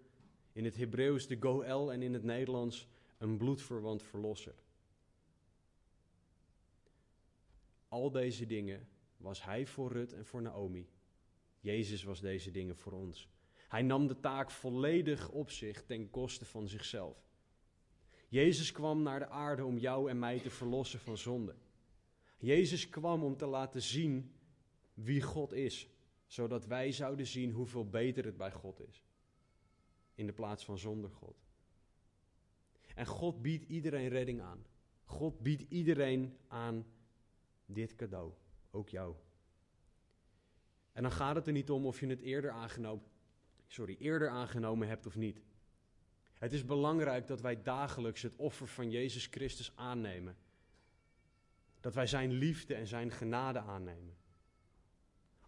in 0.51 0.66
het 0.66 0.76
Hebreeuws 0.76 1.28
de 1.28 1.38
Goel 1.39 1.91
en 1.91 2.01
in 2.01 2.14
het 2.14 2.24
Nederlands 2.24 2.88
een 3.18 3.38
bloedverwant 3.38 4.03
verlosser. 4.03 4.56
Al 7.88 8.12
deze 8.12 8.45
dingen 8.45 8.88
was 9.26 9.43
hij 9.43 9.65
voor 9.65 9.91
Rut 9.91 10.13
en 10.13 10.26
voor 10.26 10.41
Naomi. 10.41 10.89
Jezus 11.59 12.03
was 12.03 12.21
deze 12.21 12.51
dingen 12.51 12.76
voor 12.76 12.91
ons. 12.91 13.30
Hij 13.67 13.82
nam 13.82 14.07
de 14.07 14.19
taak 14.19 14.51
volledig 14.51 15.30
op 15.30 15.49
zich 15.49 15.86
ten 15.86 16.09
koste 16.09 16.45
van 16.45 16.67
zichzelf. 16.67 17.30
Jezus 18.28 18.71
kwam 18.71 19.01
naar 19.01 19.19
de 19.19 19.28
aarde 19.28 19.65
om 19.65 19.78
jou 19.78 20.09
en 20.09 20.19
mij 20.19 20.39
te 20.39 20.49
verlossen 20.49 20.99
van 20.99 21.17
zonde. 21.17 21.55
Jezus 22.38 22.89
kwam 22.89 23.23
om 23.23 23.38
te 23.38 23.45
laten 23.45 23.82
zien 23.82 24.34
wie 24.93 25.21
God 25.21 25.53
is, 25.53 25.89
zodat 26.26 26.65
wij 26.65 26.91
zouden 26.91 27.28
zien 27.28 27.51
hoeveel 27.51 27.89
beter 27.89 28.26
het 28.26 28.38
bij 28.38 28.51
God 28.51 28.80
is, 28.80 29.05
in 30.15 30.26
de 30.26 30.34
plaats 30.34 30.65
van 30.65 30.78
zonder 30.78 31.09
God. 31.09 31.36
En 32.95 33.05
God 33.05 33.41
biedt 33.41 33.63
iedereen 33.63 34.07
redding 34.07 34.41
aan. 34.41 34.65
God 35.03 35.39
biedt 35.39 35.61
iedereen 35.69 36.38
aan 36.47 36.86
dit 37.65 37.95
cadeau, 37.95 38.34
ook 38.76 38.89
jou. 38.89 39.15
En 40.91 41.01
dan 41.01 41.11
gaat 41.11 41.36
het 41.36 41.47
er 41.47 41.53
niet 41.53 41.69
om 41.69 41.86
of 41.86 41.99
je 41.99 42.07
het 42.07 42.21
eerder 42.21 42.51
aangenomen, 42.51 43.05
sorry, 43.67 43.95
eerder 43.99 44.30
aangenomen 44.30 44.88
hebt 44.88 45.05
of 45.05 45.15
niet. 45.15 45.41
Het 46.34 46.53
is 46.53 46.65
belangrijk 46.65 47.28
dat 47.28 47.41
wij 47.41 47.61
dagelijks 47.61 48.21
het 48.21 48.36
offer 48.36 48.67
van 48.67 48.89
Jezus 48.89 49.26
Christus 49.26 49.71
aannemen. 49.76 50.38
Dat 51.80 51.93
wij 51.93 52.07
Zijn 52.07 52.32
liefde 52.32 52.76
en 52.76 52.88
Zijn 52.88 53.11
genade 53.11 53.59
aannemen. 53.59 54.17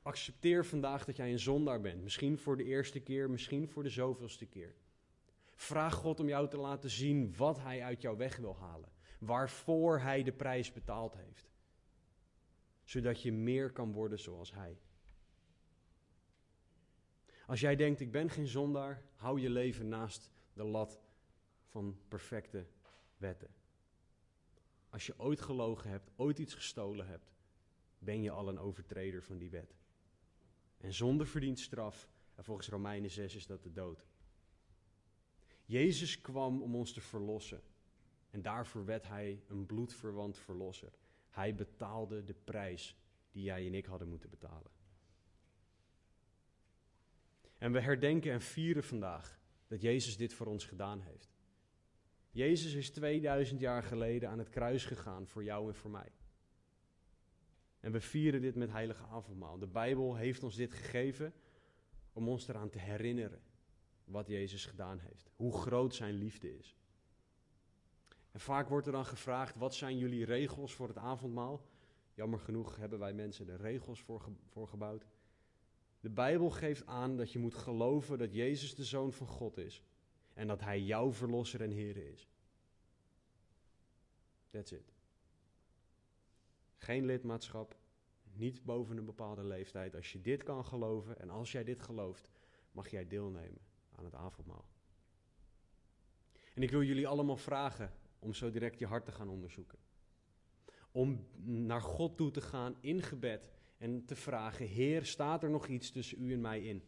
Accepteer 0.02 0.66
vandaag 0.66 1.06
dat 1.06 1.16
jij 1.16 1.32
een 1.32 1.40
zondaar 1.40 1.82
bent. 1.82 2.04
Misschien 2.04 2.38
voor 2.38 2.58
de 2.58 2.64
eerste 2.64 3.00
keer, 3.00 3.30
misschien 3.30 3.68
voor 3.68 3.84
de 3.84 3.90
zoveelste 3.90 4.46
keer. 4.46 4.76
Vraag 5.56 5.94
God 5.94 6.20
om 6.20 6.28
jou 6.28 6.50
te 6.50 6.58
laten 6.58 6.90
zien 6.90 7.36
wat 7.36 7.60
Hij 7.60 7.84
uit 7.84 8.02
jou 8.02 8.18
weg 8.18 8.38
wil 8.38 8.56
halen. 8.56 8.90
Waarvoor 9.20 10.00
Hij 10.00 10.24
de 10.24 10.34
prijs 10.34 10.72
betaald 10.72 11.16
heeft. 11.16 11.57
Zodat 12.88 13.22
je 13.22 13.32
meer 13.32 13.72
kan 13.72 13.92
worden 13.92 14.20
zoals 14.20 14.54
Hij. 14.54 14.80
Als 17.46 17.60
jij 17.60 17.76
denkt, 17.76 18.00
ik 18.00 18.12
ben 18.12 18.30
geen 18.30 18.48
zondaar, 18.48 19.04
hou 19.16 19.40
je 19.40 19.50
leven 19.50 19.88
naast 19.88 20.32
de 20.54 20.64
lat 20.64 21.00
van 21.66 21.98
perfecte 22.08 22.68
wetten. 23.18 23.50
Als 24.90 25.06
je 25.06 25.20
ooit 25.20 25.42
gelogen 25.42 25.90
hebt, 25.90 26.10
ooit 26.16 26.40
iets 26.40 26.54
gestolen 26.54 27.08
hebt, 27.08 27.32
ben 28.00 28.22
je 28.22 28.32
al 28.32 28.48
een 28.48 28.60
overtreder 28.60 29.24
van 29.24 29.38
die 29.38 29.50
wet. 29.50 29.76
En 30.78 30.94
zonder 30.94 31.28
verdient 31.28 31.60
straf, 31.60 32.10
en 32.36 32.44
volgens 32.44 32.70
Romeinen 32.70 33.12
6 33.12 33.36
is 33.36 33.46
dat 33.46 33.64
de 33.64 33.72
dood. 33.72 34.06
Jezus 35.66 36.22
kwam 36.22 36.62
om 36.62 36.76
ons 36.76 36.94
te 36.94 37.02
verlossen. 37.02 37.62
En 38.30 38.42
daarvoor 38.42 38.86
werd 38.86 39.08
hij 39.08 39.44
een 39.48 39.66
bloedverwant 39.66 40.38
verlosser. 40.38 40.92
Hij 41.38 41.56
betaalde 41.56 42.24
de 42.24 42.34
prijs 42.34 42.96
die 43.32 43.44
jij 43.44 43.68
en 43.68 43.74
ik 43.74 43.86
hadden 43.86 44.10
moeten 44.10 44.30
betalen. 44.30 44.72
En 47.58 47.72
we 47.72 47.82
herdenken 47.82 48.32
en 48.32 48.42
vieren 48.42 48.84
vandaag 48.84 49.40
dat 49.68 49.82
Jezus 49.82 50.18
dit 50.18 50.34
voor 50.34 50.46
ons 50.46 50.66
gedaan 50.66 51.02
heeft. 51.02 51.36
Jezus 52.32 52.74
is 52.74 52.90
2000 52.90 53.60
jaar 53.60 53.84
geleden 53.84 54.30
aan 54.30 54.38
het 54.38 54.50
kruis 54.50 54.86
gegaan 54.86 55.28
voor 55.28 55.44
jou 55.44 55.68
en 55.68 55.76
voor 55.76 55.92
mij. 55.92 56.12
En 57.80 57.92
we 57.92 58.02
vieren 58.02 58.42
dit 58.42 58.56
met 58.56 58.70
heilige 58.70 59.04
avondmaal. 59.04 59.58
De 59.58 59.68
Bijbel 59.68 60.16
heeft 60.16 60.44
ons 60.44 60.56
dit 60.56 60.74
gegeven 60.74 61.34
om 62.14 62.28
ons 62.28 62.48
eraan 62.48 62.70
te 62.70 62.80
herinneren 62.80 63.42
wat 64.04 64.28
Jezus 64.28 64.66
gedaan 64.66 65.00
heeft. 65.00 65.30
Hoe 65.36 65.58
groot 65.58 65.96
zijn 65.96 66.14
liefde 66.14 66.58
is. 66.58 66.76
En 68.32 68.40
vaak 68.40 68.70
wordt 68.70 68.88
er 68.88 68.94
dan 68.94 69.06
gevraagd, 69.06 69.56
wat 69.56 69.76
zijn 69.76 69.98
jullie 69.98 70.26
regels 70.26 70.74
voor 70.74 70.88
het 70.88 70.98
avondmaal? 70.98 71.62
Jammer 72.14 72.40
genoeg 72.40 72.76
hebben 72.76 73.00
wij 73.00 73.14
mensen 73.14 73.50
er 73.50 73.62
regels 73.62 74.04
voor 74.48 74.68
gebouwd. 74.68 75.06
De 76.00 76.10
Bijbel 76.10 76.50
geeft 76.50 76.86
aan 76.86 77.18
dat 77.18 77.32
je 77.32 77.40
moet 77.40 77.56
geloven 77.56 78.18
dat 78.18 78.34
Jezus 78.34 78.76
de 78.76 78.84
Zoon 78.84 79.14
van 79.14 79.28
God 79.28 79.58
is. 79.58 79.84
En 80.34 80.48
dat 80.48 80.62
Hij 80.62 80.82
jouw 80.82 81.12
verlosser 81.12 81.62
en 81.62 81.72
Heer 81.72 81.98
is. 81.98 82.28
That's 84.50 84.72
it. 84.72 84.94
Geen 86.76 87.06
lidmaatschap, 87.06 87.78
niet 88.34 88.64
boven 88.64 88.98
een 88.98 89.06
bepaalde 89.06 89.44
leeftijd. 89.44 89.96
Als 89.96 90.12
je 90.12 90.22
dit 90.22 90.44
kan 90.44 90.66
geloven 90.66 91.20
en 91.20 91.30
als 91.30 91.52
jij 91.52 91.64
dit 91.64 91.82
gelooft, 91.82 92.30
mag 92.72 92.90
jij 92.90 93.08
deelnemen 93.08 93.62
aan 93.96 94.06
het 94.06 94.16
avondmaal. 94.16 94.66
En 96.54 96.64
ik 96.64 96.72
wil 96.72 96.84
jullie 96.84 97.08
allemaal 97.08 97.38
vragen 97.38 97.94
om 98.20 98.34
zo 98.34 98.52
direct 98.52 98.80
je 98.80 98.86
hart 98.86 99.06
te 99.06 99.12
gaan 99.12 99.30
onderzoeken. 99.30 99.80
Om 100.92 101.28
naar 101.44 101.82
God 101.82 102.18
toe 102.18 102.32
te 102.32 102.42
gaan 102.42 102.76
in 102.80 103.02
gebed 103.02 103.50
en 103.78 104.06
te 104.06 104.16
vragen: 104.16 104.68
Heer, 104.68 105.06
staat 105.06 105.44
er 105.44 105.50
nog 105.50 105.68
iets 105.68 105.92
tussen 105.92 106.22
u 106.22 106.34
en 106.34 106.42
mij 106.42 106.62
in? 106.62 106.84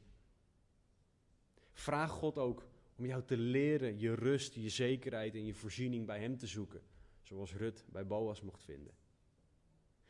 Vraag 1.71 2.11
God 2.11 2.37
ook 2.37 2.67
om 2.95 3.05
jou 3.05 3.23
te 3.23 3.37
leren 3.37 3.99
je 3.99 4.15
rust, 4.15 4.53
je 4.53 4.69
zekerheid 4.69 5.33
en 5.33 5.45
je 5.45 5.53
voorziening 5.53 6.05
bij 6.05 6.19
Hem 6.19 6.37
te 6.37 6.47
zoeken, 6.47 6.81
zoals 7.21 7.53
Rut 7.53 7.85
bij 7.89 8.07
Boas 8.07 8.41
mocht 8.41 8.63
vinden. 8.63 8.93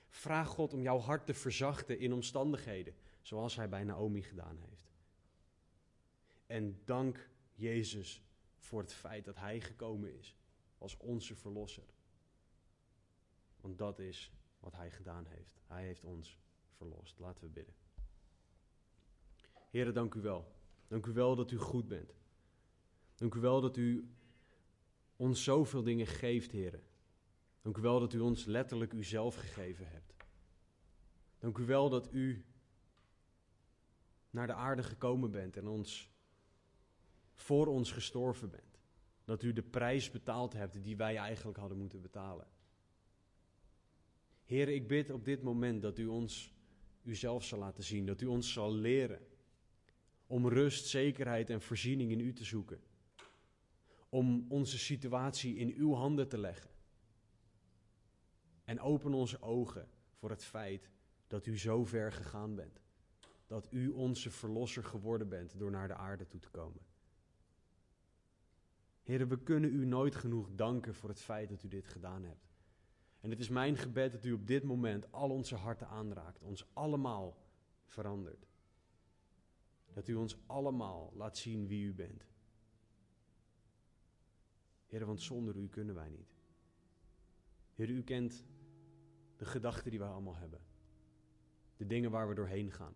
Vraag 0.07 0.47
God 0.47 0.73
om 0.73 0.81
jouw 0.81 0.97
hart 0.97 1.25
te 1.25 1.33
verzachten 1.33 1.99
in 1.99 2.13
omstandigheden, 2.13 2.95
zoals 3.21 3.55
Hij 3.55 3.69
bij 3.69 3.83
Naomi 3.83 4.21
gedaan 4.21 4.57
heeft. 4.57 4.91
En 6.45 6.81
dank 6.85 7.29
Jezus 7.53 8.23
voor 8.57 8.81
het 8.81 8.93
feit 8.93 9.25
dat 9.25 9.35
Hij 9.35 9.61
gekomen 9.61 10.17
is 10.17 10.38
als 10.79 10.97
onze 10.97 11.35
Verlosser. 11.35 11.93
Want 13.61 13.77
dat 13.77 13.99
is 13.99 14.31
wat 14.59 14.73
Hij 14.75 14.91
gedaan 14.91 15.25
heeft. 15.25 15.59
Hij 15.67 15.83
heeft 15.83 16.03
ons 16.03 16.39
verlost. 16.69 17.19
Laten 17.19 17.43
we 17.43 17.49
bidden. 17.49 17.73
Heren, 19.69 19.93
dank 19.93 20.13
u 20.13 20.21
wel. 20.21 20.51
Dank 20.87 21.05
u 21.05 21.13
wel 21.13 21.35
dat 21.35 21.51
u 21.51 21.57
goed 21.57 21.87
bent. 21.87 22.13
Dank 23.15 23.33
u 23.33 23.39
wel 23.39 23.61
dat 23.61 23.77
u 23.77 24.09
ons 25.15 25.43
zoveel 25.43 25.83
dingen 25.83 26.07
geeft, 26.07 26.51
heren. 26.51 26.83
Dank 27.61 27.77
u 27.77 27.81
wel 27.81 27.99
dat 27.99 28.13
u 28.13 28.19
ons 28.19 28.45
letterlijk 28.45 28.93
uzelf 28.93 29.35
gegeven 29.35 29.87
hebt. 29.87 30.13
Dank 31.39 31.57
u 31.57 31.65
wel 31.65 31.89
dat 31.89 32.13
u 32.13 32.45
naar 34.29 34.47
de 34.47 34.53
aarde 34.53 34.83
gekomen 34.83 35.31
bent 35.31 35.57
en 35.57 35.67
ons 35.67 36.11
voor 37.33 37.67
ons 37.67 37.91
gestorven 37.91 38.49
bent. 38.49 38.68
Dat 39.29 39.43
u 39.43 39.53
de 39.53 39.63
prijs 39.63 40.11
betaald 40.11 40.53
hebt 40.53 40.83
die 40.83 40.97
wij 40.97 41.17
eigenlijk 41.17 41.57
hadden 41.57 41.77
moeten 41.77 42.01
betalen. 42.01 42.47
Heer, 44.43 44.69
ik 44.69 44.87
bid 44.87 45.09
op 45.09 45.25
dit 45.25 45.41
moment 45.41 45.81
dat 45.81 45.97
u 45.97 46.05
ons 46.05 46.53
uzelf 47.03 47.43
zal 47.43 47.59
laten 47.59 47.83
zien, 47.83 48.05
dat 48.05 48.21
u 48.21 48.25
ons 48.25 48.53
zal 48.53 48.73
leren 48.73 49.19
om 50.27 50.47
rust, 50.47 50.85
zekerheid 50.85 51.49
en 51.49 51.61
voorziening 51.61 52.11
in 52.11 52.19
u 52.19 52.33
te 52.33 52.43
zoeken. 52.43 52.81
Om 54.09 54.45
onze 54.47 54.77
situatie 54.77 55.55
in 55.55 55.73
uw 55.75 55.93
handen 55.93 56.27
te 56.27 56.37
leggen. 56.37 56.71
En 58.63 58.79
open 58.79 59.13
onze 59.13 59.41
ogen 59.41 59.89
voor 60.13 60.29
het 60.29 60.43
feit 60.43 60.89
dat 61.27 61.45
u 61.45 61.57
zo 61.57 61.85
ver 61.85 62.11
gegaan 62.11 62.55
bent. 62.55 62.81
Dat 63.47 63.67
u 63.71 63.89
onze 63.89 64.31
verlosser 64.31 64.83
geworden 64.83 65.29
bent 65.29 65.59
door 65.59 65.71
naar 65.71 65.87
de 65.87 65.95
aarde 65.95 66.27
toe 66.27 66.39
te 66.39 66.49
komen. 66.49 66.81
Heren, 69.09 69.27
we 69.27 69.43
kunnen 69.43 69.73
u 69.73 69.85
nooit 69.85 70.15
genoeg 70.15 70.49
danken 70.55 70.95
voor 70.95 71.09
het 71.09 71.21
feit 71.21 71.49
dat 71.49 71.63
u 71.63 71.67
dit 71.67 71.87
gedaan 71.87 72.23
hebt. 72.23 72.49
En 73.19 73.29
het 73.29 73.39
is 73.39 73.49
mijn 73.49 73.77
gebed 73.77 74.11
dat 74.11 74.25
u 74.25 74.31
op 74.31 74.47
dit 74.47 74.63
moment 74.63 75.11
al 75.11 75.29
onze 75.29 75.55
harten 75.55 75.87
aanraakt, 75.87 76.41
ons 76.41 76.65
allemaal 76.73 77.37
verandert. 77.85 78.47
Dat 79.93 80.07
u 80.07 80.15
ons 80.15 80.37
allemaal 80.45 81.13
laat 81.15 81.37
zien 81.37 81.67
wie 81.67 81.85
u 81.85 81.93
bent. 81.93 82.25
Heer, 84.85 85.05
want 85.05 85.21
zonder 85.21 85.55
u 85.55 85.67
kunnen 85.67 85.95
wij 85.95 86.09
niet. 86.09 86.35
Heer, 87.73 87.89
u 87.89 88.03
kent 88.03 88.45
de 89.35 89.45
gedachten 89.45 89.89
die 89.89 89.99
wij 89.99 90.09
allemaal 90.09 90.35
hebben. 90.35 90.61
De 91.77 91.85
dingen 91.85 92.11
waar 92.11 92.27
we 92.27 92.35
doorheen 92.35 92.71
gaan. 92.71 92.95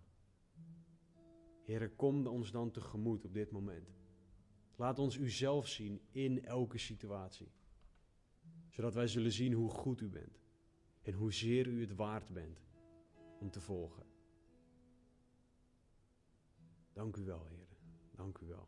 Heer, 1.64 1.90
kom 1.90 2.28
ons 2.28 2.52
dan 2.52 2.72
tegemoet 2.72 3.26
op 3.26 3.34
dit 3.34 3.52
moment. 3.52 4.03
Laat 4.76 5.00
ons 5.00 5.18
u 5.18 5.30
zelf 5.30 5.68
zien 5.68 6.02
in 6.12 6.46
elke 6.46 6.78
situatie. 6.78 7.52
Zodat 8.70 8.94
wij 8.94 9.08
zullen 9.08 9.32
zien 9.32 9.54
hoe 9.54 9.70
goed 9.70 10.02
u 10.02 10.10
bent 10.10 10.42
en 11.02 11.14
hoe 11.14 11.34
zeer 11.34 11.68
u 11.68 11.82
het 11.82 11.96
waard 11.96 12.30
bent 12.30 12.64
om 13.40 13.52
te 13.52 13.62
volgen. 13.62 14.04
Dank 16.94 17.16
u 17.16 17.24
wel, 17.24 17.46
Heer. 17.46 17.68
Dank 18.16 18.38
u 18.38 18.46
wel. 18.46 18.68